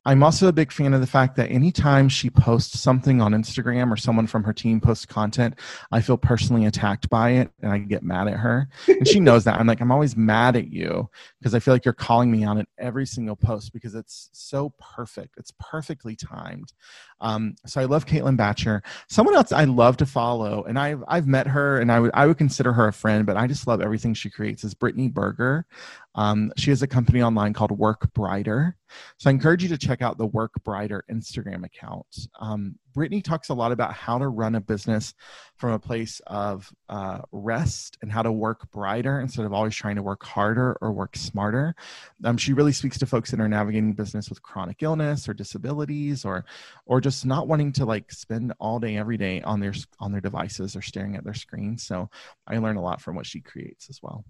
I'm 0.08 0.22
also 0.22 0.48
a 0.48 0.52
big 0.52 0.72
fan 0.72 0.94
of 0.94 1.02
the 1.02 1.06
fact 1.06 1.36
that 1.36 1.50
anytime 1.50 2.08
she 2.08 2.30
posts 2.30 2.80
something 2.80 3.20
on 3.20 3.32
Instagram 3.32 3.92
or 3.92 3.96
someone 3.98 4.26
from 4.26 4.42
her 4.42 4.54
team 4.54 4.80
posts 4.80 5.04
content, 5.04 5.58
I 5.92 6.00
feel 6.00 6.16
personally 6.16 6.64
attacked 6.64 7.10
by 7.10 7.32
it 7.32 7.50
and 7.60 7.70
I 7.70 7.76
get 7.76 8.02
mad 8.02 8.26
at 8.26 8.38
her. 8.38 8.70
And 8.86 9.06
she 9.06 9.20
knows 9.20 9.44
that. 9.44 9.60
I'm 9.60 9.66
like, 9.66 9.82
I'm 9.82 9.92
always 9.92 10.16
mad 10.16 10.56
at 10.56 10.72
you 10.72 11.10
because 11.38 11.54
I 11.54 11.58
feel 11.58 11.74
like 11.74 11.84
you're 11.84 11.92
calling 11.92 12.30
me 12.30 12.42
on 12.42 12.56
it 12.56 12.66
every 12.78 13.04
single 13.04 13.36
post 13.36 13.74
because 13.74 13.94
it's 13.94 14.30
so 14.32 14.72
perfect. 14.80 15.34
It's 15.36 15.52
perfectly 15.60 16.16
timed. 16.16 16.72
Um, 17.20 17.56
so 17.66 17.80
I 17.80 17.84
love 17.84 18.06
Caitlin 18.06 18.36
Batcher. 18.36 18.82
Someone 19.08 19.34
else 19.34 19.52
I 19.52 19.64
love 19.64 19.96
to 19.98 20.06
follow, 20.06 20.64
and 20.64 20.78
I've 20.78 21.02
I've 21.08 21.26
met 21.26 21.46
her 21.46 21.80
and 21.80 21.90
I 21.90 22.00
would 22.00 22.10
I 22.14 22.26
would 22.26 22.38
consider 22.38 22.72
her 22.72 22.88
a 22.88 22.92
friend, 22.92 23.26
but 23.26 23.36
I 23.36 23.46
just 23.46 23.66
love 23.66 23.80
everything 23.80 24.14
she 24.14 24.30
creates 24.30 24.64
is 24.64 24.74
Brittany 24.74 25.08
Berger. 25.08 25.66
Um, 26.14 26.52
she 26.56 26.70
has 26.70 26.82
a 26.82 26.86
company 26.86 27.22
online 27.22 27.52
called 27.52 27.70
Work 27.72 28.12
Brighter. 28.14 28.76
So 29.18 29.30
I 29.30 29.32
encourage 29.32 29.62
you 29.62 29.68
to 29.68 29.78
check 29.78 30.02
out 30.02 30.18
the 30.18 30.26
Work 30.26 30.54
Brighter 30.64 31.04
Instagram 31.10 31.64
account. 31.64 32.06
Um, 32.40 32.76
Brittany 32.98 33.22
talks 33.22 33.48
a 33.48 33.54
lot 33.54 33.70
about 33.70 33.92
how 33.92 34.18
to 34.18 34.26
run 34.26 34.56
a 34.56 34.60
business 34.60 35.14
from 35.54 35.70
a 35.70 35.78
place 35.78 36.20
of 36.26 36.68
uh, 36.88 37.20
rest 37.30 37.96
and 38.02 38.10
how 38.10 38.24
to 38.24 38.32
work 38.32 38.68
brighter 38.72 39.20
instead 39.20 39.46
of 39.46 39.52
always 39.52 39.76
trying 39.76 39.94
to 39.94 40.02
work 40.02 40.24
harder 40.24 40.76
or 40.80 40.90
work 40.90 41.16
smarter. 41.16 41.76
Um, 42.24 42.36
she 42.36 42.52
really 42.52 42.72
speaks 42.72 42.98
to 42.98 43.06
folks 43.06 43.30
that 43.30 43.38
are 43.38 43.48
navigating 43.48 43.92
business 43.92 44.28
with 44.28 44.42
chronic 44.42 44.82
illness 44.82 45.28
or 45.28 45.32
disabilities 45.32 46.24
or 46.24 46.44
or 46.86 47.00
just 47.00 47.24
not 47.24 47.46
wanting 47.46 47.70
to 47.74 47.84
like 47.84 48.10
spend 48.10 48.52
all 48.58 48.80
day 48.80 48.96
every 48.96 49.16
day 49.16 49.42
on 49.42 49.60
their 49.60 49.74
on 50.00 50.10
their 50.10 50.20
devices 50.20 50.74
or 50.74 50.82
staring 50.82 51.14
at 51.14 51.22
their 51.22 51.34
screens. 51.34 51.84
So 51.84 52.10
I 52.48 52.58
learn 52.58 52.76
a 52.76 52.82
lot 52.82 53.00
from 53.00 53.14
what 53.14 53.26
she 53.26 53.40
creates 53.40 53.88
as 53.88 54.00
well. 54.02 54.24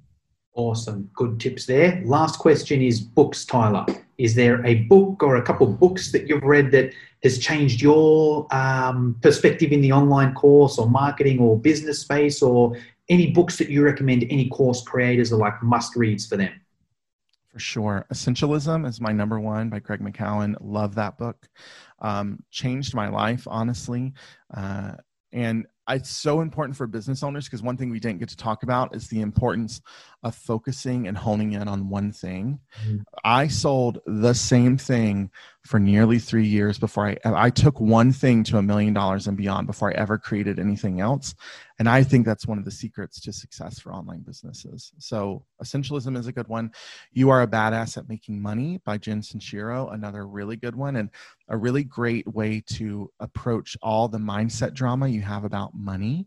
Awesome. 0.52 1.08
Good 1.14 1.40
tips 1.40 1.64
there. 1.64 2.02
Last 2.04 2.38
question 2.38 2.82
is 2.82 3.00
books, 3.00 3.46
Tyler. 3.46 3.86
Is 4.18 4.34
there 4.34 4.64
a 4.66 4.74
book 4.74 5.22
or 5.22 5.36
a 5.36 5.42
couple 5.42 5.66
books 5.66 6.10
that 6.12 6.26
you've 6.28 6.42
read 6.42 6.72
that 6.72 6.92
has 7.22 7.38
changed 7.38 7.80
your 7.80 8.52
um, 8.54 9.16
perspective 9.22 9.70
in 9.70 9.80
the 9.80 9.92
online 9.92 10.34
course 10.34 10.76
or 10.76 10.90
marketing 10.90 11.38
or 11.38 11.58
business 11.58 12.00
space 12.00 12.42
or 12.42 12.76
any 13.08 13.30
books 13.30 13.56
that 13.58 13.70
you 13.70 13.84
recommend 13.84 14.26
any 14.28 14.48
course 14.48 14.82
creators 14.82 15.32
are 15.32 15.36
like 15.36 15.62
must 15.62 15.96
reads 15.96 16.26
for 16.26 16.36
them? 16.36 16.52
For 17.52 17.60
sure. 17.60 18.06
Essentialism 18.12 18.86
is 18.86 19.00
my 19.00 19.12
number 19.12 19.40
one 19.40 19.70
by 19.70 19.78
Greg 19.78 20.00
McKeown. 20.00 20.56
Love 20.60 20.96
that 20.96 21.16
book. 21.16 21.48
Um, 22.00 22.42
changed 22.50 22.94
my 22.94 23.08
life, 23.08 23.46
honestly. 23.48 24.12
Uh, 24.54 24.92
and 25.32 25.66
it's 25.88 26.10
so 26.10 26.40
important 26.40 26.76
for 26.76 26.86
business 26.86 27.22
owners 27.22 27.46
because 27.46 27.62
one 27.62 27.76
thing 27.76 27.90
we 27.90 28.00
didn't 28.00 28.18
get 28.18 28.28
to 28.28 28.36
talk 28.36 28.62
about 28.62 28.94
is 28.94 29.08
the 29.08 29.20
importance 29.20 29.80
of 30.22 30.34
focusing 30.34 31.06
and 31.06 31.16
honing 31.16 31.52
in 31.52 31.68
on 31.68 31.88
one 31.88 32.12
thing. 32.12 32.58
Mm-hmm. 32.82 32.98
I 33.24 33.46
sold 33.46 34.00
the 34.06 34.34
same 34.34 34.76
thing 34.76 35.30
for 35.64 35.78
nearly 35.78 36.18
three 36.18 36.46
years 36.46 36.78
before 36.78 37.08
I 37.08 37.16
I 37.24 37.50
took 37.50 37.78
one 37.78 38.12
thing 38.12 38.42
to 38.44 38.58
a 38.58 38.62
million 38.62 38.94
dollars 38.94 39.26
and 39.26 39.36
beyond 39.36 39.66
before 39.66 39.90
I 39.90 39.94
ever 39.94 40.18
created 40.18 40.58
anything 40.58 41.00
else. 41.00 41.34
And 41.78 41.88
I 41.88 42.02
think 42.02 42.26
that's 42.26 42.46
one 42.46 42.58
of 42.58 42.64
the 42.64 42.70
secrets 42.70 43.20
to 43.20 43.32
success 43.32 43.78
for 43.78 43.92
online 43.92 44.22
businesses. 44.22 44.92
So 44.98 45.44
essentialism 45.62 46.16
is 46.18 46.26
a 46.26 46.32
good 46.32 46.48
one. 46.48 46.72
You 47.12 47.30
are 47.30 47.42
a 47.42 47.46
badass 47.46 47.96
at 47.96 48.08
making 48.08 48.42
money 48.42 48.80
by 48.84 48.98
Jen 48.98 49.20
Sincero, 49.20 49.92
another 49.94 50.26
really 50.26 50.56
good 50.56 50.74
one, 50.74 50.96
and 50.96 51.10
a 51.48 51.56
really 51.56 51.84
great 51.84 52.26
way 52.26 52.62
to 52.72 53.10
approach 53.20 53.76
all 53.82 54.08
the 54.08 54.18
mindset 54.18 54.74
drama 54.74 55.06
you 55.06 55.22
have 55.22 55.44
about 55.44 55.74
money 55.74 56.26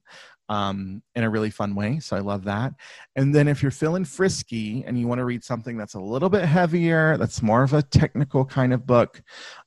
um, 0.52 1.02
in 1.16 1.24
a 1.24 1.30
really 1.30 1.49
fun 1.49 1.76
way. 1.76 1.99
So 1.99 2.18
I 2.18 2.20
love 2.20 2.43
that. 2.43 2.74
And 3.16 3.34
then 3.34 3.47
if 3.47 3.62
you're 3.62 3.72
feeling 3.72 4.04
frisky 4.04 4.84
and 4.86 4.99
you 4.99 5.08
want 5.08 5.20
to 5.20 5.26
read 5.26 5.45
something 5.45 5.78
that's 5.78 5.93
a 5.93 5.99
little 5.99 6.28
bit 6.28 6.43
heavier, 6.43 7.16
that's 7.16 7.41
more 7.41 7.64
of 7.64 7.72
a 7.72 7.82
technical 7.82 8.43
kind 8.43 8.74
of 8.74 8.86
book, 8.86 9.24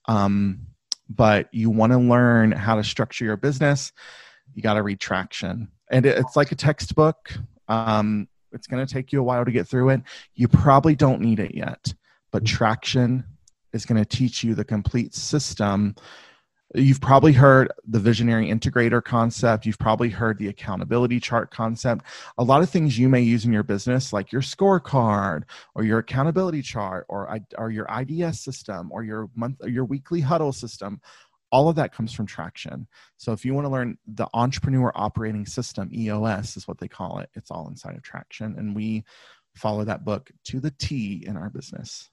um, 0.08 0.66
but 1.08 1.48
you 1.52 1.70
want 1.70 1.92
to 1.92 1.98
learn 1.98 2.52
how 2.52 2.74
to 2.74 2.84
structure 2.84 3.24
your 3.24 3.38
business, 3.38 3.92
you 4.52 4.62
got 4.62 4.74
to 4.74 4.82
read 4.82 5.00
Traction. 5.00 5.68
And 5.90 6.04
it's 6.04 6.36
like 6.36 6.52
a 6.52 6.56
textbook. 6.56 7.32
Um, 7.66 8.28
it's 8.52 8.66
going 8.66 8.86
to 8.86 8.92
take 8.92 9.10
you 9.10 9.20
a 9.20 9.22
while 9.22 9.46
to 9.46 9.50
get 9.50 9.66
through 9.66 9.88
it. 9.88 10.02
You 10.34 10.48
probably 10.48 10.94
don't 10.94 11.22
need 11.22 11.40
it 11.40 11.54
yet, 11.54 11.94
but 12.30 12.44
Traction 12.44 13.24
is 13.72 13.86
going 13.86 14.04
to 14.04 14.16
teach 14.16 14.44
you 14.44 14.54
the 14.54 14.64
complete 14.64 15.14
system 15.14 15.94
You've 16.76 17.00
probably 17.00 17.32
heard 17.32 17.72
the 17.86 18.00
visionary 18.00 18.48
integrator 18.48 19.02
concept. 19.02 19.64
You've 19.64 19.78
probably 19.78 20.08
heard 20.08 20.38
the 20.38 20.48
accountability 20.48 21.20
chart 21.20 21.52
concept. 21.52 22.04
A 22.36 22.42
lot 22.42 22.62
of 22.62 22.70
things 22.70 22.98
you 22.98 23.08
may 23.08 23.20
use 23.20 23.44
in 23.44 23.52
your 23.52 23.62
business, 23.62 24.12
like 24.12 24.32
your 24.32 24.42
scorecard 24.42 25.44
or 25.76 25.84
your 25.84 26.00
accountability 26.00 26.62
chart 26.62 27.06
or, 27.08 27.38
or 27.56 27.70
your 27.70 27.86
IDS 27.88 28.40
system 28.40 28.90
or 28.90 29.04
your 29.04 29.30
month 29.36 29.58
or 29.62 29.68
your 29.68 29.84
weekly 29.84 30.20
huddle 30.20 30.52
system. 30.52 31.00
All 31.52 31.68
of 31.68 31.76
that 31.76 31.94
comes 31.94 32.12
from 32.12 32.26
Traction. 32.26 32.88
So 33.18 33.30
if 33.30 33.44
you 33.44 33.54
want 33.54 33.66
to 33.66 33.70
learn 33.70 33.96
the 34.08 34.26
entrepreneur 34.34 34.90
operating 34.96 35.46
system, 35.46 35.90
EOS 35.94 36.56
is 36.56 36.66
what 36.66 36.78
they 36.78 36.88
call 36.88 37.20
it. 37.20 37.30
It's 37.34 37.52
all 37.52 37.68
inside 37.68 37.94
of 37.94 38.02
Traction. 38.02 38.58
And 38.58 38.74
we 38.74 39.04
follow 39.54 39.84
that 39.84 40.04
book 40.04 40.32
to 40.46 40.58
the 40.58 40.72
T 40.72 41.22
in 41.24 41.36
our 41.36 41.50
business. 41.50 42.10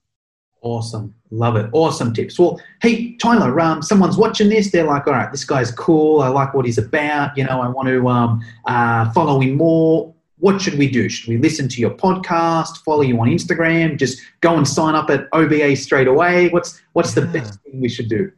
Awesome. 0.62 1.14
Love 1.32 1.56
it. 1.56 1.70
Awesome 1.74 2.14
tips. 2.14 2.38
Well, 2.38 2.62
hey, 2.82 3.16
Tyler, 3.18 3.60
um, 3.60 3.82
someone's 3.82 4.18
watching 4.18 4.48
this. 4.48 4.72
They're 4.72 4.84
like, 4.84 5.08
all 5.08 5.14
right, 5.14 5.32
this 5.32 5.44
guy's 5.44 5.72
cool. 5.72 6.22
I 6.22 6.28
like 6.28 6.54
what 6.54 6.66
he's 6.66 6.78
about. 6.78 7.36
You 7.36 7.46
know, 7.46 7.62
I 7.62 7.68
want 7.68 7.88
to 7.88 8.08
um, 8.08 8.46
uh, 8.66 9.12
follow 9.12 9.40
him 9.40 9.58
more. 9.58 10.14
What 10.38 10.62
should 10.62 10.78
we 10.78 10.90
do? 10.90 11.10
Should 11.10 11.30
we 11.30 11.38
listen 11.38 11.68
to 11.68 11.82
your 11.82 11.92
podcast, 11.92 12.84
follow 12.84 13.02
you 13.02 13.20
on 13.20 13.28
Instagram, 13.28 13.98
just 13.98 14.22
go 14.42 14.56
and 14.58 14.68
sign 14.68 14.96
up 14.96 15.10
at 15.10 15.28
OBA 15.34 15.76
straight 15.76 16.08
away? 16.08 16.50
What's 16.50 16.82
what's 16.94 17.14
the 17.14 17.22
best 17.22 17.60
thing 17.62 17.80
we 17.80 17.90
should 17.90 18.10
do? 18.10 18.32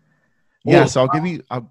Yeah, 0.65 0.85
so 0.85 1.01
I'll 1.01 1.07
give 1.07 1.25
you. 1.25 1.43
I'll, 1.49 1.69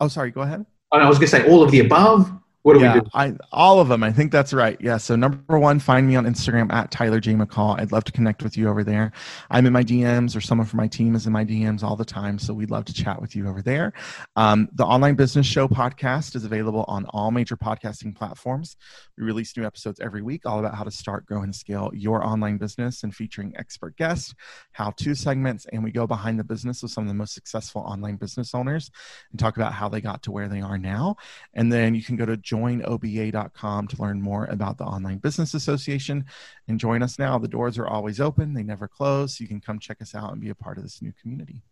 oh, 0.00 0.08
sorry. 0.08 0.30
Go 0.30 0.42
ahead. 0.42 0.64
Oh, 0.92 0.98
I 0.98 1.08
was 1.08 1.18
going 1.18 1.28
to 1.28 1.36
say 1.36 1.48
all 1.48 1.62
of 1.62 1.70
the 1.70 1.80
above. 1.80 2.30
What 2.68 2.74
do 2.74 2.80
yeah, 2.80 2.94
we 2.96 3.00
do? 3.00 3.06
I, 3.14 3.34
all 3.50 3.80
of 3.80 3.88
them. 3.88 4.02
I 4.02 4.12
think 4.12 4.30
that's 4.30 4.52
right. 4.52 4.76
Yeah. 4.78 4.98
So 4.98 5.16
number 5.16 5.58
one, 5.58 5.78
find 5.78 6.06
me 6.06 6.16
on 6.16 6.26
Instagram 6.26 6.70
at 6.70 6.90
Tyler 6.90 7.18
J 7.18 7.32
McCall. 7.32 7.80
I'd 7.80 7.92
love 7.92 8.04
to 8.04 8.12
connect 8.12 8.42
with 8.42 8.58
you 8.58 8.68
over 8.68 8.84
there. 8.84 9.10
I'm 9.48 9.64
in 9.64 9.72
my 9.72 9.82
DMs, 9.82 10.36
or 10.36 10.42
someone 10.42 10.66
from 10.66 10.76
my 10.76 10.86
team 10.86 11.14
is 11.14 11.26
in 11.26 11.32
my 11.32 11.46
DMs 11.46 11.82
all 11.82 11.96
the 11.96 12.04
time. 12.04 12.38
So 12.38 12.52
we'd 12.52 12.70
love 12.70 12.84
to 12.84 12.92
chat 12.92 13.22
with 13.22 13.34
you 13.34 13.48
over 13.48 13.62
there. 13.62 13.94
Um, 14.36 14.68
the 14.74 14.84
Online 14.84 15.14
Business 15.14 15.46
Show 15.46 15.66
podcast 15.66 16.36
is 16.36 16.44
available 16.44 16.84
on 16.88 17.06
all 17.06 17.30
major 17.30 17.56
podcasting 17.56 18.14
platforms. 18.14 18.76
We 19.16 19.24
release 19.24 19.56
new 19.56 19.64
episodes 19.64 19.98
every 19.98 20.20
week, 20.20 20.44
all 20.44 20.58
about 20.58 20.74
how 20.74 20.84
to 20.84 20.90
start, 20.90 21.24
grow, 21.24 21.40
and 21.40 21.56
scale 21.56 21.90
your 21.94 22.22
online 22.22 22.58
business, 22.58 23.02
and 23.02 23.14
featuring 23.14 23.54
expert 23.56 23.96
guests, 23.96 24.34
how-to 24.72 25.14
segments, 25.14 25.64
and 25.72 25.82
we 25.82 25.90
go 25.90 26.06
behind 26.06 26.38
the 26.38 26.44
business 26.44 26.82
of 26.82 26.90
some 26.90 27.04
of 27.04 27.08
the 27.08 27.14
most 27.14 27.32
successful 27.32 27.80
online 27.80 28.16
business 28.16 28.54
owners 28.54 28.90
and 29.30 29.40
talk 29.40 29.56
about 29.56 29.72
how 29.72 29.88
they 29.88 30.02
got 30.02 30.22
to 30.24 30.30
where 30.30 30.48
they 30.48 30.60
are 30.60 30.76
now. 30.76 31.16
And 31.54 31.72
then 31.72 31.94
you 31.94 32.02
can 32.02 32.16
go 32.16 32.26
to 32.26 32.36
join 32.36 32.57
joinoba.com 32.58 33.88
to 33.88 34.02
learn 34.02 34.20
more 34.20 34.46
about 34.46 34.78
the 34.78 34.84
Online 34.84 35.18
Business 35.18 35.54
Association 35.54 36.24
and 36.68 36.78
join 36.78 37.02
us 37.02 37.18
now. 37.18 37.38
The 37.38 37.48
doors 37.48 37.78
are 37.78 37.86
always 37.86 38.20
open, 38.20 38.54
they 38.54 38.62
never 38.62 38.88
close. 38.88 39.38
So 39.38 39.42
you 39.42 39.48
can 39.48 39.60
come 39.60 39.78
check 39.78 40.00
us 40.02 40.14
out 40.14 40.32
and 40.32 40.40
be 40.40 40.50
a 40.50 40.54
part 40.54 40.78
of 40.78 40.82
this 40.82 41.02
new 41.02 41.12
community. 41.20 41.62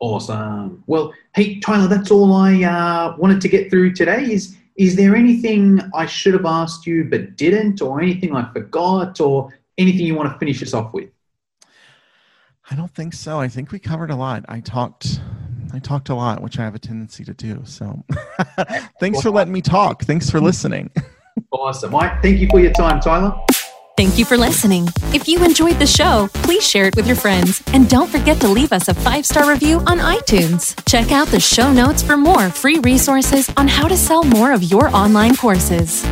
Awesome. 0.00 0.82
Well, 0.86 1.12
hey, 1.34 1.60
Tyler, 1.60 1.86
that's 1.86 2.10
all 2.10 2.32
I 2.32 2.64
uh, 2.64 3.16
wanted 3.18 3.40
to 3.42 3.48
get 3.48 3.70
through 3.70 3.94
today. 3.94 4.32
Is 4.32 4.56
is 4.76 4.96
there 4.96 5.14
anything 5.14 5.80
I 5.94 6.06
should 6.06 6.32
have 6.32 6.46
asked 6.46 6.86
you 6.86 7.04
but 7.04 7.36
didn't, 7.36 7.82
or 7.82 8.00
anything 8.00 8.34
I 8.34 8.50
forgot, 8.52 9.20
or 9.20 9.52
anything 9.78 10.06
you 10.06 10.14
want 10.14 10.32
to 10.32 10.38
finish 10.38 10.62
us 10.62 10.74
off 10.74 10.92
with? 10.92 11.10
I 12.70 12.74
don't 12.74 12.92
think 12.94 13.12
so. 13.12 13.38
I 13.38 13.48
think 13.48 13.70
we 13.70 13.78
covered 13.78 14.10
a 14.10 14.16
lot. 14.16 14.44
I 14.48 14.60
talked 14.60 15.20
I 15.72 15.78
talked 15.78 16.08
a 16.08 16.14
lot, 16.14 16.42
which 16.42 16.58
I 16.58 16.64
have 16.64 16.74
a 16.74 16.78
tendency 16.78 17.24
to 17.24 17.34
do. 17.34 17.62
So 17.64 18.04
thanks 19.00 19.20
for 19.22 19.30
letting 19.30 19.52
me 19.52 19.62
talk. 19.62 20.04
Thanks 20.04 20.30
for 20.30 20.40
listening. 20.40 20.90
awesome. 21.50 21.92
Mike, 21.92 22.22
thank 22.22 22.38
you 22.40 22.48
for 22.48 22.60
your 22.60 22.72
time, 22.72 23.00
Tyler. 23.00 23.34
Thank 23.96 24.18
you 24.18 24.24
for 24.24 24.36
listening. 24.36 24.88
If 25.12 25.28
you 25.28 25.44
enjoyed 25.44 25.78
the 25.78 25.86
show, 25.86 26.28
please 26.32 26.66
share 26.66 26.86
it 26.86 26.96
with 26.96 27.06
your 27.06 27.16
friends 27.16 27.62
and 27.68 27.88
don't 27.88 28.08
forget 28.08 28.40
to 28.40 28.48
leave 28.48 28.72
us 28.72 28.88
a 28.88 28.94
five 28.94 29.26
star 29.26 29.48
review 29.48 29.78
on 29.80 29.98
iTunes. 29.98 30.74
Check 30.86 31.12
out 31.12 31.28
the 31.28 31.40
show 31.40 31.72
notes 31.72 32.02
for 32.02 32.16
more 32.16 32.48
free 32.50 32.78
resources 32.80 33.50
on 33.56 33.68
how 33.68 33.88
to 33.88 33.96
sell 33.96 34.24
more 34.24 34.52
of 34.52 34.62
your 34.62 34.88
online 34.96 35.36
courses. 35.36 36.02